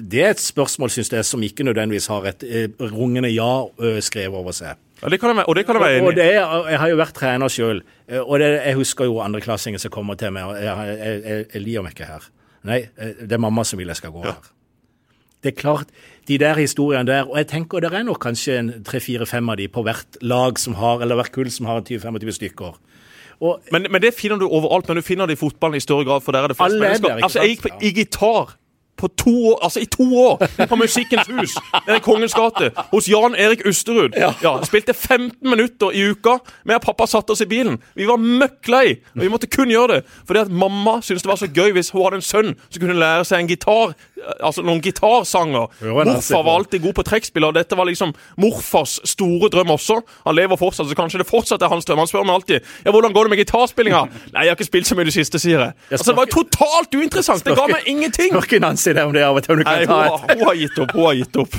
Det 0.00 0.22
er 0.24 0.32
et 0.32 0.40
spørsmål 0.40 0.90
synes 0.90 1.12
jeg, 1.12 1.24
som 1.28 1.42
ikke 1.44 1.64
nødvendigvis 1.66 2.08
har 2.08 2.30
et 2.30 2.44
eh, 2.48 2.68
rungende 2.80 3.28
ja 3.28 3.66
skrevet 4.00 4.38
over 4.38 4.56
seg. 4.56 4.78
Ja, 5.02 5.10
det 5.12 5.20
kan 5.20 5.36
jeg, 5.36 5.44
og 5.44 5.56
det 5.56 5.66
kan 5.66 5.76
jeg 5.76 5.82
være 5.82 5.98
enig 6.00 6.16
i. 6.16 6.26
Jeg 6.72 6.80
har 6.80 6.88
jo 6.88 6.96
vært 6.96 7.16
trener 7.18 7.52
sjøl, 7.52 7.82
eh, 8.08 8.20
og 8.22 8.40
det, 8.40 8.48
jeg 8.54 8.78
husker 8.78 9.04
jo 9.04 9.20
andreklassinger 9.20 9.82
som 9.82 9.92
kommer 9.92 10.16
til 10.16 10.32
meg. 10.32 10.48
og 10.48 10.56
Jeg, 10.56 10.96
jeg, 10.96 11.46
jeg, 11.52 11.62
lier 11.62 11.84
meg 11.84 11.92
ikke 11.92 12.08
her. 12.08 12.28
Nei, 12.66 12.86
eh, 12.96 13.18
det 13.20 13.36
er 13.36 13.42
mamma 13.42 13.64
som 13.68 13.80
vil 13.80 13.92
jeg 13.92 14.00
skal 14.00 14.14
gå 14.14 14.24
ja. 14.24 14.32
her. 14.32 14.52
Det 15.44 15.52
er 15.52 15.58
klart, 15.60 15.92
de 16.26 16.38
der 16.40 16.56
historiene 16.56 17.06
der, 17.06 17.28
og 17.28 17.36
jeg 17.38 17.50
tenker 17.52 17.84
det 17.84 17.92
er 17.92 18.06
nok 18.08 18.22
kanskje 18.24 18.56
tre-fire-fem 18.88 19.52
av 19.52 19.60
de 19.60 19.68
på 19.68 19.84
hvert 19.84 20.16
lag 20.24 20.58
som 20.58 20.78
har, 20.80 21.04
eller 21.04 21.20
hvert 21.20 21.34
kull 21.34 21.52
som 21.52 21.68
har 21.68 21.84
20-25 21.84 22.38
stykker. 22.40 22.80
Og, 23.40 23.60
men, 23.72 23.86
men, 23.90 24.00
det 24.02 24.14
finner 24.16 24.40
du 24.40 24.46
overalt, 24.48 24.88
men 24.88 25.00
du 25.00 25.04
finner 25.04 25.28
det 25.28 25.36
i 25.36 25.40
fotballen 25.40 25.76
i 25.76 25.84
større 25.84 26.06
grad, 26.08 26.22
for 26.24 26.32
der 26.32 26.46
er 26.46 26.52
det 26.52 26.56
flest 26.56 26.78
mennesker. 26.80 27.18
Altså, 27.20 27.42
jeg 27.42 27.56
gikk 27.56 27.66
på, 27.66 27.72
i 27.84 27.90
gitar 27.98 28.54
på 28.96 29.08
to 29.08 29.34
år, 29.52 29.58
altså 29.62 29.80
i 29.80 29.88
to 29.90 30.06
år 30.18 30.42
på 30.68 30.78
Musikkens 30.80 31.28
Hus 31.28 31.56
nede 31.86 31.98
i 31.98 32.04
Kongens 32.04 32.34
gate 32.36 32.70
hos 32.92 33.08
Jan 33.10 33.34
Erik 33.34 33.64
Usterud. 33.68 34.16
Ja. 34.16 34.32
ja. 34.42 34.54
Spilte 34.66 34.94
15 34.94 35.50
minutter 35.50 35.92
i 35.92 36.06
uka. 36.10 36.38
Vi 36.64 36.74
og 36.76 36.82
pappa 36.84 37.06
satte 37.10 37.34
oss 37.34 37.42
i 37.44 37.48
bilen. 37.50 37.78
Vi 37.96 38.08
var 38.08 38.20
møkk 38.20 38.70
lei, 38.72 38.98
og 39.14 39.24
vi 39.24 39.30
måtte 39.32 39.50
kun 39.50 39.72
gjøre 39.72 39.98
det 39.98 40.02
fordi 40.26 40.40
at 40.42 40.50
mamma 40.50 40.98
syntes 41.04 41.24
det 41.24 41.30
var 41.30 41.38
så 41.40 41.48
gøy 41.50 41.74
hvis 41.76 41.90
hun 41.94 42.04
hadde 42.04 42.20
en 42.20 42.24
sønn 42.24 42.52
som 42.56 42.80
kunne 42.82 42.96
lære 42.98 43.26
seg 43.28 43.42
en 43.42 43.50
gitar, 43.50 43.94
altså 44.40 44.64
noen 44.66 44.80
gitarsanger. 44.84 45.68
Morfar 45.82 46.44
var 46.46 46.60
alltid 46.60 46.82
god 46.84 46.96
på 46.98 47.04
trekkspill, 47.06 47.46
og 47.48 47.54
dette 47.56 47.78
var 47.78 47.88
liksom 47.88 48.14
morfars 48.40 48.98
store 49.08 49.50
drøm 49.52 49.74
også. 49.76 50.00
Han 50.26 50.36
lever 50.38 50.60
fortsatt, 50.60 50.88
så 50.90 50.98
kanskje 50.98 51.22
det 51.22 51.28
fortsatt 51.28 51.62
er 51.62 51.72
hans 51.72 51.86
drøm. 51.88 52.02
Han 52.02 52.10
spør 52.10 52.26
meg 52.26 52.40
alltid 52.40 52.58
ja, 52.84 52.92
hvordan 52.92 53.14
går 53.14 53.28
det 53.28 53.34
med 53.34 53.42
gitarspillinga. 53.42 54.02
Nei, 54.34 54.46
jeg 54.46 54.52
har 54.52 54.58
ikke 54.58 54.68
spilt 54.68 54.90
så 54.90 54.98
mye 54.98 55.06
i 55.06 55.10
det 55.10 55.16
siste, 55.16 55.40
sier 55.42 55.62
jeg. 55.62 55.76
Altså, 55.90 56.10
Det 56.10 56.16
var 56.18 56.32
totalt 56.32 56.96
uinteressant. 56.96 57.44
Det 57.46 57.56
ga 57.58 57.68
meg 57.70 57.88
ingenting 57.90 58.34
si 58.86 58.96
det 58.96 59.06
om 59.06 59.14
det 59.14 59.24
av 59.26 59.38
og 59.38 59.46
til. 59.46 59.62
Nei, 59.62 59.78
hun, 59.84 60.28
hun, 60.30 60.44
har 60.46 60.58
gitt 60.58 60.82
opp. 60.82 60.94
Hun 60.96 61.08
har 61.08 61.18
gitt 61.18 61.40
opp. 61.42 61.56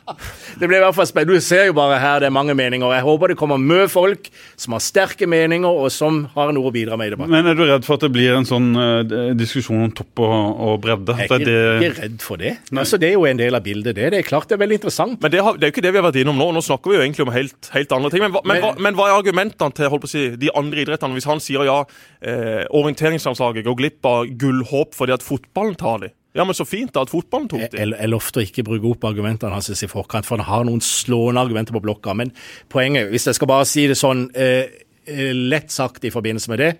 det 0.60 0.68
blir 0.68 0.78
i 0.78 0.82
hvert 0.84 0.96
fall 0.96 1.08
spennende. 1.08 1.38
Du 1.38 1.44
ser 1.44 1.68
jo 1.68 1.76
bare 1.76 1.98
her 2.02 2.22
det 2.22 2.28
er 2.28 2.34
mange 2.34 2.54
meninger. 2.58 2.94
Jeg 2.96 3.06
håper 3.06 3.32
det 3.32 3.38
kommer 3.40 3.60
mye 3.60 3.88
folk 3.92 4.28
som 4.60 4.76
har 4.76 4.82
sterke 4.84 5.28
meninger, 5.30 5.68
og 5.68 5.90
som 5.94 6.22
har 6.36 6.52
noe 6.54 6.70
å 6.70 6.74
bidra 6.74 6.98
med 7.00 7.10
i 7.10 7.14
debatten. 7.14 7.32
Men 7.34 7.50
er 7.50 7.58
du 7.58 7.64
redd 7.68 7.86
for 7.86 7.98
at 7.98 8.06
det 8.06 8.12
blir 8.14 8.36
en 8.36 8.48
sånn 8.48 8.70
uh, 8.76 9.32
diskusjon 9.38 9.86
om 9.88 9.92
topp 9.96 10.24
og, 10.24 10.36
og 10.66 10.78
bredde? 10.84 11.16
Jeg 11.18 11.28
er 11.28 11.40
ikke, 11.40 11.48
det... 11.48 11.58
ikke 11.88 12.00
redd 12.00 12.24
for 12.24 12.42
det. 12.42 12.54
Altså, 12.74 13.00
det 13.02 13.10
er 13.10 13.16
jo 13.16 13.26
en 13.28 13.42
del 13.42 13.58
av 13.58 13.64
bildet, 13.64 13.96
det. 13.98 14.12
Det 14.14 14.22
er 14.22 14.28
klart 14.28 14.48
det 14.50 14.58
er 14.58 14.64
veldig 14.64 14.80
interessant. 14.80 15.18
Men 15.22 15.34
det, 15.34 15.42
har, 15.44 15.58
det 15.58 15.66
er 15.66 15.72
jo 15.72 15.76
ikke 15.76 15.86
det 15.86 15.94
vi 15.94 16.02
har 16.02 16.08
vært 16.08 16.20
innom 16.22 16.40
nå. 16.40 16.48
Nå 16.56 16.64
snakker 16.64 16.92
vi 16.92 16.98
jo 16.98 17.04
egentlig 17.04 17.26
om 17.26 17.34
helt, 17.34 17.72
helt 17.74 17.96
andre 17.98 18.12
ting. 18.14 18.24
Men, 18.26 18.36
men, 18.38 18.52
men, 18.52 18.64
hva, 18.64 18.72
men, 18.78 18.98
hva, 18.98 19.10
er 19.10 19.20
argumentene 19.20 19.76
til 19.76 19.92
holdt 19.92 20.06
på 20.06 20.10
å 20.10 20.14
si, 20.14 20.24
de 20.40 20.52
andre 20.58 20.84
idrettene 20.84 21.18
hvis 21.18 21.28
han 21.28 21.42
sier 21.42 21.66
ja, 21.68 21.78
eh, 22.20 22.64
orienteringslandslaget 22.70 23.66
går 23.66 23.78
glipp 23.78 24.08
av 24.08 24.26
gullhåp 24.40 24.96
fordi 24.96 25.16
at 25.16 25.24
fotballen 25.26 25.78
tar 25.78 26.04
de? 26.06 26.12
Ja, 26.32 26.44
men 26.48 26.56
Så 26.56 26.64
fint 26.64 26.94
da 26.94 27.04
at 27.04 27.12
fotballen 27.12 27.50
tok 27.50 27.66
det. 27.66 27.76
Jeg, 27.76 27.92
jeg 27.92 28.12
lovte 28.12 28.40
å 28.40 28.46
ikke 28.46 28.64
bruke 28.64 28.94
opp 28.94 29.04
argumentene 29.10 29.52
hans 29.52 29.68
i 29.72 29.90
forkant, 29.90 30.28
for 30.28 30.40
han 30.40 30.48
har 30.48 30.64
noen 30.68 30.80
slående 30.84 31.44
argumenter 31.44 31.76
på 31.76 31.82
blokka. 31.84 32.16
Men 32.16 32.32
poenget, 32.72 33.10
hvis 33.12 33.28
jeg 33.28 33.36
skal 33.36 33.50
bare 33.50 33.68
si 33.68 33.84
det 33.90 33.98
sånn 34.00 34.30
eh, 34.32 34.64
eh, 35.04 35.32
lett 35.36 35.72
sagt 35.74 36.06
i 36.08 36.12
forbindelse 36.14 36.52
med 36.52 36.62
det, 36.62 36.72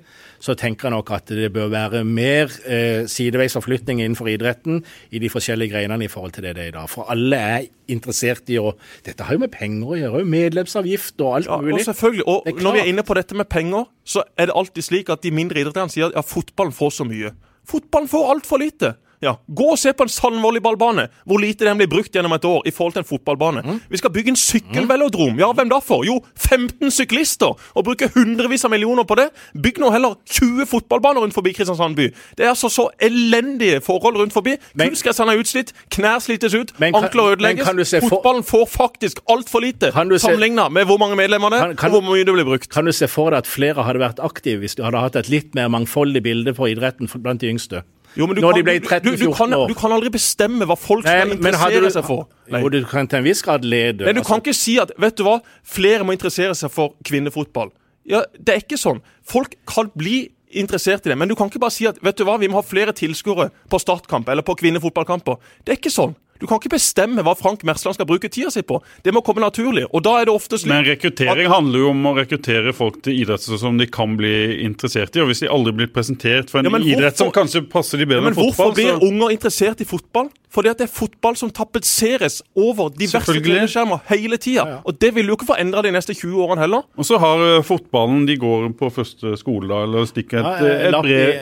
så 0.42 0.56
tenker 0.58 0.88
jeg 0.88 0.94
nok 0.96 1.12
at 1.14 1.30
det 1.30 1.50
bør 1.54 1.68
være 1.70 2.00
mer 2.08 2.48
eh, 2.66 3.04
sideveisforflytning 3.10 4.00
innenfor 4.02 4.32
idretten 4.32 4.80
i 5.14 5.20
de 5.22 5.30
forskjellige 5.30 5.76
greinene 5.76 6.08
i 6.08 6.10
forhold 6.10 6.34
til 6.34 6.48
det 6.48 6.56
det 6.56 6.64
er 6.64 6.72
i 6.72 6.74
dag. 6.78 6.88
For 6.90 7.12
alle 7.12 7.38
er 7.52 7.68
interessert 7.92 8.50
i 8.50 8.58
å 8.58 8.72
Dette 9.04 9.28
har 9.28 9.36
jo 9.36 9.44
med 9.44 9.52
penger 9.52 9.92
å 9.92 10.00
gjøre, 10.00 10.24
medlemsavgift 10.32 11.20
og 11.22 11.36
alt 11.36 11.52
ja, 11.52 11.60
mulig. 11.60 11.76
Og 11.76 11.86
selvfølgelig, 11.92 12.26
og 12.26 12.64
når 12.64 12.78
vi 12.78 12.82
er 12.82 12.90
inne 12.94 13.06
på 13.06 13.20
dette 13.20 13.38
med 13.38 13.52
penger, 13.52 13.86
så 14.02 14.24
er 14.34 14.48
det 14.48 14.58
alltid 14.58 14.88
slik 14.88 15.12
at 15.12 15.22
de 15.22 15.34
mindre 15.34 15.60
idretterne 15.60 15.92
sier 15.92 16.08
at 16.08 16.18
ja, 16.18 16.24
fotballen 16.26 16.74
får 16.74 16.96
så 17.02 17.06
mye. 17.06 17.36
Fotballen 17.68 18.10
får 18.10 18.30
altfor 18.34 18.64
lite. 18.64 18.96
Ja, 19.22 19.36
Gå 19.46 19.68
og 19.70 19.78
se 19.78 19.92
på 19.94 20.02
en 20.02 20.10
sandvolleyballbane, 20.10 21.06
hvor 21.30 21.38
lite 21.38 21.66
den 21.66 21.78
blir 21.78 21.90
brukt 21.90 22.14
gjennom 22.14 22.32
et 22.34 22.44
år 22.44 22.64
i 22.66 22.72
forhold 22.74 22.96
til 22.96 23.04
en 23.04 23.06
fotballbane. 23.06 23.62
Mm. 23.62 23.78
Vi 23.92 24.00
skal 24.00 24.10
bygge 24.10 24.32
en 24.34 24.38
sykkelvelodrom. 24.38 25.38
Ja, 25.38 25.52
hvem 25.54 25.70
da 25.70 25.78
for? 25.84 26.02
Jo, 26.06 26.18
15 26.34 26.90
syklister! 26.90 27.54
Og 27.78 27.86
bruke 27.86 28.08
hundrevis 28.16 28.66
av 28.66 28.72
millioner 28.74 29.06
på 29.06 29.14
det. 29.20 29.28
Bygg 29.62 29.78
nå 29.82 29.92
heller 29.94 30.16
20 30.26 30.66
fotballbaner 30.70 31.22
rundt 31.22 31.36
forbi 31.36 31.52
Kristiansand 31.54 31.96
by. 31.98 32.08
Det 32.38 32.46
er 32.46 32.50
altså 32.50 32.70
så 32.72 32.88
elendige 32.98 33.80
forhold 33.84 34.18
rundt 34.18 34.34
forbi. 34.34 34.56
Kunstgressene 34.74 35.36
er 35.36 35.44
utslitt, 35.44 35.72
knær 35.94 36.18
slites 36.24 36.58
ut, 36.58 36.74
ankler 36.82 37.36
ødelegges. 37.36 37.94
Fotballen 38.08 38.42
får 38.46 38.66
faktisk 38.74 39.22
altfor 39.30 39.62
lite 39.62 39.92
sammenligna 39.92 40.68
med 40.68 40.90
hvor 40.90 40.98
mange 40.98 41.16
medlemmer 41.16 41.54
det 41.54 41.62
er, 41.62 41.78
og 41.78 41.98
hvor 42.00 42.04
mye 42.10 42.26
det 42.26 42.34
blir 42.34 42.48
brukt. 42.48 42.70
Kan 42.72 42.90
du 42.90 42.92
se 42.96 43.06
for 43.10 43.30
deg 43.30 43.44
at 43.44 43.50
flere 43.50 43.86
hadde 43.86 44.02
vært 44.02 44.22
aktive 44.22 44.64
hvis 44.64 44.74
du 44.78 44.82
hadde 44.86 45.02
hatt 45.02 45.18
et 45.22 45.30
litt 45.30 45.54
mer 45.54 45.70
mangfoldig 45.72 46.22
bilde 46.24 46.54
på 46.58 46.72
idretten 46.74 47.10
blant 47.22 47.42
de 47.42 47.54
yngste? 47.54 47.86
Jo, 48.16 48.26
men 48.28 48.36
du, 48.36 48.42
kan, 48.42 48.52
du, 48.56 49.16
du, 49.16 49.32
kan, 49.32 49.54
du, 49.68 49.74
kan, 49.78 49.92
aldri 49.94 50.10
bestemme 50.12 50.66
hva 50.68 50.76
folk 50.76 51.06
Nei, 51.06 51.14
skal 51.16 51.32
interessere 51.36 51.92
seg 51.94 52.04
for. 52.06 52.26
Nei. 52.52 52.60
Jo, 52.60 52.70
du 52.72 52.82
kan 52.88 53.08
til 53.08 53.22
en 53.22 53.26
viss 53.26 53.40
grad 53.44 53.64
lede. 53.64 54.04
Men 54.04 54.18
du 54.18 54.20
altså. 54.20 54.34
kan 54.34 54.42
ikke 54.44 54.56
si 54.56 54.76
at 54.82 54.92
vet 55.00 55.16
du 55.16 55.24
hva, 55.26 55.38
flere 55.64 56.04
må 56.04 56.16
interessere 56.16 56.56
seg 56.58 56.72
for 56.74 56.96
kvinnefotball. 57.08 57.72
Ja, 58.08 58.24
Det 58.36 58.54
er 58.54 58.64
ikke 58.64 58.80
sånn. 58.80 59.00
Folk 59.24 59.56
kan 59.70 59.92
bli 59.96 60.26
interessert 60.52 61.06
i 61.06 61.12
det, 61.12 61.16
men 61.16 61.30
du 61.30 61.36
kan 61.38 61.48
ikke 61.48 61.62
bare 61.62 61.72
si 61.72 61.86
at 61.88 61.96
vet 62.04 62.18
du 62.18 62.26
hva, 62.28 62.36
vi 62.40 62.50
må 62.52 62.60
ha 62.60 62.66
flere 62.66 62.92
tilskuere 62.96 63.48
på 63.72 63.80
startkamp 63.80 64.28
eller 64.28 64.44
på 64.44 64.56
kvinnefotballkamper. 64.60 65.38
Det 65.64 65.74
er 65.74 65.80
ikke 65.80 65.94
sånn. 65.94 66.12
Du 66.42 66.48
kan 66.50 66.58
ikke 66.58 66.72
bestemme 66.74 67.22
hva 67.22 67.36
Frank 67.38 67.62
Mersland 67.62 67.94
skal 67.94 68.08
bruke 68.08 68.26
tida 68.32 68.50
si 68.50 68.64
på. 68.66 68.80
Det 69.06 69.14
må 69.14 69.22
komme 69.22 69.44
naturlig. 69.44 69.84
og 69.92 70.02
da 70.02 70.16
er 70.18 70.26
det 70.26 70.34
ofte 70.34 70.58
slik... 70.58 70.72
Men 70.72 70.82
rekruttering 70.88 71.46
at... 71.46 71.54
handler 71.54 71.84
jo 71.84 71.92
om 71.92 72.08
å 72.10 72.14
rekruttere 72.18 72.74
folk 72.74 72.98
til 73.06 73.20
idretter 73.22 73.60
som 73.62 73.78
de 73.78 73.86
kan 73.86 74.16
bli 74.18 74.34
interessert 74.66 75.14
i. 75.14 75.22
og 75.22 75.30
Hvis 75.30 75.44
de 75.44 75.52
aldri 75.52 75.76
blir 75.78 75.92
presentert 75.94 76.50
for 76.50 76.58
en 76.58 76.66
ja, 76.66 76.82
idrett 76.82 77.14
hvorfor... 77.14 77.30
som 77.30 77.34
kanskje 77.36 77.62
passer 77.70 78.02
de 78.02 78.10
bedre 78.10 78.26
ja, 78.26 78.32
enn 78.32 78.38
fotball 78.40 78.72
Hvorfor 78.72 78.78
blir 78.80 78.94
så... 78.96 79.00
unger 79.06 79.36
interessert 79.38 79.84
i 79.84 79.88
fotball? 79.88 80.32
Fordi 80.52 80.68
at 80.68 80.80
det 80.82 80.84
er 80.84 80.92
fotball 80.92 81.36
som 81.38 81.48
tapetseres 81.54 82.42
over 82.58 82.90
diverse 82.92 83.32
TV-skjermer 83.32 84.02
hele 84.10 84.36
tida. 84.36 84.60
Ja, 84.60 84.74
ja. 84.74 84.80
Og 84.84 84.98
det 85.00 85.12
vil 85.16 85.30
jo 85.30 85.36
ikke 85.38 85.48
få 85.48 85.56
endra 85.60 85.80
de 85.84 85.92
neste 85.94 86.12
20 86.12 86.42
årene 86.44 86.64
heller. 86.66 86.84
Og 86.92 87.08
så 87.08 87.16
har 87.22 87.40
uh, 87.40 87.62
fotballen 87.64 88.26
De 88.28 88.36
går 88.40 88.68
på 88.76 88.90
første 88.92 89.32
skole 89.40 89.70
da, 89.70 89.82
eller 89.86 90.04
stikker 90.08 90.42
et, 90.42 90.66
ja, 90.66 90.74
et, 90.90 90.98
brev, 91.06 91.32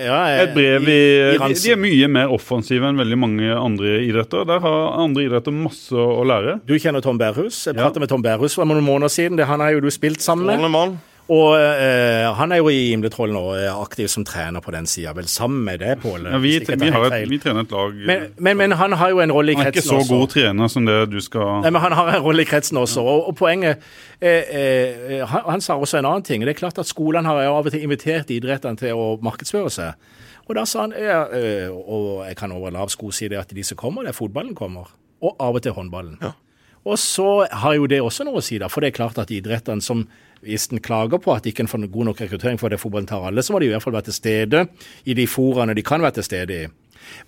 et 0.44 0.54
brev 0.54 0.86
i, 0.86 1.00
i, 1.34 1.40
i 1.40 1.58
De 1.58 1.74
er 1.74 1.80
mye 1.80 2.10
mer 2.20 2.34
offensive 2.36 2.86
enn 2.86 3.00
veldig 3.00 3.18
mange 3.18 3.50
andre 3.50 3.98
idretter. 4.06 4.46
Der 4.46 4.62
har 4.62 4.89
andre 4.92 5.26
idretter 5.28 5.54
masse 5.54 5.94
å 5.94 6.24
lære. 6.26 6.58
Du 6.68 6.74
kjenner 6.78 7.04
Tom 7.04 7.20
Bærhus. 7.20 7.66
Jeg 7.68 7.78
pratet 7.78 8.02
med 8.02 8.10
Tom 8.12 8.24
Bærhus 8.24 8.58
for 8.58 8.68
noen 8.68 8.84
måneder 8.84 9.12
siden. 9.12 9.38
Det, 9.38 9.46
han 9.50 9.62
har 9.62 9.76
jo 9.76 9.84
du 9.86 9.90
spilt 9.94 10.24
sammen 10.24 10.50
med. 10.50 10.98
Og 11.30 11.52
eh, 11.54 12.26
han 12.34 12.50
er 12.50 12.58
jo 12.58 12.70
i 12.74 12.88
Imletroll 12.90 13.30
nå, 13.30 13.42
aktiv 13.70 14.08
som 14.10 14.24
trener 14.26 14.62
på 14.64 14.72
den 14.74 14.88
sida. 14.90 15.12
Vel 15.14 15.28
sammen 15.30 15.62
med 15.62 15.78
deg, 15.78 16.00
Pål? 16.02 16.26
Ja, 16.26 16.40
vi, 16.42 16.56
vi, 16.58 16.74
vi, 16.74 17.38
trener 17.38 17.62
et 17.62 17.74
lag. 17.74 18.00
Men, 18.08 18.24
men, 18.36 18.58
men, 18.58 18.74
han 18.80 18.96
har 18.98 19.12
jo 19.12 19.20
en 19.22 19.32
rolle 19.34 19.54
i 19.54 19.58
kretsen 19.60 19.78
også. 19.78 19.92
Han 19.92 20.00
er 20.00 20.02
ikke 20.02 20.08
så 20.08 20.18
god 20.18 20.32
trener 20.34 20.72
som 20.74 20.88
det 20.88 20.96
du 21.12 21.20
skal 21.22 21.62
Nei, 21.62 21.70
men 21.70 21.84
Han 21.84 21.94
har 22.00 22.10
en 22.16 22.24
rolle 22.24 22.42
i 22.42 22.50
kretsen 22.50 22.80
også. 22.82 23.04
Og, 23.06 23.28
og 23.30 23.36
poenget 23.38 23.78
eh, 24.18 24.42
eh, 24.42 25.22
han, 25.22 25.46
han, 25.52 25.62
sa 25.62 25.78
også 25.78 26.00
en 26.00 26.10
annen 26.10 26.26
ting. 26.26 26.42
Det 26.42 26.56
er 26.56 26.62
klart 26.64 26.82
at 26.82 26.90
Skolene 26.90 27.30
har 27.30 27.44
jo 27.46 27.54
av 27.60 27.70
og 27.70 27.76
til 27.76 27.86
invitert 27.86 28.34
idrettene 28.34 28.82
til 28.82 28.98
å 28.98 29.12
markedsføre 29.22 29.70
seg. 29.70 30.10
Og 30.50 30.56
da 30.58 30.64
sa 30.66 30.82
han, 30.82 30.94
ja, 30.98 31.22
eh, 31.30 31.70
og 31.70 32.24
jeg 32.26 32.34
kan 32.40 32.50
over 32.50 32.74
lav 32.74 32.90
sko 32.90 33.12
si 33.14 33.28
det, 33.30 33.38
at 33.38 33.52
de 33.54 33.62
som 33.66 33.78
kommer, 33.78 34.02
det 34.02 34.10
er 34.10 34.18
fotballen 34.18 34.56
kommer. 34.58 34.90
Og 35.22 35.36
av 35.38 35.54
og 35.54 35.62
til 35.62 35.76
håndballen. 35.76 36.18
Ja. 36.24 36.34
Og 36.90 36.96
så 36.98 37.44
har 37.46 37.76
jo 37.76 37.86
det 37.86 38.00
også 38.02 38.24
noe 38.26 38.40
å 38.40 38.44
si, 38.44 38.58
da. 38.58 38.70
For 38.72 38.82
det 38.82 38.90
er 38.90 38.98
klart 38.98 39.20
at 39.20 39.30
idrettene 39.30 39.84
som 39.84 40.06
hvis 40.40 40.70
en 40.72 40.80
klager 40.80 41.20
på 41.20 41.34
at 41.34 41.44
de 41.44 41.52
ikke 41.52 41.68
får 41.68 41.84
god 41.92 42.10
nok 42.10 42.20
rekruttering 42.24 42.58
for 42.58 42.72
det 42.72 42.80
fotballen 42.80 43.08
tar 43.08 43.26
alle, 43.28 43.44
så 43.44 43.52
må 43.52 43.60
de 43.60 43.68
i 43.68 43.74
hvert 43.74 43.84
fall 43.84 43.94
være 43.98 44.08
til 44.08 44.16
stede 44.16 44.62
i 45.04 45.16
de 45.16 45.26
foraene 45.28 45.76
de 45.76 45.84
kan 45.84 46.02
være 46.02 46.18
til 46.18 46.30
stede 46.30 46.62
i. 46.64 46.68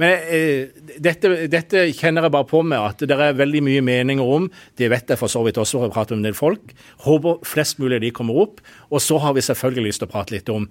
Men 0.01 0.25
eh, 0.29 0.73
dette, 1.03 1.31
dette, 1.51 1.85
kjenner 1.97 2.27
jeg 2.27 2.35
bare 2.35 2.49
på 2.49 2.61
med 2.67 2.79
at 2.81 3.05
det 3.09 3.17
er 3.17 3.39
veldig 3.39 3.63
mye 3.67 3.85
meninger 3.85 4.33
om. 4.37 4.49
Det 4.79 4.91
vet 4.93 5.13
jeg 5.13 5.21
for 5.21 5.33
så 5.33 5.43
vidt 5.47 5.61
også, 5.61 5.81
for 5.81 5.91
å 5.91 5.95
prate 5.95 6.15
med 6.15 6.23
en 6.23 6.31
del 6.31 6.39
folk. 6.39 6.75
Håper 7.07 7.41
flest 7.49 7.81
mulig 7.83 7.99
av 7.99 8.05
de 8.05 8.13
kommer 8.15 8.41
opp. 8.45 8.63
Og 8.91 9.03
så 9.03 9.19
har 9.23 9.37
vi 9.37 9.45
selvfølgelig 9.45 9.89
lyst 9.91 10.05
til 10.05 10.11
å 10.11 10.13
prate 10.13 10.37
litt 10.37 10.53
om 10.53 10.69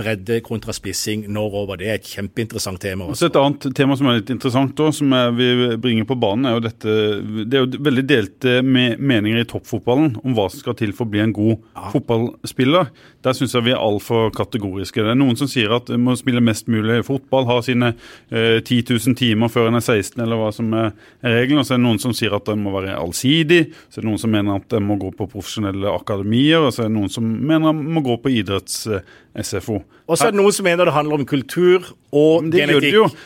bredde 0.00 0.40
kontra 0.46 0.74
spissing 0.76 1.26
norrover. 1.32 1.80
Det 1.80 1.88
er 1.90 1.98
et 2.00 2.08
kjempeinteressant 2.08 2.80
tema. 2.82 3.08
Også. 3.10 3.28
Et 3.30 3.38
annet 3.40 3.68
tema 3.76 3.96
som 3.98 4.10
er 4.10 4.20
litt 4.20 4.32
interessant, 4.32 4.74
da, 4.78 4.90
som 4.94 5.14
vi 5.36 5.50
bringer 5.80 6.08
på 6.08 6.18
banen, 6.20 6.48
er 6.48 6.56
jo 6.56 6.64
dette 6.64 6.96
Det 7.50 7.58
er 7.58 7.64
jo 7.64 7.82
veldig 7.90 8.06
delte 8.08 8.56
meninger 8.64 9.42
i 9.42 9.48
toppfotballen 9.48 10.14
om 10.22 10.36
hva 10.36 10.48
som 10.50 10.62
skal 10.62 10.78
til 10.78 10.94
for 10.96 11.06
å 11.06 11.12
bli 11.12 11.22
en 11.24 11.34
god 11.36 11.54
ja. 11.56 11.90
fotballspiller. 11.94 12.90
Der 13.24 13.34
syns 13.36 13.52
jeg 13.52 13.66
vi 13.66 13.72
er 13.74 13.80
altfor 13.80 14.30
kategoriske. 14.32 15.02
Det 15.04 15.12
er 15.12 15.18
noen 15.18 15.36
som 15.36 15.48
sier 15.50 15.74
at 15.76 15.90
man 15.92 16.06
må 16.06 16.14
spille 16.16 16.40
mest 16.44 16.70
mulig 16.72 17.02
fotball, 17.04 17.44
ha 17.50 17.58
sine 17.64 17.92
eh, 18.32 18.60
10 18.62 18.78
000 18.88 19.16
timer 19.18 19.52
før 19.52 19.68
en 19.68 19.76
er 19.76 19.84
16, 19.84 20.16
eller 20.24 20.40
hva 20.40 20.48
som 20.56 20.70
er 20.72 20.94
regelen. 21.20 21.60
Og 21.60 21.68
så 21.68 21.76
er 21.76 21.82
det 21.82 21.84
noen 21.84 22.00
som 22.00 22.14
sier 22.16 22.36
at 22.36 22.48
en 22.48 22.62
må 22.64 22.72
være 22.78 22.96
allsidig. 22.96 23.60
Så 23.88 24.00
er 24.00 24.06
det 24.06 24.10
noen 24.10 24.22
som 24.22 24.32
mener 24.32 24.62
at 24.62 24.78
en 24.78 24.86
må 24.88 24.96
gå 25.00 25.12
på 25.18 25.28
profesjonelle 25.34 25.92
akademier. 25.92 26.64
Og 26.64 26.72
så 26.72 26.86
er 26.86 26.88
det 26.88 26.96
noen 26.96 27.12
som 27.12 27.26
mener 27.28 27.74
en 27.74 27.82
må 27.96 28.04
gå 28.06 28.16
på 28.24 28.32
idretts-SFO. 28.40 29.82
Og 30.08 30.16
så 30.16 30.30
er 30.30 30.34
det 30.34 30.40
noen 30.40 30.56
som 30.56 30.66
mener 30.70 30.88
det 30.88 30.96
handler 30.96 31.20
om 31.20 31.28
kultur 31.28 31.92
og 32.16 32.48
det 32.48 32.64
genetikk. 32.64 33.20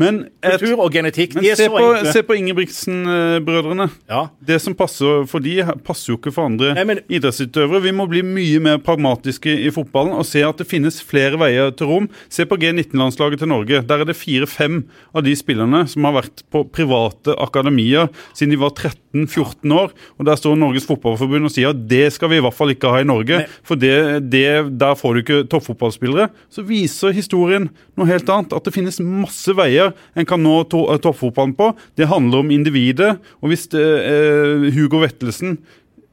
Men 0.00 0.20
et, 0.40 0.56
Kultur 0.56 0.82
og 0.86 0.94
genetikk, 0.94 1.36
de 1.36 1.50
er 1.50 1.58
se 1.58 1.66
så 1.68 1.74
på, 1.74 1.80
enkle. 1.84 2.12
Se 2.14 2.22
på 2.26 2.36
Ingebrigtsen-brødrene. 2.40 3.86
Ja. 4.10 4.22
Det 4.50 4.60
som 4.64 4.76
passer 4.78 5.26
for 5.30 5.44
de, 5.44 5.58
passer 5.86 6.14
jo 6.14 6.18
ikke 6.18 6.32
for 6.34 6.48
andre 6.48 6.72
Nei, 6.78 6.86
men, 6.88 7.02
idrettsutøvere. 7.12 7.82
Vi 7.84 7.94
må 7.96 8.06
bli 8.10 8.22
mye 8.26 8.62
mer 8.64 8.80
pragmatiske 8.84 9.52
i 9.66 9.72
fotballen 9.74 10.16
og 10.16 10.26
se 10.28 10.44
at 10.46 10.60
det 10.60 10.68
finnes 10.70 11.00
flere 11.04 11.40
veier 11.40 11.74
til 11.76 11.90
rom. 11.90 12.08
Se 12.32 12.46
på 12.48 12.58
G19-landslaget 12.60 13.42
til 13.42 13.52
Norge. 13.52 13.82
Der 13.86 14.02
er 14.02 14.08
det 14.08 14.18
fire-fem 14.18 14.82
av 15.14 15.26
de 15.26 15.36
spillerne 15.38 15.84
som 15.90 16.08
har 16.08 16.16
vært 16.22 16.44
på 16.52 16.64
private 16.72 17.36
akademier 17.40 18.08
siden 18.32 18.54
de 18.54 18.60
var 18.60 18.74
13-14 19.14 19.74
år. 19.74 19.92
Og 20.18 20.26
der 20.26 20.38
står 20.38 20.58
Norges 20.58 20.86
Fotballforbund 20.88 21.48
og 21.48 21.54
sier 21.54 21.72
at 21.74 21.82
det 21.90 22.06
skal 22.14 22.30
vi 22.32 22.38
i 22.40 22.44
hvert 22.44 22.56
fall 22.56 22.74
ikke 22.74 22.92
ha 22.92 23.02
i 23.02 23.08
Norge. 23.08 23.42
Nei. 23.42 23.58
For 23.66 23.80
det, 23.80 24.30
det, 24.30 24.46
der 24.80 24.96
får 24.98 25.14
du 25.14 25.22
ikke 25.22 25.40
toppfotballspillere. 25.50 26.30
Så 26.52 26.64
viser 26.66 27.16
historien 27.16 27.68
noe 27.98 28.10
helt 28.10 28.30
annet. 28.30 28.54
At 28.56 28.66
det 28.66 28.74
finnes 28.76 29.00
masse 29.02 29.54
veier 29.56 29.94
en 30.14 30.28
kan 30.28 30.42
nå 30.42 30.62
to, 30.70 30.86
eh, 30.92 31.00
toppfotballen 31.02 31.56
på. 31.58 31.72
Det 31.98 32.10
handler 32.10 32.44
om 32.44 32.54
individet. 32.54 33.16
Og 33.40 33.52
hvis 33.52 33.68
det, 33.72 33.86
eh, 34.06 34.70
Hugo 34.76 35.02
Vettelsen 35.02 35.58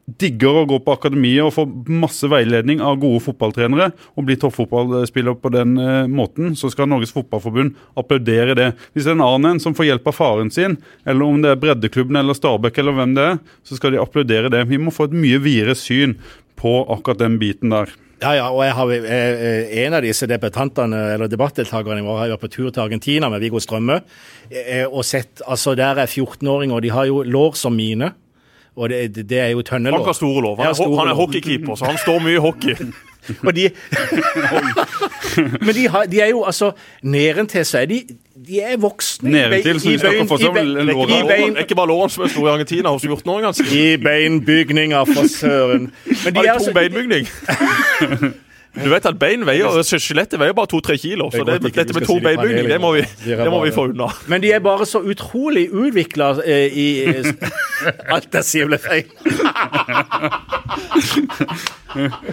digger 0.08 0.62
å 0.62 0.68
gå 0.70 0.78
på 0.84 0.94
akademiet 0.96 1.44
og 1.44 1.52
få 1.52 1.66
masse 1.92 2.28
veiledning 2.32 2.80
av 2.80 2.96
gode 3.02 3.20
fotballtrenere 3.26 3.90
og 4.16 4.28
bli 4.30 4.38
toppfotballspiller 4.40 5.36
på 5.42 5.52
den 5.52 5.76
eh, 5.84 6.08
måten, 6.08 6.54
så 6.56 6.72
skal 6.72 6.88
Norges 6.88 7.12
Fotballforbund 7.16 7.76
applaudere 8.00 8.56
det. 8.56 8.70
Hvis 8.96 9.04
det 9.04 9.12
er 9.12 9.18
en 9.18 9.26
annen 9.28 9.60
som 9.64 9.76
får 9.76 9.90
hjelp 9.90 10.08
av 10.08 10.16
faren 10.16 10.52
sin, 10.54 10.78
eller 11.04 11.28
om 11.28 11.44
det 11.44 11.52
er 11.52 11.60
breddeklubben 11.60 12.20
eller 12.22 12.38
Stabæk 12.38 12.80
eller 12.80 12.96
hvem 12.96 13.16
det 13.18 13.26
er, 13.34 13.40
så 13.68 13.80
skal 13.80 13.94
de 13.94 14.00
applaudere 14.02 14.52
det. 14.54 14.64
Vi 14.72 14.80
må 14.80 14.94
få 14.96 15.10
et 15.10 15.18
mye 15.18 15.42
videre 15.44 15.76
syn 15.76 16.16
på 16.58 16.80
akkurat 16.88 17.26
den 17.26 17.36
biten 17.42 17.76
der. 17.76 17.92
Ja, 18.18 18.32
ja, 18.34 18.46
og 18.50 18.64
har, 18.64 18.92
eh, 18.92 19.84
En 19.86 19.94
av 19.94 20.02
disse 20.02 20.26
debattantene, 20.26 21.14
eller 21.14 21.28
debattdeltakerne 21.28 22.02
våre 22.02 22.24
har 22.24 22.30
vært 22.30 22.48
på 22.48 22.50
tur 22.50 22.72
til 22.72 22.82
Argentina 22.82 23.30
med 23.30 23.42
Viggo 23.42 23.60
Strømme. 23.60 24.02
Eh, 24.50 24.88
og 24.88 25.04
sett, 25.06 25.42
altså 25.46 25.76
Der 25.76 26.00
er 26.00 26.08
14-åringer, 26.08 26.74
og 26.74 26.82
de 26.82 26.90
har 26.90 27.06
jo 27.06 27.24
lår 27.24 27.56
som 27.56 27.76
mine. 27.76 28.14
Og 28.78 28.90
det, 28.90 29.30
det 29.30 29.40
er 29.40 29.48
jo 29.48 29.62
tønnelår. 29.66 29.98
Han 29.98 30.06
har 30.06 30.14
store 30.14 30.42
lår. 30.42 30.56
Han, 30.62 30.68
er, 30.68 31.12
er 31.12 31.18
hockeykeeper, 31.18 31.76
så 31.76 31.86
han 31.86 31.98
står 31.98 32.20
mye 32.24 32.38
i 32.38 32.42
hockey. 32.42 32.76
Og 33.48 33.56
de 33.56 33.70
Men 35.62 35.76
de, 35.76 35.88
har, 35.88 36.06
de, 36.06 36.22
er 36.22 36.30
jo 36.30 36.44
altså 36.44 36.72
Nedentil 37.02 37.66
så 37.66 37.78
er 37.78 37.86
de 37.86 38.02
de 38.48 38.62
er 38.62 38.78
voksne. 38.78 39.32
Nedentil, 39.32 40.00
så 40.00 40.08
de 40.08 40.28
få 40.28 40.38
seg 40.38 40.56
lårene? 40.56 41.60
Ikke 41.60 41.76
bare 41.76 41.88
lårene 41.90 42.14
som 42.14 42.24
er 42.24 42.32
store 42.32 42.52
i 42.52 42.54
Argentina 42.54 42.94
hos 42.94 43.06
14-åringene. 43.06 43.66
I 43.76 43.98
beinbygninger, 43.98 45.06
for 45.06 45.28
søren. 45.28 45.90
Men 46.06 46.34
de 46.34 46.38
har 46.38 46.44
de 46.44 46.52
altså, 46.52 46.70
to 46.70 46.74
beinbygning? 46.74 47.28
Du 48.84 48.90
vet 48.92 49.06
at 49.10 49.18
bein 49.20 49.46
veier, 49.48 49.82
Skjelettet 49.88 50.40
veier 50.42 50.54
bare 50.58 50.70
to-tre 50.72 50.98
kilo. 51.02 51.30
så 51.34 51.44
det, 51.48 51.60
dette 51.66 51.94
med 51.96 52.06
to 52.08 52.20
beinbygning, 52.24 52.68
det 52.70 52.80
må 52.82 52.94
vi, 52.98 53.04
det 53.26 53.50
må 53.52 53.64
vi 53.66 53.72
få 53.76 53.88
unna. 53.92 54.10
Men 54.32 54.42
de 54.44 54.52
er 54.56 54.62
bare 54.64 54.86
så 54.90 55.02
utrolig 55.02 55.68
utvikla 55.72 56.34
eh, 56.46 56.68
i 56.72 56.88
eh, 57.10 57.32
Alt 58.14 58.34
jeg 58.38 58.46
sier, 58.48 58.68
ble 58.70 58.78
feil. 58.82 59.06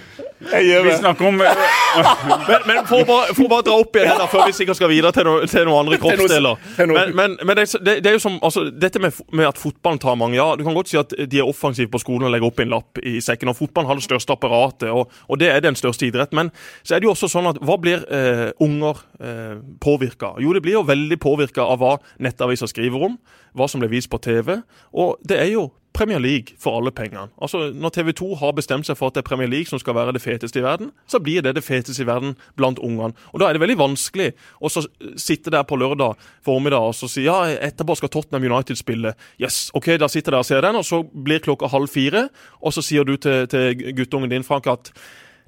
Vi 0.52 0.96
snakker 0.98 1.26
om 1.28 1.42
Men, 2.48 2.60
men 2.66 2.86
få 2.86 3.04
bare, 3.06 3.48
bare, 3.48 3.62
dra 3.62 3.76
opp 3.78 3.96
igjen 3.96 4.10
her, 4.10 4.26
før 4.30 4.48
vi 4.48 4.54
sikkert 4.56 4.78
skal 4.78 4.90
videre 4.90 5.12
til, 5.14 5.28
no, 5.28 5.34
til 5.48 5.66
noen 5.68 5.84
andre 5.84 5.98
kroppsdeler 6.02 6.88
Men, 6.90 7.12
men, 7.16 7.36
men 7.40 7.58
det, 7.60 7.66
det, 7.84 8.06
er 8.10 8.16
jo 8.16 8.22
som 8.22 8.38
altså, 8.42 8.66
Dette 8.70 9.02
med, 9.02 9.14
med, 9.32 9.46
at 9.48 9.60
fotballen 9.60 10.00
tar 10.02 10.18
mange 10.18 10.38
Ja, 10.38 10.48
du 10.58 10.64
kan 10.66 10.76
godt 10.76 10.90
si 10.90 10.98
at 11.00 11.14
de 11.14 11.40
er 11.40 11.48
offensive 11.48 11.90
på 11.92 12.00
skolen 12.02 12.28
og 12.28 12.34
legger 12.34 12.50
opp 12.50 12.62
en 12.62 12.72
lapp 12.72 13.00
i 13.02 13.16
sekken. 13.24 13.50
Og 13.52 13.58
fotballen 13.58 13.90
har 13.90 13.98
det 13.98 14.06
største 14.06 14.34
apparatet, 14.34 14.88
og, 14.90 15.12
og, 15.28 15.38
det 15.40 15.50
er 15.52 15.62
den 15.64 15.78
største 15.78 16.08
idretten. 16.08 16.38
Men 16.38 16.50
så 16.82 16.96
er 16.96 17.02
det 17.02 17.08
jo 17.08 17.14
også 17.14 17.30
sånn 17.30 17.48
at 17.50 17.60
hva 17.64 17.76
blir 17.80 18.04
eh, 18.12 18.50
unger 18.64 19.00
eh, 19.20 19.54
påvirka? 19.82 20.34
Jo, 20.42 20.54
det 20.56 20.64
blir 20.64 20.78
jo 20.78 20.84
veldig 20.88 21.18
påvirka 21.22 21.66
av 21.66 21.80
hva 21.82 21.94
nettaviser 22.22 22.70
skriver 22.70 23.08
om, 23.10 23.16
hva 23.54 23.70
som 23.70 23.82
blir 23.82 23.92
vist 23.92 24.10
på 24.12 24.20
TV. 24.24 24.56
Og 24.92 25.16
det 25.26 25.40
er 25.42 25.52
jo 25.54 25.68
Premier 25.94 26.18
League 26.18 26.56
for 26.58 26.76
alle 26.78 26.90
pengene. 26.90 27.28
Altså, 27.42 27.70
Når 27.74 27.88
TV 27.88 28.12
2 28.12 28.34
har 28.34 28.52
bestemt 28.52 28.86
seg 28.86 28.98
for 28.98 29.06
at 29.06 29.14
det 29.14 29.22
er 29.22 29.28
Premier 29.28 29.48
League 29.48 29.70
som 29.70 29.78
skal 29.78 29.94
være 29.94 30.12
det 30.16 30.22
feteste 30.22 30.58
i 30.58 30.62
verden, 30.62 30.90
så 31.06 31.20
blir 31.22 31.42
det 31.42 31.54
det 31.54 31.64
feteste 31.64 32.02
i 32.02 32.06
verden 32.06 32.34
blant 32.56 32.78
ungene. 32.78 33.14
Og 33.32 33.40
Da 33.40 33.48
er 33.48 33.54
det 33.54 33.62
veldig 33.62 33.78
vanskelig 33.78 34.32
å 34.60 34.70
sitte 35.16 35.50
der 35.54 35.62
på 35.62 35.78
lørdag 35.78 36.18
formiddag 36.44 36.90
og 36.90 36.94
så 36.94 37.08
si 37.08 37.24
ja, 37.28 37.44
etterpå 37.46 37.96
skal 37.96 38.10
Tottenham 38.10 38.50
United 38.50 38.76
spille. 38.76 39.14
Yes, 39.40 39.70
ok, 39.74 39.94
da 40.00 40.08
sitter 40.08 40.34
der 40.34 40.42
og 40.42 40.48
ser 40.48 40.60
den, 40.60 40.76
og 40.76 40.84
så 40.84 41.04
blir 41.04 41.38
klokka 41.38 41.70
halv 41.70 41.88
fire, 41.88 42.28
og 42.60 42.74
så 42.74 42.82
sier 42.82 43.04
du 43.04 43.16
til, 43.16 43.46
til 43.48 43.94
guttungen 43.94 44.30
din, 44.30 44.44
Frank, 44.44 44.66
at 44.66 44.90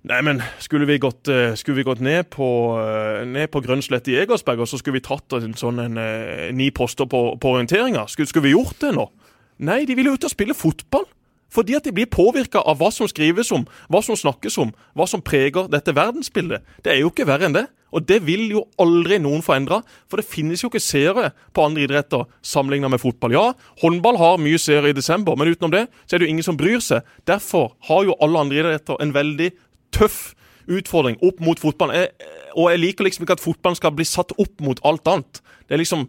Nei, 0.06 0.20
men 0.22 0.38
skulle 0.62 0.86
vi 0.86 1.00
gått, 1.02 1.26
uh, 1.26 1.56
skulle 1.58 1.80
vi 1.80 1.86
gått 1.86 2.02
ned 2.04 2.28
på, 2.30 2.48
uh, 2.78 3.24
ned 3.26 3.50
på 3.50 3.58
Grønnslett 3.64 4.06
i 4.12 4.20
Egersberg, 4.20 4.60
og 4.62 4.68
så 4.70 4.78
skulle 4.78 5.00
vi 5.00 5.02
tatt 5.02 5.34
en 5.34 5.56
sånn 5.58 5.80
en, 5.82 5.98
en, 5.98 6.54
ni 6.54 6.68
poster 6.70 7.08
på, 7.10 7.32
på 7.42 7.54
orienteringa? 7.56 8.04
Skulle, 8.06 8.30
skulle 8.30 8.46
vi 8.46 8.54
gjort 8.54 8.78
det 8.84 8.92
nå? 8.94 9.08
Nei, 9.58 9.84
de 9.88 9.96
vil 9.96 10.10
jo 10.10 10.16
ut 10.16 10.26
og 10.26 10.32
spille 10.32 10.56
fotball. 10.56 11.06
Fordi 11.52 11.76
at 11.78 11.86
de 11.86 11.94
blir 11.94 12.08
påvirka 12.10 12.60
av 12.66 12.80
hva 12.80 12.90
som 12.92 13.08
skrives 13.08 13.52
om, 13.54 13.64
hva 13.88 14.02
som 14.04 14.18
snakkes 14.18 14.58
om, 14.60 14.72
hva 14.98 15.06
som 15.08 15.22
preger 15.24 15.70
dette 15.72 15.94
verdensbildet. 15.94 16.64
Det 16.84 16.92
er 16.92 17.00
jo 17.00 17.12
ikke 17.12 17.28
verre 17.28 17.48
enn 17.48 17.56
det. 17.56 17.66
Og 17.94 18.02
det 18.04 18.18
vil 18.26 18.48
jo 18.50 18.64
aldri 18.82 19.20
noen 19.22 19.44
få 19.46 19.54
endra, 19.54 19.78
for 20.10 20.20
det 20.20 20.26
finnes 20.28 20.60
jo 20.60 20.68
ikke 20.68 20.82
seere 20.82 21.30
på 21.54 21.62
andre 21.64 21.86
idretter 21.86 22.26
sammenlignet 22.44 22.92
med 22.92 23.00
fotball. 23.00 23.36
Ja, 23.36 23.44
håndball 23.80 24.18
har 24.20 24.42
mye 24.42 24.58
seere 24.60 24.90
i 24.90 24.96
desember, 24.96 25.38
men 25.38 25.48
utenom 25.54 25.72
det 25.72 25.86
så 26.02 26.16
er 26.16 26.20
det 26.20 26.26
jo 26.26 26.34
ingen 26.34 26.44
som 26.44 26.58
bryr 26.58 26.82
seg. 26.82 27.06
Derfor 27.30 27.76
har 27.88 28.04
jo 28.04 28.18
alle 28.20 28.42
andre 28.42 28.60
idretter 28.64 29.00
en 29.00 29.14
veldig 29.14 29.52
tøff 29.94 30.34
utfordring 30.66 31.16
opp 31.22 31.40
mot 31.40 31.60
fotballen. 31.62 32.10
og 32.56 32.70
jeg 32.72 32.82
liker 32.82 33.06
liksom 33.06 33.24
ikke 33.24 33.38
at 33.38 33.44
fotballen 33.44 33.78
skal 33.78 33.94
bli 33.94 34.04
satt 34.04 34.34
opp 34.36 34.60
mot 34.60 34.80
alt 34.84 35.06
annet. 35.08 35.40
Det 35.68 35.76
er 35.76 35.84
liksom 35.84 36.08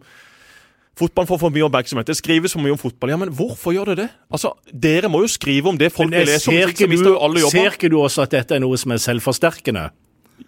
Fotballen 0.98 1.28
får 1.30 1.38
for 1.44 1.54
mye 1.54 1.66
oppmerksomhet. 1.68 2.08
Det 2.10 2.16
skrives 2.18 2.56
for 2.56 2.64
mye 2.64 2.74
om 2.74 2.80
fotball. 2.80 3.12
Ja, 3.14 3.18
Men 3.20 3.30
hvorfor 3.30 3.74
gjør 3.76 3.92
det 3.92 3.96
det? 4.02 4.08
Altså, 4.34 4.52
Dere 4.72 5.10
må 5.12 5.22
jo 5.22 5.30
skrive 5.30 5.70
om 5.70 5.78
det 5.78 5.92
folk 5.94 6.10
vil 6.10 6.26
lese 6.26 6.50
om. 6.50 6.56
Ser 6.56 6.74
ikke, 6.74 6.88
du, 6.90 7.48
ser 7.52 7.78
ikke 7.78 7.90
du 7.92 8.00
også 8.02 8.26
at 8.26 8.34
dette 8.34 8.56
er 8.58 8.64
noe 8.64 8.78
som 8.80 8.94
er 8.96 9.02
selvforsterkende? 9.02 9.88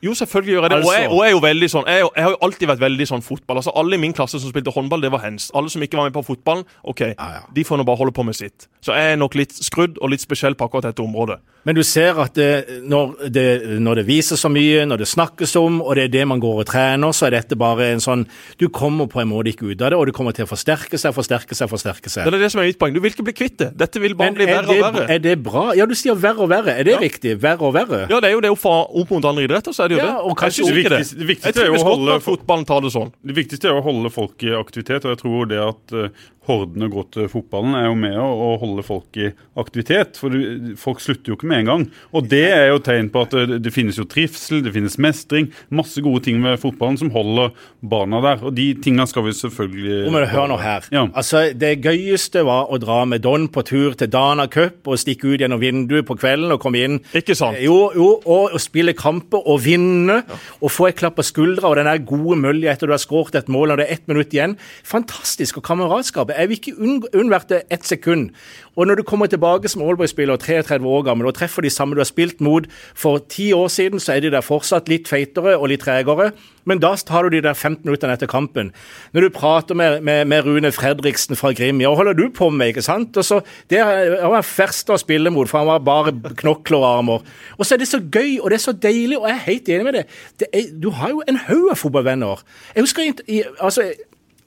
Jo, 0.03 0.15
selvfølgelig 0.15 0.55
gjør 0.55 0.63
jeg 0.63 0.71
det. 0.71 0.77
Altså. 0.77 0.91
Og, 0.91 0.97
jeg, 0.97 1.11
og, 1.11 1.21
jeg, 1.25 1.31
er 1.31 1.35
jo 1.35 1.43
veldig 1.45 1.69
sånn, 1.73 1.89
jeg, 1.91 2.09
jeg, 2.17 2.25
har 2.25 2.35
jo 2.35 2.41
alltid 2.47 2.71
vært 2.71 2.83
veldig 2.85 3.07
sånn 3.11 3.25
fotball. 3.27 3.61
Altså, 3.61 3.75
Alle 3.81 3.99
i 3.99 4.03
min 4.03 4.15
klasse 4.17 4.41
som 4.41 4.53
spilte 4.53 4.75
håndball, 4.75 5.03
det 5.05 5.13
var 5.13 5.25
hens. 5.25 5.51
Alle 5.57 5.73
som 5.73 5.83
ikke 5.85 5.99
var 5.99 6.09
med 6.09 6.17
på 6.17 6.25
fotballen, 6.27 6.67
OK, 6.89 7.03
ja, 7.11 7.31
ja. 7.37 7.43
de 7.55 7.65
får 7.67 7.81
nå 7.81 7.87
bare 7.89 8.01
holde 8.01 8.15
på 8.17 8.25
med 8.27 8.39
sitt. 8.39 8.69
Så 8.81 8.97
jeg 8.97 9.15
er 9.15 9.21
nok 9.21 9.37
litt 9.37 9.53
skrudd 9.53 9.99
og 10.01 10.13
litt 10.15 10.23
spesiell 10.25 10.57
på 10.57 10.69
akkurat 10.69 10.89
dette 10.89 11.05
området. 11.05 11.41
Men 11.69 11.77
du 11.77 11.83
ser 11.85 12.17
at 12.23 12.33
det, 12.39 12.81
når, 12.89 13.27
det, 13.29 13.47
når, 13.85 14.01
det, 14.01 14.05
viser 14.09 14.39
så 14.41 14.49
mye, 14.53 14.87
når 14.89 15.03
det 15.03 15.09
snakkes 15.11 15.53
om, 15.61 15.83
og 15.85 15.99
det 15.99 16.07
er 16.09 16.15
det 16.15 16.23
man 16.31 16.41
går 16.41 16.63
og 16.63 16.69
trener, 16.71 17.13
så 17.13 17.29
er 17.29 17.37
dette 17.37 17.59
bare 17.61 17.91
en 17.93 18.01
sånn 18.01 18.25
Du 18.61 18.71
kommer 18.73 19.11
på 19.11 19.21
en 19.21 19.29
måte 19.29 19.53
ikke 19.53 19.69
ut 19.69 19.83
av 19.83 19.93
det, 19.93 19.99
og 19.99 20.09
det 20.09 20.15
kommer 20.17 20.37
til 20.37 20.47
å 20.47 20.51
forsterke 20.51 20.97
seg, 21.01 21.13
forsterke 21.17 21.57
seg, 21.57 21.69
forsterke 21.69 22.13
seg. 22.13 22.25
Det 22.25 22.39
er 22.39 22.47
det 22.47 22.51
som 22.55 22.63
er 22.63 22.71
mitt 22.71 22.81
poeng. 22.81 22.97
Du 22.97 23.03
vil 23.05 23.13
ikke 23.13 23.27
bli 23.29 23.37
kvitt 23.37 23.59
det. 23.61 23.71
Dette 23.77 24.01
vil 24.01 24.17
bare 24.17 24.33
Men 24.33 24.39
bli 24.39 24.49
verre 24.49 24.65
det, 24.71 24.79
og 24.81 24.97
verre. 24.97 25.07
Er 25.13 25.23
det 25.27 25.37
bra? 25.45 25.67
Ja, 25.77 25.85
du 25.91 25.97
sier 25.99 26.17
verre 26.17 26.47
og 26.47 26.51
verre. 26.53 26.79
Er 26.81 26.89
det 26.89 26.97
ja. 26.97 27.03
riktig? 27.03 27.37
Verre 27.43 27.69
og 27.69 27.77
verre? 27.77 28.07
Ja, 28.09 28.23
det 28.23 28.31
er 28.31 28.37
jo 28.39 28.43
det 28.45 28.55
opp, 28.55 28.65
opp 28.65 29.13
mot 29.13 29.29
andre 29.29 29.45
idretter, 29.45 29.77
så 29.81 29.87
er 29.87 29.93
det 29.93 29.97
jo 29.97 30.03
ja, 30.03 30.09
det. 30.11 30.25
Og 30.29 30.37
kanskje, 30.37 30.67
det, 30.69 30.77
viktigste, 30.77 31.21
det 31.21 31.29
viktigste 31.31 31.65
er 31.65 31.73
å 31.73 31.85
holde 31.87 32.19
fotballen 32.25 32.67
tar 32.69 32.85
det 32.85 32.93
sånn. 32.93 33.15
Det 33.25 33.37
viktigste 33.39 33.71
er 33.71 33.79
å 33.79 33.85
holde 33.87 34.13
folk 34.13 34.45
i 34.45 34.53
aktivitet, 34.59 35.07
og 35.07 35.15
jeg 35.15 35.21
tror 35.23 35.49
det 35.49 35.63
at 35.65 35.97
uh, 35.97 36.27
hordene 36.51 36.89
går 36.91 37.07
til 37.15 37.29
fotballen, 37.31 37.77
er 37.79 37.87
jo 37.89 37.97
med 37.99 38.17
å, 38.21 38.51
holde 38.61 38.85
folk 38.85 39.19
i 39.21 39.31
aktivitet. 39.61 40.19
For 40.21 40.33
du, 40.33 40.73
folk 40.81 41.03
slutter 41.03 41.33
jo 41.33 41.39
ikke 41.39 41.49
med 41.51 41.63
en 41.63 41.71
gang. 41.71 41.85
Og 42.17 42.27
det 42.31 42.45
er 42.53 42.67
jo 42.71 42.81
tegn 42.85 43.11
på 43.13 43.25
at 43.27 43.37
det, 43.37 43.61
det, 43.65 43.73
finnes 43.75 43.99
jo 44.01 44.07
trivsel, 44.09 44.63
det 44.65 44.75
finnes 44.75 44.99
mestring. 45.03 45.51
Masse 45.75 46.03
gode 46.05 46.25
ting 46.27 46.41
med 46.43 46.61
fotballen 46.63 46.99
som 47.01 47.13
holder 47.15 47.53
barna 47.81 48.23
der. 48.25 48.45
Og 48.47 48.57
de 48.57 48.71
tingene 48.83 49.07
skal 49.11 49.27
vi 49.29 49.37
selvfølgelig 49.37 50.01
Men 50.11 50.29
Hør 50.31 50.51
nå 50.51 50.59
her. 50.61 50.87
Ja. 50.95 51.07
Altså, 51.17 51.49
Det 51.57 51.77
gøyeste 51.85 52.45
var 52.47 52.71
å 52.71 52.79
dra 52.83 53.03
med 53.09 53.25
Don 53.25 53.49
på 53.53 53.65
tur 53.67 53.97
til 53.99 54.11
Dana 54.13 54.47
Cup 54.51 54.89
og 54.89 55.01
stikke 55.01 55.33
ut 55.33 55.43
gjennom 55.43 55.61
vinduet 55.63 56.07
på 56.09 56.17
kvelden 56.19 56.55
og 56.55 56.61
komme 56.63 56.83
inn. 56.85 57.01
Ikke 57.17 57.37
sant? 57.39 57.59
Jo, 57.63 57.91
jo 57.97 58.11
og, 58.21 58.55
og 58.55 58.61
spille 58.63 58.95
kamper 58.97 59.45
og 59.45 59.63
vinne. 59.65 59.70
Ja. 59.71 60.39
Og 60.61 60.73
få 60.75 60.89
et 60.91 60.99
klapp 61.01 61.19
på 61.19 61.27
skuldra 61.27 61.71
og 61.71 61.79
den 61.79 61.89
der 61.89 62.03
gode 62.07 62.39
mølja 62.41 62.75
etter 62.75 62.91
du 62.91 62.95
har 62.95 63.03
skåret 63.03 63.39
et 63.39 63.51
mål 63.53 63.75
og 63.75 63.81
det 63.81 63.87
er 63.89 63.99
ett 63.99 64.11
minutt 64.11 64.35
igjen. 64.35 64.57
Fantastisk. 64.87 65.61
Og 65.61 65.67
kameratskapet. 65.67 66.37
Jeg 66.39 66.51
vil 66.51 66.61
ikke 66.61 67.13
unnvært 67.21 67.55
ett 67.59 67.87
sekund. 67.87 68.31
Og 68.79 68.87
når 68.87 69.01
du 69.01 69.03
kommer 69.07 69.27
tilbake 69.31 69.69
som 69.69 69.83
Aalborg-spiller, 69.83 70.39
33 70.39 70.87
år 70.87 71.03
gammel, 71.09 71.27
og 71.27 71.35
treffer 71.35 71.65
de 71.65 71.71
samme 71.73 71.97
du 71.97 72.01
har 72.01 72.09
spilt 72.09 72.41
mot 72.45 72.67
for 72.95 73.23
ti 73.31 73.51
år 73.53 73.69
siden, 73.73 74.01
så 74.01 74.15
er 74.15 74.25
de 74.25 74.33
der 74.35 74.45
fortsatt 74.47 74.89
litt 74.91 75.09
feitere 75.11 75.57
og 75.57 75.69
litt 75.73 75.83
tregere. 75.85 76.31
Men 76.69 76.79
da 76.83 76.93
tar 76.95 77.27
du 77.27 77.35
de 77.35 77.43
der 77.43 77.57
15 77.57 77.83
minuttene 77.89 78.15
etter 78.15 78.31
kampen. 78.31 78.71
Når 79.17 79.27
du 79.27 79.31
prater 79.35 79.75
med, 79.79 80.05
med, 80.07 80.27
med 80.31 80.47
Rune 80.47 80.71
Fredriksen 80.73 81.39
fra 81.39 81.53
Grim, 81.57 81.81
ja, 81.83 81.91
hva 81.91 82.03
holder 82.03 82.19
du 82.19 82.29
på 82.37 82.51
med? 82.53 82.75
ikke 82.75 82.85
sant? 82.85 83.17
Og 83.17 83.27
så, 83.27 83.41
Det 83.71 83.81
var 83.81 84.47
første 84.47 84.95
å 84.95 85.01
spille 85.01 85.33
mot, 85.35 85.49
for 85.49 85.63
han 85.63 85.71
var 85.71 85.83
bare 85.87 86.15
knokler 86.39 86.79
og 86.79 86.89
armer. 86.91 87.27
Og 87.59 87.67
så 87.67 87.75
er 87.75 87.83
det 87.83 87.91
så 87.91 88.01
gøy, 88.01 88.39
og 88.39 88.51
det 88.51 88.61
er 88.61 88.67
så 88.69 88.77
deilig, 88.77 89.19
og 89.19 89.27
jeg 89.29 89.37
er 89.37 89.49
helt 89.49 89.75
enig 89.75 89.89
med 89.89 89.99
det. 89.99 90.07
det 90.41 90.53
er, 90.53 90.71
du 90.79 90.91
har 90.95 91.11
jo 91.11 91.25
en 91.27 91.43
haug 91.49 91.73
av 91.73 91.81
fotballvenner. 91.81 92.47
Jeg 92.77 92.87
husker 92.87 93.27
i, 93.27 93.43
altså, 93.59 93.91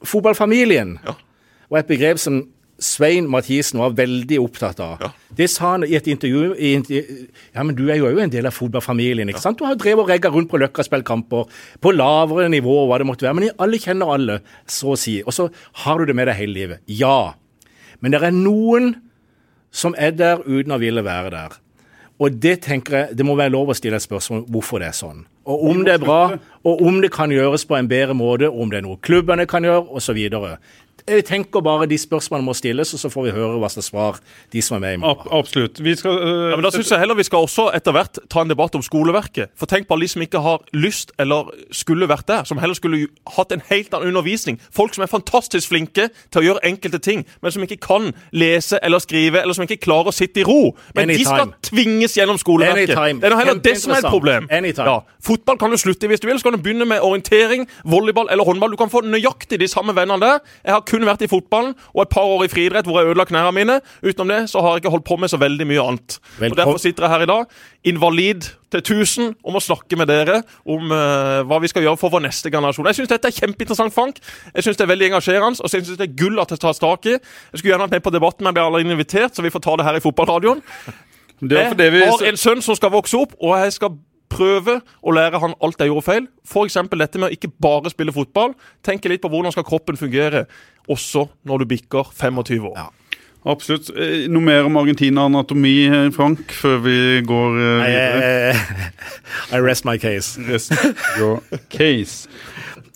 fotballfamilien. 0.03 0.97
Ja 1.03 1.19
var 1.73 1.81
et 1.81 1.89
begrep 1.89 2.21
som 2.21 2.43
Svein 2.83 3.29
Mathisen 3.31 3.79
var 3.79 3.93
veldig 3.95 4.39
opptatt 4.43 4.81
av. 4.83 5.01
Ja. 5.01 5.11
Det 5.33 5.47
sa 5.49 5.73
han 5.73 5.85
i 5.87 5.95
et 5.97 6.07
intervju 6.11 6.53
i, 6.59 6.73
Ja, 7.53 7.63
men 7.63 7.75
du 7.77 7.87
er 7.89 8.01
jo 8.01 8.11
en 8.19 8.33
del 8.33 8.49
av 8.49 8.55
fotballfamilien. 8.55 9.29
ikke 9.29 9.39
ja. 9.39 9.45
sant? 9.47 9.59
Du 9.59 9.65
har 9.65 9.79
drevet 9.79 10.03
og 10.03 10.11
regga 10.11 10.29
rundt 10.33 10.51
på 10.51 10.59
Løkka 10.61 10.83
og 10.83 10.89
spilt 10.89 11.07
kamper 11.07 11.47
på 11.79 11.95
lavere 11.95 12.49
nivå, 12.51 12.83
hva 12.89 12.99
det 12.99 13.07
måtte 13.07 13.27
være. 13.27 13.39
Men 13.39 13.49
alle 13.57 13.79
kjenner 13.79 14.13
alle, 14.13 14.39
så 14.67 14.93
å 14.93 14.99
si. 14.99 15.21
Og 15.23 15.33
så 15.33 15.49
har 15.85 15.99
du 15.99 16.11
det 16.11 16.17
med 16.19 16.27
deg 16.29 16.39
hele 16.41 16.57
livet. 16.59 16.83
Ja. 16.87 17.33
Men 18.03 18.13
det 18.13 18.21
er 18.21 18.35
noen 18.35 18.95
som 19.73 19.95
er 19.97 20.11
der 20.11 20.43
uten 20.45 20.75
å 20.75 20.81
ville 20.81 21.03
være 21.05 21.33
der. 21.33 21.59
Og 22.21 22.35
det 22.39 22.59
tenker 22.67 22.97
jeg, 22.97 23.15
det 23.17 23.25
må 23.25 23.35
være 23.35 23.51
lov 23.55 23.71
å 23.73 23.75
stille 23.75 23.97
et 23.97 24.05
spørsmål 24.05 24.45
hvorfor 24.53 24.83
det 24.83 24.91
er 24.91 24.97
sånn. 24.97 25.23
Og 25.49 25.63
om 25.71 25.81
det 25.83 25.97
er 25.97 26.03
bra, 26.03 26.37
og 26.63 26.83
om 26.85 27.01
det 27.03 27.09
kan 27.11 27.31
gjøres 27.33 27.65
på 27.67 27.75
en 27.75 27.89
bedre 27.89 28.15
måte, 28.15 28.47
og 28.47 28.61
om 28.63 28.69
det 28.71 28.79
er 28.79 28.85
noe 28.85 29.01
klubbene 29.03 29.47
kan 29.49 29.65
gjøre, 29.65 29.89
osv. 29.97 30.19
Jeg 31.07 31.25
tenker 31.27 31.59
bare 31.59 31.85
de 31.89 31.97
spørsmålene 31.99 32.45
må 32.47 32.53
stilles, 32.55 32.93
og 32.95 32.99
så 32.99 33.09
får 33.11 33.25
vi 33.25 33.31
høre 33.35 33.57
hva 33.59 33.67
slags 33.71 33.89
svar 33.91 34.19
de 34.53 34.61
som 34.63 34.77
er 34.77 34.83
med 34.85 34.93
i 34.93 34.99
morgen. 35.01 35.27
Absolutt. 35.35 35.81
Vi 35.83 35.95
skal, 35.99 36.15
uh, 36.15 36.51
ja, 36.51 36.55
men 36.55 36.63
Da 36.63 36.71
syns 36.71 36.91
jeg 36.91 36.99
heller 37.01 37.17
vi 37.19 37.25
skal 37.27 37.43
også 37.43 37.65
etter 37.75 37.91
hvert 37.91 38.19
ta 38.31 38.43
en 38.43 38.51
debatt 38.51 38.75
om 38.79 38.83
skoleverket. 38.85 39.51
For 39.59 39.67
tenk 39.67 39.89
på 39.89 39.97
alle 39.97 40.07
de 40.07 40.13
som 40.13 40.23
ikke 40.23 40.39
har 40.39 40.63
lyst 40.71 41.11
eller 41.19 41.51
skulle 41.75 42.07
vært 42.07 42.27
der. 42.27 42.47
Som 42.47 42.61
heller 42.63 42.77
skulle 42.79 43.07
hatt 43.35 43.51
en 43.51 43.63
helt 43.67 43.91
annen 43.93 44.13
undervisning. 44.13 44.61
Folk 44.71 44.95
som 44.95 45.03
er 45.03 45.11
fantastisk 45.11 45.73
flinke 45.73 46.07
til 46.31 46.41
å 46.41 46.45
gjøre 46.45 46.63
enkelte 46.71 47.01
ting, 47.03 47.25
men 47.43 47.51
som 47.51 47.65
ikke 47.67 47.81
kan 47.83 48.13
lese 48.31 48.79
eller 48.79 49.03
skrive, 49.03 49.41
eller 49.41 49.57
som 49.57 49.67
ikke 49.67 49.81
klarer 49.83 50.13
å 50.13 50.15
sitte 50.15 50.39
i 50.39 50.47
ro. 50.47 50.71
Men 50.95 51.09
Anytime. 51.09 51.19
de 51.19 51.27
skal 51.27 51.53
tvinges 51.67 52.15
gjennom 52.15 52.39
skoleverket. 52.39 52.95
Anytime. 52.95 53.19
Det 53.19 53.31
er 53.31 53.37
heller 53.41 53.59
det 53.59 53.75
som 53.81 53.91
er 53.91 54.05
et 54.05 54.09
problem. 54.09 54.47
Ja, 54.53 54.97
fotball 55.19 55.59
kan 55.59 55.75
du 55.75 55.77
slutte 55.81 56.07
i 56.07 56.13
hvis 56.13 56.23
du 56.23 56.29
vil. 56.31 56.39
Så 56.39 56.47
kan 56.47 56.55
du 56.55 56.63
begynne 56.63 56.87
med 56.87 57.03
orientering, 57.03 57.67
volleyball 57.83 58.31
eller 58.31 58.47
håndball. 58.47 58.71
Du 58.71 58.79
kan 58.79 58.93
få 58.93 59.03
nøyaktig 59.03 59.59
de 59.59 59.67
samme 59.67 59.95
vennene 59.95 60.21
der. 60.23 60.39
Jeg 60.63 60.77
har 60.77 60.87
kun 60.93 61.07
vært 61.07 61.25
i 61.25 61.29
fotballen 61.31 61.73
og 61.91 62.01
et 62.05 62.11
par 62.13 62.29
år 62.29 62.45
i 62.45 62.51
friidrett 62.51 62.87
hvor 62.87 63.01
jeg 63.01 63.11
ødela 63.11 63.25
knærne 63.29 63.53
mine. 63.55 63.79
Utenom 64.05 64.33
det 64.33 64.41
så 64.51 64.61
har 64.63 64.75
jeg 64.75 64.83
ikke 64.83 64.93
holdt 64.93 65.07
på 65.09 65.17
med 65.21 65.31
så 65.33 65.39
veldig 65.41 65.67
mye 65.69 65.87
annet. 65.91 66.19
Og 66.39 66.57
Derfor 66.59 66.81
sitter 66.81 67.07
jeg 67.07 67.13
her 67.15 67.25
i 67.25 67.31
dag, 67.33 67.57
invalid 67.93 68.49
til 68.73 68.81
1000, 68.81 69.33
om 69.45 69.57
å 69.57 69.61
snakke 69.61 69.97
med 69.99 70.09
dere 70.09 70.39
om 70.65 70.89
uh, 70.89 71.43
hva 71.45 71.59
vi 71.61 71.69
skal 71.69 71.85
gjøre 71.85 71.99
for 72.01 72.13
vår 72.13 72.25
neste 72.25 72.49
generasjon. 72.53 72.89
Jeg 72.89 73.01
syns 73.01 73.11
dette 73.11 73.29
er 73.29 73.37
kjempeinteressant, 73.37 73.93
Frank. 73.93 74.21
Jeg 74.53 74.65
syns 74.65 74.79
det 74.79 74.87
er 74.87 74.93
veldig 74.93 75.11
engasjerende, 75.11 75.61
og 75.61 75.69
jeg 75.69 75.85
syns 75.85 75.99
det 75.99 76.07
er 76.09 76.15
gull 76.17 76.41
at 76.41 76.53
det 76.53 76.61
tas 76.63 76.81
tak 76.81 77.05
i. 77.09 77.17
Jeg 77.17 77.61
skulle 77.61 77.73
gjerne 77.73 77.87
vært 77.87 77.99
med 77.99 78.07
på 78.07 78.15
debatten, 78.15 78.45
men 78.45 78.51
jeg 78.51 78.57
ble 78.57 78.65
allerede 78.69 78.97
invitert, 78.97 79.35
så 79.35 79.45
vi 79.45 79.53
får 79.53 79.65
ta 79.67 79.77
det 79.79 79.87
her 79.89 79.99
i 79.99 80.03
fotballradioen. 80.03 80.63
Jeg 81.43 81.69
har 82.07 82.25
en 82.29 82.39
sønn 82.39 82.63
som 82.63 82.77
skal 82.77 82.93
vokse 82.93 83.19
opp, 83.19 83.35
og 83.41 83.57
jeg 83.59 83.75
skal 83.75 83.97
prøve 84.33 84.79
å 85.01 85.13
lære 85.15 85.41
han 85.43 85.55
alt 85.63 85.81
jeg 85.81 85.91
gjorde 85.91 86.07
feil. 86.07 86.27
F.eks. 86.47 86.79
dette 86.91 87.21
med 87.21 87.29
å 87.29 87.37
ikke 87.37 87.51
bare 87.61 87.93
spille 87.93 88.15
fotball. 88.15 88.57
Tenke 88.85 89.11
litt 89.11 89.23
på 89.23 89.31
hvordan 89.31 89.55
skal 89.55 89.67
kroppen 89.67 89.99
fungere, 89.99 90.45
også 90.91 91.27
når 91.47 91.63
du 91.63 91.71
bikker 91.75 92.11
25 92.11 92.69
år. 92.73 92.77
Ja. 92.81 92.89
Absolutt. 93.43 93.89
Eh, 93.91 94.29
noe 94.31 94.43
mer 94.43 94.67
om 94.69 94.77
Argentina-anatomi, 94.79 95.75
eh, 95.89 96.11
Frank, 96.15 96.51
før 96.55 96.77
vi 96.85 96.97
går 97.27 97.57
uh, 97.57 97.81
videre? 97.83 98.53
I, 98.53 99.55
I, 99.57 99.59
rest 99.59 99.83
my 99.85 99.97
case. 99.99 100.39
Rest 100.47 100.71
your 101.19 101.41
case. 101.69 102.29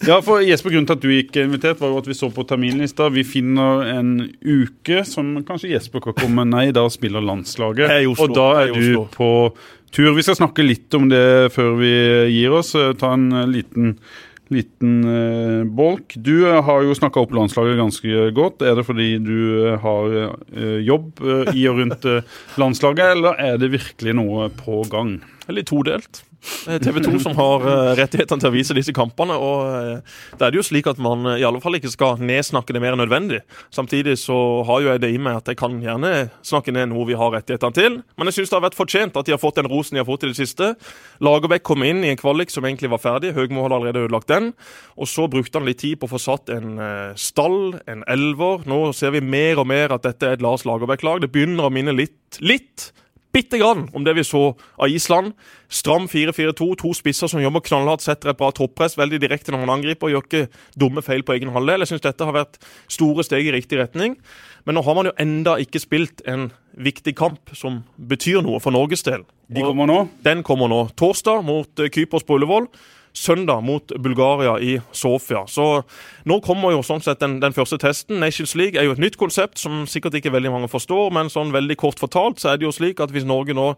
Ja, 0.06 0.20
for 0.22 0.40
Jesper, 0.46 0.70
Grunnen 0.70 0.88
til 0.88 0.96
at 0.96 1.04
du 1.04 1.10
ikke 1.10 1.42
er 1.42 1.48
invitert, 1.50 1.80
var 1.82 1.92
jo 1.92 2.00
at 2.00 2.08
vi 2.08 2.16
så 2.16 2.30
på 2.32 2.46
terminlista. 2.48 3.10
Vi 3.12 3.26
finner 3.28 3.82
en 3.96 4.12
uke 4.46 5.02
som 5.10 5.34
kanskje 5.48 5.74
Jesper 5.74 6.04
kan 6.06 6.16
komme 6.16 6.46
Nei, 6.48 6.70
da 6.72 6.86
spiller 6.94 7.24
landslaget. 7.26 7.92
Og 8.14 8.36
da 8.36 8.48
er 8.62 8.76
du 8.78 9.02
på 9.12 9.32
tur. 9.92 10.14
Vi 10.16 10.26
skal 10.26 10.38
snakke 10.40 10.66
litt 10.66 10.94
om 10.98 11.10
det 11.12 11.52
før 11.56 11.76
vi 11.82 11.94
gir 12.34 12.56
oss. 12.60 12.74
Eh, 12.78 12.94
ta 13.00 13.14
en 13.16 13.30
eh, 13.32 13.48
liten, 13.50 13.96
liten 14.54 14.94
uh, 15.04 15.64
bolk. 15.68 16.16
Du 16.24 16.48
har 16.48 16.86
jo 16.86 16.96
snakka 16.96 17.24
opp 17.24 17.36
landslaget 17.36 17.80
ganske 17.80 18.30
godt. 18.38 18.64
Er 18.64 18.80
det 18.80 18.86
fordi 18.88 19.10
du 19.24 19.76
har 19.84 20.38
jobb 20.84 21.20
i 21.52 21.66
og 21.68 21.82
rundt 21.82 22.08
landslaget, 22.60 23.18
eller 23.18 23.42
er 23.44 23.60
det 23.60 23.74
virkelig 23.76 24.16
noe 24.16 24.48
på 24.64 24.86
gang? 24.92 25.18
Litt 25.52 25.70
todelt. 25.72 26.24
TV 26.68 27.00
2 27.04 27.20
som 27.24 27.36
har 27.38 27.64
uh, 27.66 27.92
rettighetene 27.98 28.44
til 28.44 28.50
å 28.50 28.54
vise 28.54 28.76
disse 28.78 28.94
kampene. 28.96 29.36
og 29.36 29.68
da 29.68 30.38
Det 30.38 30.48
er 30.48 30.54
det 30.54 30.60
jo 30.60 30.66
slik 30.68 30.88
at 30.88 31.00
man 31.02 31.26
i 31.36 31.46
alle 31.48 31.62
fall 31.64 31.78
ikke 31.80 31.92
skal 31.92 32.22
nedsnakke 32.22 32.76
det 32.76 32.82
mer 32.84 32.96
enn 32.96 33.02
nødvendig. 33.04 33.42
Samtidig 33.74 34.18
så 34.22 34.38
har 34.68 34.84
jo 34.84 34.92
jeg 34.92 35.04
det 35.04 35.12
i 35.14 35.22
meg 35.22 35.42
at 35.42 35.52
jeg 35.52 35.60
kan 35.60 35.80
gjerne 35.82 36.30
snakke 36.46 36.74
ned 36.76 36.92
noe 36.92 37.08
vi 37.10 37.18
har 37.18 37.34
rettighetene 37.34 37.78
til. 37.78 38.00
Men 38.18 38.30
jeg 38.30 38.40
syns 38.40 38.54
det 38.54 38.58
har 38.60 38.66
vært 38.68 38.80
fortjent 38.80 39.18
at 39.18 39.28
de 39.28 39.36
har 39.36 39.42
fått 39.42 39.60
den 39.60 39.70
rosen 39.72 39.98
de 39.98 40.04
har 40.04 40.10
fått 40.10 40.28
i 40.28 40.32
det 40.32 40.40
siste. 40.40 40.74
Lagerbäck 41.24 41.66
kom 41.68 41.84
inn 41.88 42.04
i 42.06 42.14
en 42.14 42.20
kvalik 42.20 42.54
som 42.54 42.66
egentlig 42.68 42.92
var 42.94 43.04
ferdig. 43.04 43.34
Høgmo 43.38 43.66
hadde 43.66 43.80
allerede 43.80 44.06
ødelagt 44.06 44.32
den. 44.32 44.54
Og 44.98 45.10
så 45.10 45.28
brukte 45.32 45.60
han 45.60 45.68
litt 45.68 45.82
tid 45.84 46.00
på 46.00 46.08
å 46.08 46.14
få 46.16 46.22
satt 46.22 46.54
en 46.54 46.78
stall, 47.18 47.78
en 47.90 48.06
elver. 48.08 48.64
Nå 48.70 48.94
ser 48.98 49.16
vi 49.16 49.24
mer 49.26 49.62
og 49.62 49.70
mer 49.70 49.96
at 49.96 50.06
dette 50.08 50.30
er 50.30 50.38
et 50.38 50.46
Lars 50.46 50.66
Lagerbäck-lag. 50.68 51.24
Det 51.24 51.32
begynner 51.34 51.68
å 51.68 51.74
minne 51.74 51.96
litt, 51.96 52.40
litt 52.42 52.92
bitte 53.38 53.60
grann 53.62 53.86
om 53.94 54.06
det 54.06 54.16
vi 54.18 54.26
så 54.26 54.50
av 54.76 54.90
Island. 54.90 55.34
Stram 55.70 56.08
4-4-2, 56.10 56.68
to 56.82 56.94
spisser 56.98 57.30
som 57.32 57.42
jobber 57.44 57.64
knallhardt, 57.66 58.06
setter 58.06 58.32
et 58.32 58.40
bra 58.40 58.50
toppress 58.56 58.98
veldig 58.98 59.20
direkte 59.22 59.54
når 59.54 59.66
man 59.66 59.76
angriper 59.78 60.10
og 60.10 60.16
gjør 60.16 60.28
ikke 60.28 60.62
dumme 60.80 61.04
feil 61.06 61.26
på 61.28 61.36
egen 61.36 61.54
halvdel. 61.54 61.84
Jeg 61.84 61.94
syns 61.94 62.06
dette 62.08 62.28
har 62.28 62.36
vært 62.36 62.60
store 62.92 63.26
steg 63.28 63.50
i 63.50 63.54
riktig 63.56 63.82
retning. 63.82 64.18
Men 64.68 64.78
nå 64.78 64.84
har 64.84 64.98
man 64.98 65.10
jo 65.10 65.16
enda 65.22 65.58
ikke 65.64 65.82
spilt 65.84 66.24
en 66.28 66.50
viktig 66.78 67.16
kamp 67.18 67.54
som 67.58 67.82
betyr 67.96 68.42
noe 68.46 68.62
for 68.64 68.76
Norges 68.76 69.06
del. 69.08 69.24
De 69.48 69.64
kommer 69.64 69.88
nå? 69.90 70.02
Den 70.26 70.44
kommer 70.46 70.72
nå. 70.72 70.84
Torsdag 71.00 71.46
mot 71.48 71.88
Kypros 71.94 72.26
på 72.28 72.40
Ullevål 72.40 72.68
søndag 73.18 73.64
mot 73.66 73.94
Bulgaria 74.04 74.56
i 74.62 74.78
Sofia. 74.96 75.44
Så 75.50 75.82
nå 76.30 76.40
kommer 76.46 76.76
jo 76.76 76.84
sånn 76.86 77.02
sett 77.04 77.22
den, 77.24 77.40
den, 77.42 77.56
første 77.56 77.80
testen. 77.82 78.20
Nations 78.22 78.54
League 78.60 78.78
er 78.78 78.88
jo 78.88 78.94
et 78.96 79.02
nytt 79.02 79.18
konsept 79.20 79.60
som 79.62 79.86
sikkert 79.90 80.20
ikke 80.20 80.34
veldig 80.36 80.54
mange 80.54 80.72
forstår, 80.72 81.10
men 81.16 81.32
sånn 81.34 81.54
veldig 81.56 81.80
kort 81.82 82.02
fortalt 82.02 82.42
så 82.42 82.54
er 82.54 82.62
det 82.62 82.68
jo 82.68 82.76
slik 82.76 83.02
at 83.04 83.14
hvis 83.14 83.28
Norge 83.28 83.58
nå 83.58 83.74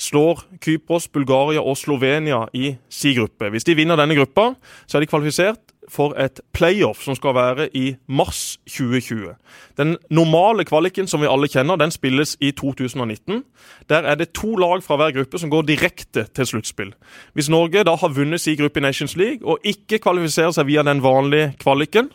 slår 0.00 0.44
Kypros, 0.64 1.10
Bulgaria 1.12 1.62
og 1.62 1.76
Slovenia 1.78 2.46
i 2.56 2.72
si 2.88 3.12
gruppe 3.16 3.50
Hvis 3.52 3.66
de 3.68 3.76
vinner 3.76 4.00
denne 4.00 4.16
gruppa, 4.16 4.54
så 4.88 4.98
er 4.98 5.04
de 5.04 5.10
kvalifisert 5.10 5.69
for 5.90 6.14
et 6.20 6.40
playoff 6.54 7.02
som 7.04 7.16
skal 7.18 7.34
være 7.34 7.68
i 7.76 7.96
mars 8.06 8.58
2020. 8.68 9.34
Den 9.80 9.96
normale 10.10 10.64
kvaliken 10.64 11.08
som 11.10 11.22
vi 11.22 11.28
alle 11.30 11.48
kjenner, 11.50 11.76
den 11.80 11.90
spilles 11.90 12.36
i 12.40 12.52
2019. 12.56 13.42
Der 13.90 14.06
er 14.06 14.14
det 14.14 14.32
to 14.36 14.54
lag 14.56 14.82
fra 14.82 14.96
hver 15.00 15.14
gruppe 15.18 15.38
som 15.38 15.50
går 15.50 15.66
direkte 15.68 16.26
til 16.34 16.46
sluttspill. 16.46 16.94
Hvis 17.34 17.50
Norge 17.50 17.84
da 17.84 17.96
har 17.98 18.14
vunnet 18.14 18.40
sin 18.40 18.58
gruppe 18.60 18.80
i 18.80 18.86
Nations 18.86 19.16
League 19.16 19.46
og 19.46 19.58
ikke 19.64 19.98
kvalifiserer 19.98 20.54
seg 20.54 20.70
via 20.70 20.86
den 20.86 21.02
vanlige 21.02 21.54
kvaliken, 21.60 22.10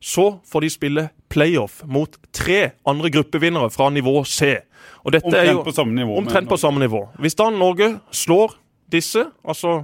så 0.00 0.38
får 0.48 0.60
de 0.60 0.70
spille 0.70 1.08
playoff 1.30 1.82
mot 1.84 2.16
tre 2.32 2.70
andre 2.88 3.10
gruppevinnere 3.10 3.70
fra 3.70 3.90
nivå 3.90 4.24
C. 4.24 4.56
Og 5.04 5.12
dette 5.12 5.28
omtrent 5.28 5.48
er 5.48 5.52
jo 5.52 5.62
på 5.62 5.74
samme 5.76 5.94
nivå. 5.94 6.16
Omtrent 6.18 6.48
på 6.48 6.56
samme 6.56 6.80
nivå. 6.80 7.06
Hvis 7.20 7.36
da 7.36 7.50
Norge 7.50 7.98
slår 8.12 8.56
disse, 8.92 9.26
altså 9.44 9.82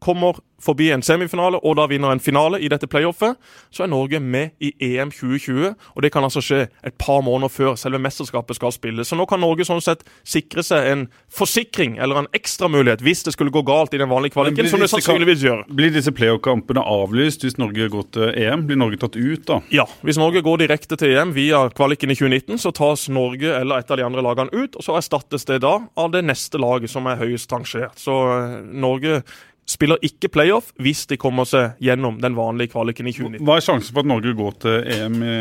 kommer 0.00 0.40
forbi 0.64 0.90
en 0.94 1.04
semifinale 1.04 1.60
og 1.60 1.76
da 1.78 1.86
vinner 1.90 2.14
en 2.14 2.22
finale 2.22 2.60
i 2.62 2.70
dette 2.72 2.88
playoffet, 2.90 3.36
så 3.74 3.84
er 3.84 3.92
Norge 3.92 4.20
med 4.20 4.54
i 4.64 4.72
EM 4.94 5.12
2020. 5.14 5.74
Og 5.94 6.04
det 6.04 6.10
kan 6.14 6.24
altså 6.24 6.42
skje 6.44 6.64
et 6.86 6.96
par 7.00 7.22
måneder 7.24 7.52
før 7.52 7.78
selve 7.80 8.00
mesterskapet 8.02 8.58
skal 8.58 8.74
spilles. 8.74 9.08
Så 9.08 9.18
nå 9.18 9.26
kan 9.30 9.42
Norge 9.42 9.66
sånn 9.68 9.82
sett 9.84 10.04
sikre 10.26 10.64
seg 10.66 10.88
en 10.90 11.06
forsikring 11.32 11.98
eller 12.02 12.22
en 12.22 12.30
ekstramulighet 12.36 13.04
hvis 13.04 13.24
det 13.26 13.34
skulle 13.36 13.54
gå 13.54 13.64
galt 13.66 13.94
i 13.94 14.00
den 14.00 14.10
vanlige 14.10 14.36
kvaliken, 14.36 14.68
som 14.70 14.82
det 14.82 14.90
sannsynligvis 14.92 15.44
gjør. 15.44 15.64
Blir 15.74 15.94
disse 15.94 16.12
playoff-kampene 16.14 16.84
avlyst 16.84 17.44
hvis 17.44 17.58
Norge 17.60 17.88
går 17.92 18.08
til 18.16 18.28
EM? 18.44 18.66
Blir 18.68 18.80
Norge 18.80 19.00
tatt 19.04 19.18
ut 19.18 19.46
da? 19.48 19.60
Ja, 19.74 19.86
hvis 20.06 20.20
Norge 20.20 20.44
går 20.44 20.64
direkte 20.64 20.98
til 21.00 21.14
EM 21.14 21.34
via 21.36 21.64
kvaliken 21.74 22.12
i 22.12 22.18
2019, 22.18 22.60
så 22.62 22.74
tas 22.74 23.08
Norge 23.12 23.54
eller 23.54 23.82
et 23.82 23.90
av 23.90 24.00
de 24.00 24.06
andre 24.06 24.24
lagene 24.24 24.52
ut, 24.54 24.76
og 24.76 24.86
så 24.86 24.98
erstattes 24.98 25.46
det 25.48 25.60
da 25.64 25.76
av 26.00 26.12
det 26.14 26.24
neste 26.26 26.60
laget 26.60 26.92
som 26.92 27.08
er 27.10 27.20
høyest 27.20 27.52
rangert. 27.52 27.98
Så 28.00 28.14
eh, 28.34 28.60
Norge 28.84 29.22
spiller 29.68 30.00
ikke 30.04 30.28
playoff 30.32 30.72
hvis 30.82 31.06
de 31.10 31.18
kommer 31.20 31.48
seg 31.48 31.78
gjennom 31.82 32.18
den 32.22 32.36
vanlige 32.36 32.74
kvaliken 32.74 33.08
i 33.08 33.14
2019. 33.16 33.46
Hva 33.46 33.58
er 33.58 33.64
sjansen 33.64 33.94
for 33.94 34.04
at 34.04 34.10
Norge 34.10 34.34
går 34.36 34.58
til 34.64 34.92
EM 34.96 35.16
i, 35.22 35.38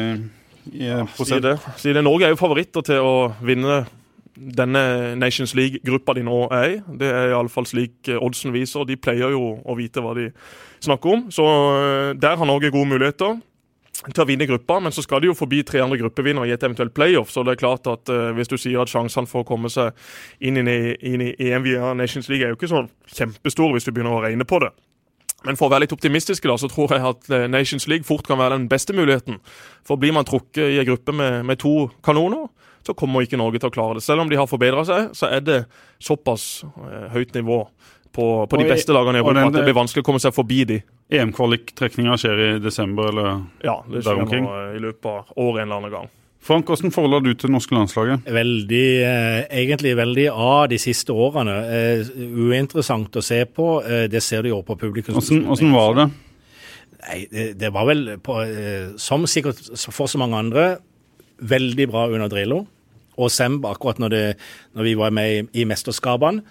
i 0.73 0.87
ja, 0.87 1.01
si 1.19 1.41
det. 1.43 1.57
si 1.81 1.95
det. 1.95 2.03
Norge 2.05 2.29
er 2.29 2.33
jo 2.33 2.39
favoritter 2.39 2.85
til 2.87 3.03
å 3.03 3.15
vinne 3.43 3.83
denne 4.33 5.13
Nations 5.19 5.53
League-gruppa 5.57 6.15
de 6.17 6.23
nå 6.25 6.37
er 6.55 6.69
i. 6.71 6.77
Det 6.99 7.09
er 7.09 7.33
iallfall 7.35 7.67
slik 7.69 8.09
oddsen 8.17 8.53
viser. 8.55 8.87
De 8.89 8.97
pleier 8.97 9.35
jo 9.35 9.57
å 9.61 9.75
vite 9.77 10.01
hva 10.01 10.15
de 10.17 10.29
snakker 10.83 11.17
om. 11.17 11.25
Så 11.33 11.45
eh, 11.45 12.13
der 12.17 12.39
har 12.39 12.49
Norge 12.49 12.73
gode 12.73 12.89
muligheter 12.95 13.37
til 14.11 14.23
å 14.23 14.27
vinne 14.27 14.47
gruppa, 14.49 14.79
men 14.83 14.93
så 14.95 15.03
skal 15.05 15.21
de 15.23 15.29
jo 15.29 15.37
forbi 15.37 15.61
tre 15.67 15.81
andre 15.83 15.99
gruppevinnere 16.01 16.49
i 16.49 16.53
et 16.55 16.63
eventuelt 16.63 16.93
playoff. 16.95 17.31
Så 17.31 17.45
det 17.45 17.55
er 17.55 17.61
klart 17.61 17.87
at 17.89 18.11
uh, 18.11 18.31
hvis 18.37 18.51
du 18.51 18.57
sier 18.59 18.81
at 18.83 18.91
sjansene 18.91 19.29
for 19.29 19.43
å 19.43 19.47
komme 19.47 19.71
seg 19.71 19.93
inn 20.43 20.59
i, 20.59 20.79
inn 20.99 21.23
i 21.23 21.33
EM 21.47 21.65
via 21.67 21.93
Nations 21.97 22.29
League 22.31 22.45
er 22.45 22.53
jo 22.53 22.59
ikke 22.59 22.71
så 22.71 22.85
kjempestore 23.15 23.77
hvis 23.77 23.87
du 23.87 23.93
begynner 23.93 24.17
å 24.17 24.23
regne 24.25 24.47
på 24.47 24.59
det. 24.63 24.73
Men 25.43 25.57
for 25.59 25.67
å 25.67 25.73
være 25.73 25.83
litt 25.83 25.95
optimistiske, 25.95 26.47
da, 26.47 26.55
så 26.59 26.69
tror 26.71 26.95
jeg 26.95 27.03
at 27.07 27.31
uh, 27.31 27.47
Nations 27.51 27.87
League 27.91 28.07
fort 28.07 28.27
kan 28.27 28.39
være 28.39 28.57
den 28.59 28.69
beste 28.71 28.95
muligheten. 28.95 29.39
For 29.87 29.99
blir 29.99 30.15
man 30.15 30.27
trukket 30.27 30.63
i 30.65 30.79
en 30.81 30.87
gruppe 30.87 31.15
med, 31.15 31.41
med 31.47 31.59
to 31.63 31.89
kanoner, 32.05 32.47
så 32.83 32.95
kommer 32.97 33.23
ikke 33.23 33.39
Norge 33.39 33.61
til 33.61 33.71
å 33.71 33.73
klare 33.73 33.97
det. 33.99 34.03
Selv 34.05 34.23
om 34.23 34.31
de 34.31 34.39
har 34.39 34.49
forbedra 34.51 34.83
seg, 34.87 35.11
så 35.15 35.29
er 35.31 35.43
det 35.43 35.59
såpass 36.03 36.65
eh, 36.67 37.05
høyt 37.13 37.31
nivå 37.37 37.61
på, 38.13 38.25
på 38.49 38.59
de 38.61 38.65
beste 38.69 38.93
lagene 38.95 39.19
i 39.19 39.23
Europa 39.23 39.47
at 39.49 39.55
det 39.57 39.63
blir 39.65 39.77
vanskelig 39.77 40.03
å 40.03 40.07
komme 40.07 40.21
seg 40.21 40.35
forbi 40.35 40.63
de. 40.69 40.81
EM-kvaliktrekninga 41.13 42.17
skjer 42.21 42.41
i 42.45 42.49
desember, 42.63 43.09
eller 43.09 43.39
Ja, 43.65 43.79
det 43.89 44.03
skjer 44.05 44.21
nå 44.21 44.51
i 44.77 44.83
løpet 44.83 45.09
av 45.09 45.33
året 45.33 45.63
en 45.63 45.67
eller 45.67 45.79
annen 45.81 45.95
gang. 45.95 46.11
Frank, 46.43 46.67
hvordan 46.67 46.91
forholder 46.91 47.23
du 47.23 47.29
til 47.31 47.47
det 47.47 47.53
norske 47.55 47.75
landslaget? 47.75 48.25
Veldig, 48.35 48.87
eh, 49.07 49.45
Egentlig 49.61 49.93
veldig 49.95 50.25
av 50.29 50.67
de 50.69 50.79
siste 50.81 51.15
årene. 51.15 51.55
Eh, 51.71 52.11
uinteressant 52.19 53.15
å 53.15 53.23
se 53.23 53.45
på. 53.45 53.67
Eh, 53.85 54.07
det 54.11 54.21
ser 54.21 54.43
du 54.43 54.49
jo 54.49 54.61
på 54.61 54.75
publikum. 54.75 55.15
Hvordan, 55.15 55.45
hvordan 55.47 55.71
var 55.71 55.95
det? 56.01 56.07
Nei, 57.03 57.27
det, 57.31 57.45
det 57.59 57.71
var 57.71 57.87
vel, 57.87 58.03
på, 58.23 58.41
eh, 58.43 58.91
som 58.99 59.23
sikkert 59.23 59.59
for 59.91 60.11
så 60.11 60.19
mange 60.19 60.35
andre, 60.35 60.67
veldig 61.39 61.87
bra 61.91 62.07
under 62.11 62.27
Drillo 62.31 62.65
og 63.17 63.31
Semb 63.31 63.65
akkurat 63.69 63.99
når, 64.01 64.09
det, 64.09 64.37
når 64.75 64.87
vi 64.87 64.93
var 64.99 65.15
med 65.15 65.31
i, 65.31 65.41
i 65.61 65.65
mesterskapene. 65.69 66.43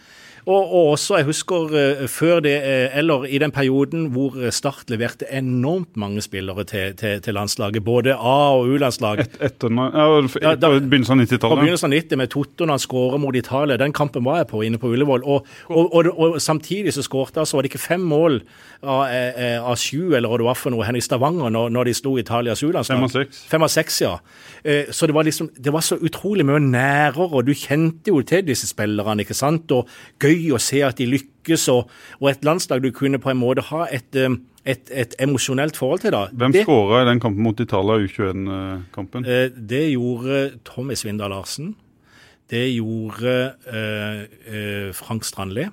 Og, 0.43 0.63
og, 0.63 0.87
også, 0.97 1.21
jeg 1.21 1.29
husker 1.29 1.71
uh, 1.71 2.01
før 2.11 2.41
det, 2.43 2.57
uh, 2.63 2.99
eller 2.99 3.27
i 3.31 3.39
den 3.39 3.53
perioden 3.55 4.09
hvor 4.15 4.35
Start 4.51 4.91
leverte 4.91 5.29
enormt 5.31 5.97
mange 5.97 6.23
spillere 6.25 6.65
til, 6.67 6.97
til, 6.99 7.21
til 7.23 7.35
landslaget. 7.35 7.85
Både 7.85 8.17
A- 8.17 8.57
og 8.59 8.73
U-landslag. 8.75 9.23
Et, 9.23 9.37
etter 9.49 9.71
ja, 9.71 10.07
ja, 10.43 10.57
begynnelsen 10.59 11.21
av 11.21 11.23
90-tallet? 11.23 11.47
På 11.47 11.61
begynnelsen 11.61 11.93
av 11.93 11.95
90 11.95 12.21
med 12.23 12.33
Totto 12.33 12.67
når 12.67 12.79
han 12.79 12.83
skårer 12.83 13.23
mot 13.23 13.39
Italia. 13.39 13.79
Den 13.79 13.95
kampen 13.95 14.27
var 14.27 14.41
jeg 14.43 14.51
på 14.51 14.65
inne 14.67 14.81
på 14.83 14.91
Ullevål. 14.91 15.23
Og, 15.23 15.47
og, 15.71 16.11
og 16.11 16.41
samtidig 16.43 16.97
så 16.97 17.07
skårte 17.07 17.45
altså, 17.45 17.59
var 17.59 17.67
det 17.67 17.73
ikke 17.73 17.85
fem 17.85 18.03
mål 18.03 18.41
av, 18.83 19.05
eh, 19.15 19.63
av 19.63 19.79
sju, 19.79 20.11
eller 20.17 20.27
hva 20.27 20.41
det 20.43 20.49
var 20.49 20.59
for 20.59 20.75
noe, 20.75 20.83
hen 20.89 20.99
i 20.99 21.05
Stavanger 21.05 21.55
når, 21.55 21.71
når 21.71 21.91
de 21.91 21.97
slo 22.01 22.17
Italias 22.19 22.65
U-landslag. 22.67 22.99
Fem 22.99 23.07
av 23.07 23.15
seks. 23.15 23.45
Fem 23.53 23.69
av 23.69 23.71
seks, 23.71 24.01
ja. 24.03 24.17
Så 24.91 25.07
det 25.07 25.15
var 25.15 25.27
liksom, 25.27 25.53
det 25.55 25.73
var 25.75 25.83
så 25.87 25.99
utrolig 26.03 26.47
mye 26.47 26.61
nærere, 26.63 27.29
og 27.31 27.47
du 27.47 27.55
kjente 27.55 28.11
jo 28.11 28.23
til 28.27 28.45
disse 28.47 28.67
spillerne, 28.71 29.23
ikke 29.23 29.39
sant. 29.39 29.71
Og 29.75 29.91
gøy 30.23 30.32
gøy 30.35 30.57
å 30.57 30.63
se 30.63 30.83
at 30.87 30.99
de 31.01 31.09
lykkes, 31.11 31.69
og, 31.73 31.93
og, 32.21 32.31
et 32.31 32.47
landslag 32.47 32.83
du 32.85 32.91
kunne 32.95 33.21
på 33.23 33.33
en 33.33 33.41
måte 33.41 33.65
ha 33.71 33.87
et, 33.93 34.09
um, 34.17 34.41
et, 34.65 34.91
et 34.91 35.15
emosjonelt 35.23 35.79
forhold 35.79 36.05
til. 36.05 36.15
da. 36.15 36.27
Hvem 36.33 36.57
skåra 36.63 37.03
i 37.03 37.09
den 37.11 37.23
kampen 37.23 37.45
mot 37.47 37.61
Italia, 37.61 38.01
U21-kampen? 38.03 39.27
Eh, 39.27 39.49
det 39.57 39.85
gjorde 39.93 40.43
Tommy 40.69 40.99
Svindal 40.99 41.35
Larsen. 41.35 41.75
Det 42.53 42.67
gjorde 42.75 43.37
eh, 43.73 44.25
eh, 44.53 44.91
Frank 44.97 45.25
Strandli. 45.25 45.69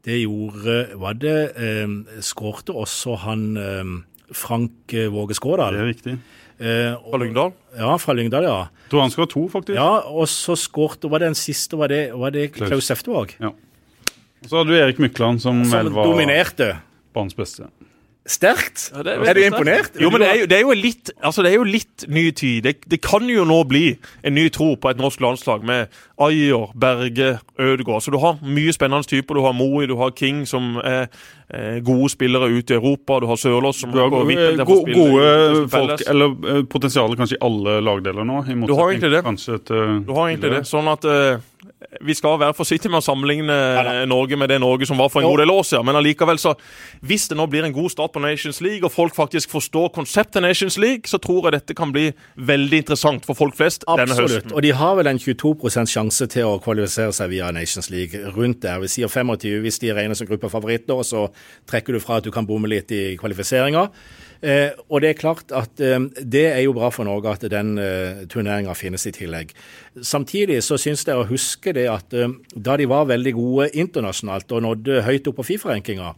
Det 0.00 0.16
gjorde 0.22 0.96
Var 0.96 1.16
det 1.20 1.38
eh, 1.60 1.90
Skårte 2.24 2.72
også 2.72 3.18
han 3.26 3.42
eh, 3.60 3.90
Frank 4.32 4.94
eh, 4.96 5.10
Våge 5.12 5.36
Skårdal? 5.36 5.76
Det 5.76 5.82
er 5.82 5.90
riktig. 5.92 6.14
Eh, 6.60 6.92
fra 6.92 7.20
Lyngdal? 7.20 7.52
Ja, 7.78 7.94
fra 8.00 8.12
Lyngdal, 8.16 8.44
ja. 8.44 8.68
Tror 8.90 9.04
han 9.04 9.12
skåret 9.12 9.32
to, 9.32 9.46
faktisk. 9.48 9.76
Ja, 9.78 10.02
og 10.12 10.28
så 10.28 10.56
skårte 10.58 11.08
Var 11.08 11.22
det 11.22 11.30
den 11.30 11.38
siste, 11.38 11.78
var 11.80 11.88
det, 11.88 12.02
var 12.12 12.34
det 12.34 12.50
Klaus 12.56 12.90
Seftevåg? 12.90 13.36
Ja. 13.40 13.54
Så 14.46 14.60
hadde 14.60 14.72
du 14.72 14.78
Erik 14.78 14.98
Mykland, 15.02 15.42
som, 15.42 15.64
som 15.64 15.76
vel 15.76 15.92
var 15.94 16.08
dominerte. 16.08 16.74
banens 17.14 17.36
beste. 17.36 17.68
Sterkt! 18.30 18.90
Ja, 18.92 19.00
er, 19.00 19.22
er, 19.30 19.34
du 19.34 19.40
imponert? 19.46 19.96
Jo, 19.98 20.10
men 20.12 20.20
det 20.20 20.28
er 20.28 20.36
jo, 20.42 20.46
det 20.46 20.56
er 20.58 20.60
jo, 20.60 20.74
litt, 20.76 21.10
altså 21.24 21.42
det 21.42 21.50
er 21.50 21.56
jo 21.56 21.64
litt 21.64 22.04
ny 22.12 22.26
tid. 22.36 22.66
Det, 22.66 22.74
det, 22.92 23.00
kan 23.02 23.24
jo 23.26 23.46
nå 23.48 23.56
bli 23.66 23.94
en 24.22 24.36
ny 24.36 24.44
tro 24.52 24.74
på 24.78 24.90
et 24.92 25.00
norsk 25.00 25.22
landslag 25.24 25.64
med 25.66 25.88
Ayer, 26.20 26.68
Berge, 26.78 27.30
Ødegaard. 27.58 28.04
Så 28.04 28.12
du 28.12 28.20
har 28.20 28.38
mye 28.44 28.74
spennende 28.76 29.08
typer. 29.08 29.40
Du 29.40 29.42
har 29.46 29.56
Moe, 29.56 29.88
du 29.88 29.96
har 29.98 30.12
King, 30.14 30.44
som 30.46 30.76
er 30.78 31.08
eh, 31.48 31.80
gode 31.86 32.12
spillere 32.12 32.52
ute 32.52 32.76
i 32.76 32.78
Europa. 32.78 33.18
Du 33.24 33.26
har 33.30 33.40
Sørlås 33.40 33.80
som 33.82 33.94
går 33.96 34.12
gode, 34.12 34.36
til 34.36 34.62
spille. 34.68 34.98
Gode 35.00 35.66
folk, 35.72 36.04
eller 36.12 36.36
uh, 36.44 36.62
potensialet 36.70 37.18
kanskje 37.18 37.40
i 37.40 37.44
alle 37.48 37.80
lagdeler 37.82 38.28
nå. 38.28 38.44
du 38.46 38.76
har 38.76 38.92
egentlig 38.92 39.14
det. 39.16 39.24
Et, 39.56 39.74
uh, 39.74 39.96
du 40.04 40.12
har 40.12 40.28
egentlig 40.28 40.58
det. 40.58 40.66
Sånn 40.68 40.92
at 40.92 41.08
uh, 41.08 41.40
vi 42.00 42.14
skal 42.14 42.36
være 42.40 42.54
forsiktige 42.56 42.90
med 42.92 43.00
å 43.00 43.04
sammenligne 43.04 43.54
ja, 43.54 43.92
Norge 44.08 44.36
med 44.38 44.50
det 44.52 44.58
Norge 44.60 44.86
som 44.88 44.98
var 45.00 45.08
for 45.12 45.22
en 45.22 45.26
jo. 45.26 45.32
god 45.32 45.42
del 45.42 45.52
år 45.52 45.64
siden. 45.66 45.86
Men 45.88 45.98
allikevel, 46.00 46.38
så 46.40 46.52
hvis 47.06 47.26
det 47.30 47.38
nå 47.40 47.46
blir 47.50 47.64
en 47.66 47.74
god 47.74 47.90
start 47.94 48.12
på 48.14 48.22
Nations 48.22 48.60
League, 48.64 48.84
og 48.84 48.92
folk 48.92 49.16
faktisk 49.16 49.52
forstår 49.52 49.88
konseptet 49.96 50.44
Nations 50.44 50.76
League, 50.80 51.08
så 51.10 51.18
tror 51.22 51.48
jeg 51.48 51.56
dette 51.56 51.76
kan 51.78 51.92
bli 51.94 52.10
veldig 52.36 52.82
interessant 52.84 53.26
for 53.26 53.38
folk 53.38 53.56
flest 53.58 53.86
Absolutt. 53.86 54.02
denne 54.02 54.18
høsten. 54.20 54.38
Absolutt. 54.44 54.56
Og 54.56 54.66
de 54.66 54.72
har 54.82 54.96
vel 55.00 55.12
en 55.12 55.22
22 55.24 55.86
sjanse 55.90 56.30
til 56.36 56.48
å 56.48 56.56
kvalifisere 56.62 57.16
seg 57.16 57.32
via 57.32 57.50
Nations 57.54 57.90
League 57.92 58.34
rundt 58.36 58.62
der. 58.66 58.80
Vi 58.84 58.92
sier 58.92 59.08
25 59.10 59.60
hvis 59.64 59.80
de 59.82 59.94
regnes 59.96 60.20
som 60.20 60.28
gruppefavoritter, 60.28 60.94
og 60.94 61.06
så 61.08 61.26
trekker 61.70 61.96
du 61.96 62.04
fra 62.04 62.20
at 62.20 62.28
du 62.28 62.32
kan 62.34 62.48
bomme 62.48 62.70
litt 62.70 62.92
i 62.92 63.16
kvalifiseringa. 63.20 63.88
Eh, 64.40 64.72
og 64.88 65.02
det 65.04 65.10
er 65.10 65.18
klart 65.20 65.52
at 65.52 65.80
eh, 65.84 65.98
det 66.24 66.46
er 66.48 66.62
jo 66.64 66.74
bra 66.76 66.88
for 66.94 67.04
Norge 67.04 67.34
at 67.34 67.46
den 67.52 67.74
eh, 67.80 68.22
turneringa 68.30 68.72
finnes 68.78 69.04
i 69.06 69.12
tillegg. 69.12 69.52
Samtidig 70.00 70.62
så 70.64 70.78
syns 70.80 71.04
jeg 71.04 71.18
å 71.18 71.26
huske 71.28 71.74
det 71.76 71.88
at 71.92 72.16
eh, 72.16 72.32
da 72.56 72.78
de 72.80 72.88
var 72.88 73.10
veldig 73.10 73.34
gode 73.36 73.68
internasjonalt 73.76 74.52
og 74.56 74.64
nådde 74.64 75.02
høyt 75.04 75.28
opp 75.28 75.42
på 75.42 75.50
Fifa-rankinga, 75.52 76.14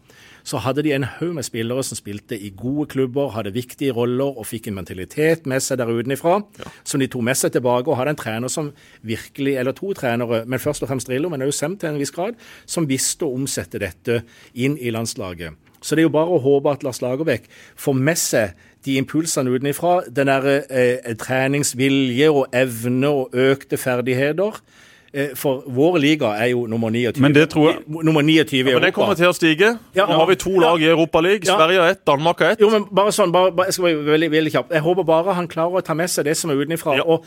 så 0.46 0.58
hadde 0.62 0.82
de 0.82 0.92
en 0.94 1.06
haug 1.06 1.34
med 1.36 1.46
spillere 1.46 1.82
som 1.86 1.98
spilte 1.98 2.38
i 2.38 2.50
gode 2.58 2.88
klubber, 2.94 3.30
hadde 3.36 3.54
viktige 3.54 3.94
roller 3.94 4.38
og 4.38 4.46
fikk 4.48 4.68
en 4.68 4.78
mentalitet 4.80 5.46
med 5.50 5.62
seg 5.62 5.78
der 5.78 5.90
utenfra 5.90 6.40
ja. 6.58 6.72
som 6.82 7.02
de 7.02 7.08
tok 7.10 7.26
med 7.26 7.38
seg 7.38 7.54
tilbake. 7.54 7.86
Og 7.90 7.98
hadde 7.98 8.16
en 8.16 8.22
trener 8.22 8.52
som 8.52 8.72
virkelig, 9.06 9.56
eller 9.60 9.76
to 9.78 9.92
trenere, 9.98 10.42
men 10.46 10.62
først 10.62 10.82
og 10.82 10.90
fremst 10.90 11.10
Drillo, 11.10 11.30
men 11.30 11.46
også 11.46 11.62
Sem 11.62 11.76
til 11.78 11.92
en 11.92 12.00
viss 12.00 12.10
grad, 12.10 12.34
som 12.66 12.88
visste 12.90 13.22
å 13.22 13.36
omsette 13.36 13.78
dette 13.78 14.24
inn 14.58 14.74
i 14.82 14.90
landslaget. 14.90 15.61
Så 15.82 15.96
det 15.96 16.04
er 16.04 16.08
jo 16.08 16.14
bare 16.14 16.36
å 16.36 16.42
håpe 16.42 16.72
at 16.72 16.86
Lars 16.86 17.02
Lagerbäck 17.02 17.48
får 17.76 17.98
med 17.98 18.20
seg 18.20 18.54
de 18.86 18.96
impulsene 19.00 19.50
utenfra. 19.50 19.98
Den 20.06 20.30
derre 20.30 20.62
eh, 20.70 21.12
treningsvilje 21.18 22.30
og 22.30 22.54
evne 22.56 23.10
og 23.10 23.36
økte 23.50 23.78
ferdigheter 23.80 24.62
Eh, 24.62 24.91
for 25.36 25.64
vår 25.68 25.98
liga 26.00 26.30
er 26.40 26.52
jo 26.54 26.62
nummer 26.70 26.88
29, 26.90 27.20
Men 27.20 27.34
det 27.36 27.50
tror 27.52 27.66
jeg... 27.68 27.82
nummer 28.06 28.22
29 28.24 28.54
i 28.56 28.62
ja, 28.62 28.78
Men 28.78 28.86
det 28.86 28.92
kommer 28.96 29.16
til 29.18 29.28
å 29.28 29.34
stige. 29.36 29.74
Ja, 29.96 30.06
Nå 30.08 30.16
har 30.16 30.28
vi 30.30 30.36
to 30.40 30.52
lag 30.60 30.80
i 30.80 30.88
Europaligaen. 30.88 31.44
Ja. 31.44 31.56
Sverige 31.58 31.82
har 31.82 31.92
ett, 31.92 32.00
Danmark 32.08 32.40
har 32.40 32.54
ett. 32.54 32.62
Jo, 32.64 32.70
men 32.72 32.86
bare 32.88 33.12
sånn, 33.12 33.32
bare, 33.34 33.52
bare, 33.52 33.68
jeg 33.68 33.76
skal 33.76 33.88
være 33.88 34.06
veldig, 34.06 34.30
veldig 34.32 34.52
kjapt. 34.54 34.72
Jeg 34.72 34.84
håper 34.86 35.06
bare 35.08 35.36
han 35.36 35.48
klarer 35.52 35.82
å 35.82 35.84
ta 35.84 35.96
med 35.98 36.08
seg 36.12 36.26
det 36.28 36.36
som 36.38 36.52
er 36.52 36.62
utenfra, 36.62 36.96
ja. 36.96 37.04
og 37.04 37.26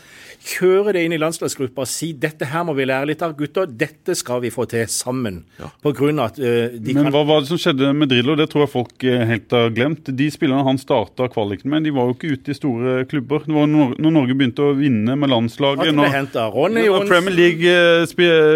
kjøre 0.56 0.96
det 0.96 1.04
inn 1.06 1.14
i 1.14 1.20
landslagsgruppa 1.22 1.84
og 1.86 1.90
si 1.90 2.10
dette 2.26 2.48
her 2.50 2.66
må 2.66 2.74
vi 2.78 2.88
lære 2.88 3.10
litt 3.12 3.22
av. 3.22 3.36
Gutter, 3.38 3.70
dette 3.70 4.16
skal 4.18 4.42
vi 4.42 4.50
få 4.54 4.66
til 4.70 4.86
sammen. 4.90 5.42
Ja. 5.60 5.70
På 5.84 5.92
grunn 5.96 6.18
av 6.22 6.32
at 6.32 6.40
uh, 6.42 6.74
de 6.74 6.96
Men 6.96 7.06
kan... 7.06 7.14
hva 7.14 7.22
var 7.28 7.44
det 7.44 7.50
som 7.52 7.60
skjedde 7.60 7.92
med 7.94 8.10
Drillo? 8.10 8.34
Det 8.38 8.48
tror 8.50 8.64
jeg 8.64 8.72
folk 8.72 9.06
eh, 9.06 9.24
helt 9.30 9.54
har 9.54 9.70
glemt. 9.76 10.10
De 10.18 10.28
spillerne 10.32 10.66
han 10.66 10.80
starta 10.80 11.28
kvaliken 11.32 11.70
med, 11.70 11.86
de 11.86 11.94
var 11.94 12.10
jo 12.10 12.16
ikke 12.16 12.34
ute 12.34 12.54
i 12.54 12.58
store 12.58 12.98
klubber. 13.10 13.44
Det 13.46 13.54
var 13.54 13.70
når, 13.70 13.94
Norge 14.02 14.36
begynte 14.38 14.64
å 14.66 14.74
vinne 14.78 15.14
med 15.18 15.30
landslaget. 15.30 15.92
At 15.92 16.38
Ronny 16.54 16.86
Johnsen. 16.86 17.10
Premier 17.10 17.36
League 17.36 17.75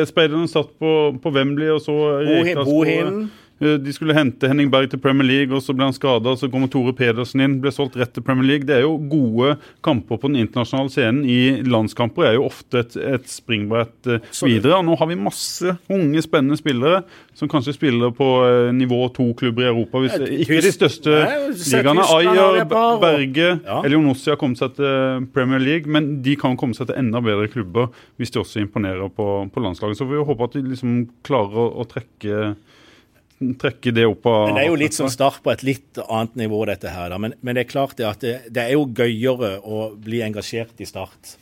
speiderne 0.09 0.49
satt 0.51 0.73
på, 0.81 0.95
på, 1.23 1.33
Wembley 1.35 1.71
og 1.75 1.81
så 1.85 1.97
Bohin. 2.65 3.31
Eh, 3.61 3.77
de 3.79 3.93
skulle 3.93 4.17
hente 4.17 4.49
Henning 4.49 4.71
Berg 4.73 4.89
til 4.91 5.01
Premier 5.03 5.27
League, 5.29 5.55
og 5.55 5.63
så 5.65 5.75
ble 5.77 5.85
han 5.89 5.97
skada. 5.97 6.33
Så 6.39 6.49
kommer 6.53 6.71
Tore 6.73 6.95
Pedersen 6.97 7.43
inn, 7.45 7.59
ble 7.61 7.73
solgt 7.75 7.99
rett 8.01 8.13
til 8.17 8.25
Premier 8.25 8.47
League. 8.49 8.69
Det 8.69 8.79
er 8.79 8.87
jo 8.87 8.97
gode 9.11 9.57
kamper 9.85 10.21
på 10.21 10.31
den 10.31 10.41
internasjonale 10.41 10.93
scenen. 10.93 11.27
I 11.29 11.61
landskamper 11.69 12.31
er 12.31 12.39
jo 12.39 12.47
ofte 12.49 12.81
et, 12.85 12.97
et 12.97 13.29
springbrett 13.29 14.09
uh, 14.09 14.21
videre. 14.47 14.79
Og 14.79 14.87
nå 14.89 14.97
har 14.97 15.11
vi 15.11 15.19
masse 15.21 15.77
unge, 15.93 16.25
spennende 16.25 16.57
spillere 16.61 17.03
som 17.37 17.51
kanskje 17.53 17.77
spiller 17.77 18.15
på 18.17 18.31
uh, 18.41 18.71
nivå 18.77 19.03
to-klubber 19.17 19.67
i 19.67 19.71
Europa. 19.71 20.05
Hvis, 20.07 20.17
ikke 20.47 20.63
de 20.65 20.75
største 20.75 21.21
ligaene. 21.61 22.09
Ayer, 22.11 22.65
Berge, 23.01 23.53
ja. 23.61 23.81
Elionossi 23.85 24.33
har 24.33 24.41
kommet 24.41 24.61
seg 24.61 24.73
til 24.79 25.29
Premier 25.35 25.61
League, 25.63 25.91
men 25.91 26.19
de 26.25 26.35
kan 26.41 26.57
komme 26.61 26.77
seg 26.77 26.89
til 26.89 26.99
enda 27.01 27.21
bedre 27.25 27.49
klubber 27.53 27.91
hvis 28.21 28.33
de 28.33 28.41
også 28.41 28.63
imponerer 28.65 29.13
på, 29.13 29.29
på 29.53 29.63
landslaget. 29.63 30.01
Så 30.01 30.09
vi 30.09 30.21
håper 30.21 30.49
at 30.49 30.57
de 30.57 30.65
liksom 30.73 31.01
klarer 31.27 31.61
å, 31.61 31.71
å 31.83 31.89
trekke 31.89 32.55
trekke 33.63 33.93
det 33.97 34.07
opp 34.09 34.27
av 34.29 34.49
Men 34.49 34.59
Det 34.59 34.65
er 34.65 34.71
jo 34.71 34.81
litt 34.81 34.97
som 34.97 35.11
start 35.13 35.41
på 35.45 35.53
et 35.53 35.65
litt 35.67 36.01
annet 36.07 36.37
nivå, 36.45 36.63
dette 36.69 36.93
her. 36.93 37.15
Men, 37.19 37.37
men, 37.41 37.57
det 37.57 37.67
er 37.67 37.71
klart 37.71 37.97
det 38.01 38.09
at 38.09 38.25
det, 38.25 38.35
det, 38.49 38.67
er 38.67 38.77
jo 38.77 38.89
gøyere 38.89 39.57
å 39.65 39.91
bli 39.97 40.23
engasjert 40.27 40.81
i 40.81 40.89
Start. 40.89 41.37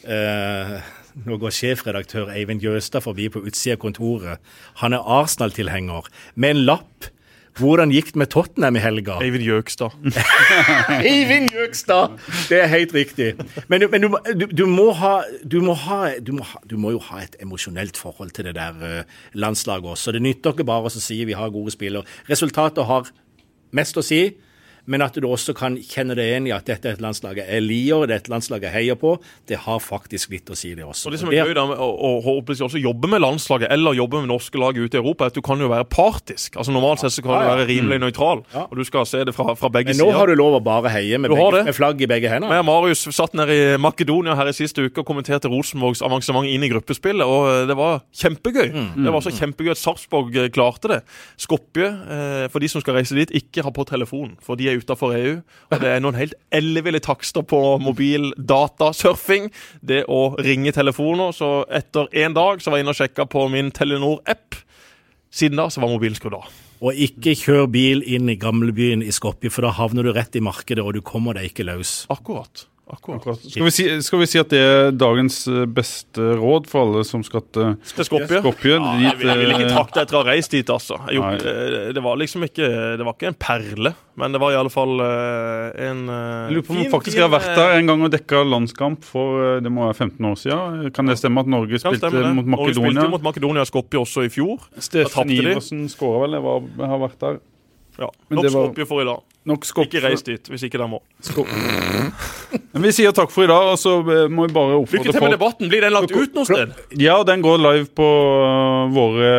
Uh, 0.00 0.80
nå 1.26 1.36
går 1.40 1.52
sjefredaktør 1.52 2.30
Eivind 2.32 2.64
Jøstad 2.64 3.04
forbi 3.04 3.28
på 3.32 3.42
utsida 3.44 3.76
av 3.76 3.82
kontoret. 3.82 4.52
Han 4.80 4.96
er 4.96 5.06
Arsenal-tilhenger 5.20 6.08
med 6.34 6.56
en 6.56 6.62
lapp 6.70 7.10
hvordan 7.58 7.90
gikk 7.94 8.12
det 8.14 8.20
med 8.22 8.30
Tottenham 8.32 8.76
i 8.78 8.82
helga? 8.82 9.18
Eivind 9.24 9.44
Jøgstad. 9.44 9.96
Eivind 11.10 11.50
Jøgstad! 11.54 12.16
Det 12.48 12.60
er 12.62 12.70
helt 12.70 12.94
riktig. 12.94 13.32
Men, 13.68 13.86
men 13.90 14.06
du, 14.06 14.08
du, 14.34 14.46
du, 14.46 14.64
må 14.70 14.90
ha, 14.96 15.16
du, 15.42 15.60
må 15.64 15.74
ha, 15.86 16.02
må 16.30 16.46
du 16.70 16.76
må 16.80 16.94
jo 16.94 17.02
ha 17.10 17.24
et 17.24 17.36
emosjonelt 17.42 17.98
forhold 18.00 18.30
til 18.36 18.50
det 18.50 18.54
der 18.58 18.78
uh, 18.78 19.18
landslaget 19.34 19.90
også. 19.96 20.14
Det 20.16 20.22
nytter 20.22 20.54
ikke 20.54 20.68
bare 20.68 20.90
å 20.90 20.94
si 20.94 21.22
vi 21.26 21.36
har 21.36 21.52
gode 21.54 21.74
spillere. 21.74 22.06
Resultatet 22.30 22.86
har 22.86 23.10
mest 23.76 23.98
å 23.98 24.04
si 24.04 24.22
men 24.90 25.04
at 25.04 25.14
du 25.14 25.26
også 25.28 25.54
kan 25.56 25.76
kjenne 25.78 26.16
deg 26.18 26.32
igjen 26.32 26.48
i 26.50 26.54
at 26.54 26.66
dette 26.68 26.88
er 26.90 26.98
et 26.98 27.04
landslag 27.04 27.38
jeg 27.40 27.62
liker, 27.62 28.08
det 28.10 28.16
er 28.16 28.22
et 28.24 28.30
landslag 28.32 28.64
jeg 28.66 28.74
heier 28.74 28.98
på. 28.98 29.14
Det 29.48 29.60
har 29.64 29.78
faktisk 29.82 30.32
litt 30.34 30.50
å 30.50 30.56
si, 30.58 30.72
det 30.74 30.84
også. 30.86 31.08
Og 31.08 31.14
Det 31.14 31.20
som 31.22 31.30
er 31.30 31.46
gøy 31.46 31.54
da, 31.56 31.64
å 31.70 32.10
også 32.34 32.80
jobbe 32.80 33.10
med 33.12 33.22
landslaget 33.22 33.70
eller 33.72 33.96
jobbe 33.98 34.22
med 34.22 34.30
norske 34.32 34.60
lag 34.60 34.76
ute 34.76 34.98
i 34.98 35.00
Europa, 35.00 35.26
er 35.26 35.34
at 35.34 35.38
du 35.38 35.44
kan 35.44 35.60
jo 35.62 35.70
være 35.70 35.86
partisk. 35.90 36.58
Altså 36.58 36.74
Normalt 36.74 37.04
sett 37.04 37.14
så 37.14 37.24
kan 37.24 37.38
du 37.38 37.48
være 37.50 37.68
rimelig 37.70 38.00
mm. 38.00 38.04
nøytral, 38.06 38.42
og 38.66 38.74
du 38.76 38.82
skal 38.86 39.06
se 39.08 39.22
det 39.26 39.34
fra, 39.36 39.54
fra 39.58 39.70
begge 39.72 39.94
sider. 39.94 40.04
Men 40.04 40.14
nå 40.14 40.18
har 40.18 40.30
du 40.30 40.38
lov 40.38 40.58
å 40.58 40.62
bare 40.64 40.92
heie 40.94 41.20
med, 41.22 41.32
begge, 41.34 41.62
med 41.70 41.76
flagg 41.76 42.02
i 42.02 42.10
begge 42.10 42.32
hender. 42.32 42.52
Og 42.60 42.66
Marius 42.66 43.06
satt 43.14 43.36
nede 43.38 43.56
i 43.56 43.78
Makedonia 43.80 44.36
her 44.38 44.50
i 44.50 44.56
siste 44.56 44.84
uke 44.86 45.04
og 45.04 45.08
kommenterte 45.08 45.50
Rosenborgs 45.50 46.02
avansement 46.06 46.48
inn 46.50 46.66
i 46.66 46.72
gruppespillet, 46.72 47.26
og 47.26 47.48
eh, 47.50 47.64
det 47.70 47.78
var 47.78 48.02
kjempegøy. 48.22 48.68
Mm. 48.74 48.90
Det 49.06 49.14
var 49.14 49.24
så 49.26 49.34
kjempegøy 49.34 49.74
at 49.74 49.82
Sarpsborg 49.82 50.36
eh, 50.36 50.50
klarte 50.54 50.92
det. 50.94 51.00
Skopje, 51.40 51.88
eh, 51.88 52.46
for 52.52 52.62
de 52.62 52.70
som 52.72 52.82
skal 52.82 52.98
reise 52.98 53.16
dit, 53.18 53.34
ikke 53.42 53.64
har 53.66 53.74
på 53.76 53.86
telefon, 53.88 54.34
for 54.44 54.58
de 54.58 54.68
er 54.70 54.79
utafor 54.80 55.14
EU. 55.16 55.36
Og 55.70 55.82
det 55.82 55.92
er 55.92 56.02
noen 56.02 56.18
helt 56.18 56.34
elleville 56.54 57.02
takster 57.04 57.44
på 57.46 57.60
mobil 57.82 58.30
datasurfing. 58.36 59.50
Det 59.80 60.02
å 60.10 60.34
ringe 60.40 60.74
telefoner. 60.76 61.36
Så 61.36 61.52
etter 61.70 62.10
én 62.16 62.36
dag 62.36 62.62
så 62.62 62.72
var 62.72 62.80
jeg 62.80 62.86
inne 62.88 62.96
og 62.96 63.00
sjekka 63.00 63.28
på 63.30 63.46
min 63.52 63.70
Telenor-app. 63.76 64.58
Siden 65.30 65.60
da 65.60 65.68
så 65.70 65.82
var 65.82 65.92
mobilen 65.92 66.18
skrudd 66.18 66.40
av. 66.40 66.50
Og 66.80 66.96
ikke 66.96 67.36
kjør 67.36 67.66
bil 67.70 68.00
inn 68.08 68.30
i 68.32 68.38
gamlebyen 68.40 69.04
i 69.04 69.12
Skopje, 69.12 69.52
for 69.52 69.66
da 69.66 69.74
havner 69.76 70.06
du 70.06 70.14
rett 70.16 70.36
i 70.36 70.42
markedet, 70.42 70.80
og 70.80 70.96
du 70.96 71.04
kommer 71.04 71.36
deg 71.36 71.50
ikke 71.50 71.68
løs. 71.68 72.00
Akkurat. 72.12 72.64
Akkurat. 72.90 73.38
Skal, 73.38 73.64
vi 73.64 73.70
si, 73.70 73.84
skal, 74.02 74.18
vi 74.22 74.26
si, 74.26 74.38
at 74.40 74.50
det 74.50 74.60
er 74.60 74.88
dagens 74.98 75.36
eh, 75.50 75.62
beste 75.70 76.32
råd 76.40 76.66
for 76.70 76.82
alle 76.82 77.04
som 77.06 77.22
skal 77.26 77.44
til 77.54 77.76
Skopje? 77.86 78.40
Skopje 78.40 78.72
ja, 78.74 78.94
jeg, 79.04 79.18
vil, 79.20 79.30
jeg 79.30 79.40
vil 79.42 79.54
ikke 79.54 79.68
trakte 79.70 80.02
etter 80.02 80.18
å 80.18 80.22
ha 80.24 80.28
reist 80.32 80.56
dit, 80.56 80.72
altså. 80.74 80.98
Jo, 81.14 81.28
det 81.94 82.02
var 82.02 82.18
liksom 82.18 82.46
ikke 82.48 82.66
Det 82.98 83.06
var 83.06 83.14
ikke 83.14 83.30
en 83.30 83.38
perle, 83.38 83.94
men 84.18 84.34
det 84.34 84.42
var 84.42 84.56
i 84.56 84.58
alle 84.58 84.72
fall 84.74 85.04
eh, 85.04 85.86
en 85.86 86.02
eh, 86.10 86.50
Jeg 86.50 86.58
lurer 86.58 86.66
på 86.66 86.74
om 86.74 86.80
man 86.82 86.92
faktisk 86.96 87.22
har 87.22 87.32
vært 87.36 87.52
der 87.60 87.76
en 87.78 87.92
gang 87.92 88.06
og 88.08 88.12
dekka 88.16 88.42
landskamp 88.48 89.06
for 89.06 89.62
det 89.62 89.70
må 89.72 89.86
være 89.86 89.98
15 90.10 90.30
år 90.32 90.38
siden. 90.40 90.90
Kan 90.96 91.10
det 91.10 91.20
stemme 91.20 91.44
at 91.44 91.54
Norge 91.54 91.82
spilte 91.82 92.10
mot 92.10 92.50
Makedonia? 92.56 92.56
Norge 92.56 92.76
spilte 92.80 93.08
mot 93.14 93.28
Makedonia 93.30 93.68
Skopje 93.68 94.02
også 94.02 94.26
i 94.26 94.34
fjor. 94.34 94.66
Steffen 94.82 95.30
Iversen 95.36 95.86
skåra 95.92 96.24
vel, 96.26 96.40
jeg 96.40 96.92
har 96.94 97.02
vært 97.06 97.20
der. 97.22 97.42
Ja, 98.00 98.10
Nok 98.34 98.50
Skopje 98.50 98.88
for 98.88 99.04
i 99.04 99.06
dag. 99.06 99.29
Ikke 99.40 100.02
reis 100.04 100.22
dit 100.22 100.50
hvis 100.52 100.66
ikke 100.66 100.76
dere 100.76 100.88
må. 100.90 100.98
Men 102.74 102.84
Vi 102.84 102.92
sier 102.92 103.14
takk 103.16 103.32
for 103.32 103.46
i 103.46 103.48
dag, 103.48 103.70
og 103.72 103.78
så 103.80 103.94
eh, 104.04 104.26
må 104.28 104.44
vi 104.46 104.52
bare 104.52 104.76
oppfordre 104.76 105.00
folk 105.00 105.06
Lykke 105.08 105.14
til 105.16 105.24
med 105.24 105.34
debatten. 105.34 105.70
Blir 105.72 105.86
den 105.86 105.94
lagt 105.94 106.12
ut 106.12 106.36
noe 106.36 106.48
sted? 106.48 106.74
Ja, 107.00 107.16
den 107.26 107.44
går 107.44 107.56
live 107.62 107.88
på 107.96 108.08
uh, 108.08 108.90
våre 108.92 109.30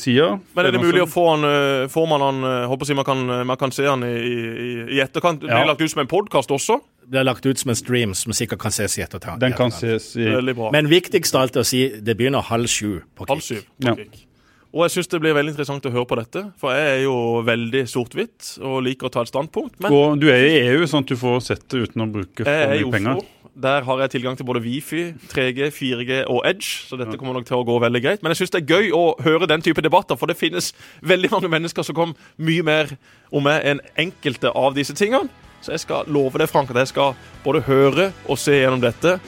sider. 0.00 0.40
Men 0.58 0.68
er 0.68 0.74
det 0.74 0.82
mulig 0.82 1.04
å 1.04 1.08
få 1.10 1.28
den 1.36 1.46
uh, 1.46 1.86
Får 1.92 2.10
man 2.10 2.24
den 2.24 2.50
Håper 2.70 2.86
å 2.86 2.88
si 2.88 2.98
man 2.98 3.06
kan, 3.06 3.22
man 3.46 3.60
kan 3.60 3.72
se 3.74 3.86
den 3.86 4.04
i, 4.08 4.12
i, 4.18 4.68
i 4.98 5.00
etterkant? 5.04 5.44
Blir 5.44 5.54
det 5.54 5.70
lagt 5.70 5.86
ut 5.86 5.94
som 5.94 6.02
en 6.02 6.10
podkast 6.10 6.54
også? 6.54 6.80
Det 7.04 7.20
er 7.20 7.26
lagt 7.26 7.46
ut 7.46 7.60
som 7.60 7.70
en 7.70 7.78
stream 7.78 8.14
som 8.18 8.34
sikkert 8.34 8.62
kan 8.64 8.74
ses 8.74 8.98
i 8.98 9.04
etterkant. 9.04 9.38
Den 9.42 9.54
kan 9.56 9.72
ses 9.74 10.14
i 10.18 10.28
Men 10.74 10.90
viktigst 10.90 11.36
av 11.36 11.46
alt 11.46 11.58
å 11.60 11.66
si, 11.66 11.86
det 12.02 12.16
begynner 12.18 12.44
halv 12.50 12.70
sju 12.70 13.04
på 13.14 13.28
Kick. 13.28 13.34
Halv 13.34 13.44
syv 13.44 13.66
på 13.68 13.98
Kick. 14.00 14.22
Ja. 14.24 14.33
Og 14.74 14.82
jeg 14.82 14.96
syns 14.96 15.10
det 15.12 15.20
blir 15.22 15.36
veldig 15.36 15.52
interessant 15.52 15.84
å 15.86 15.92
høre 15.94 16.08
på 16.10 16.16
dette, 16.18 16.40
for 16.58 16.74
jeg 16.74 16.86
er 16.96 17.00
jo 17.04 17.14
veldig 17.46 17.84
sort-hvitt 17.86 18.56
og 18.58 18.80
liker 18.82 19.06
å 19.06 19.12
ta 19.14 19.22
et 19.22 19.30
standpunkt. 19.30 19.76
Men 19.84 19.94
og 19.94 20.18
du 20.18 20.26
er 20.32 20.42
i 20.48 20.56
EU, 20.64 20.82
sånn 20.90 21.06
at 21.06 21.12
du 21.12 21.14
får 21.20 21.44
sett 21.46 21.62
det 21.70 21.84
uten 21.86 22.02
å 22.02 22.08
bruke 22.10 22.42
for 22.42 22.74
mye 22.74 22.90
penger? 22.96 23.22
Der 23.54 23.86
har 23.86 24.00
jeg 24.02 24.10
tilgang 24.16 24.34
til 24.34 24.48
både 24.48 24.64
Wifi, 24.64 25.04
3G, 25.30 25.68
4G 25.76 26.24
og 26.26 26.40
Edge, 26.48 26.88
så 26.88 26.98
dette 26.98 27.14
kommer 27.20 27.38
nok 27.38 27.46
til 27.46 27.60
å 27.60 27.66
gå 27.68 27.76
veldig 27.84 28.02
greit. 28.02 28.24
Men 28.24 28.34
jeg 28.34 28.42
syns 28.42 28.56
det 28.56 28.64
er 28.64 28.74
gøy 28.74 28.90
å 28.98 29.04
høre 29.22 29.46
den 29.46 29.62
type 29.62 29.84
debatter, 29.84 30.18
for 30.18 30.26
det 30.26 30.34
finnes 30.40 30.72
veldig 31.06 31.30
mange 31.36 31.52
mennesker 31.54 31.86
som 31.86 31.94
kom 31.94 32.16
mye 32.42 32.66
mer 32.66 32.96
om 33.30 33.46
meg 33.46 33.62
enn 33.70 33.84
enkelte 34.08 34.50
av 34.50 34.74
disse 34.74 34.98
tingene. 34.98 35.30
Så 35.62 35.76
jeg 35.76 35.86
skal 35.86 36.10
love 36.10 36.42
deg, 36.42 36.50
Frank, 36.50 36.74
at 36.74 36.82
jeg 36.82 36.96
skal 36.96 37.14
både 37.46 37.62
høre 37.70 38.10
og 38.26 38.42
se 38.42 38.58
gjennom 38.58 38.82
dette. 38.82 39.20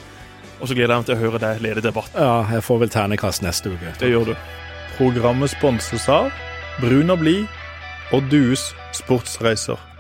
Og 0.59 0.67
så 0.67 0.75
gleder 0.75 0.97
jeg 0.97 1.05
meg 1.05 1.11
til 1.13 1.21
å 1.21 1.23
høre 1.23 1.47
deg 1.47 1.63
lede 1.63 1.87
debatten. 1.87 2.19
Ja, 2.19 2.43
jeg 2.51 2.67
får 2.67 2.83
vel 2.83 2.97
ternekast 2.99 3.47
neste 3.47 3.77
uke. 3.77 3.95
Det 4.03 4.11
gjør 4.11 4.33
du. 4.35 4.65
Programmet 4.97 5.53
sponses 5.53 6.09
av 6.09 6.31
Brun 6.81 7.13
og 7.13 7.21
blid 7.21 7.45
og 8.17 8.25
Dues 8.33 8.71
sportsreiser. 8.97 9.96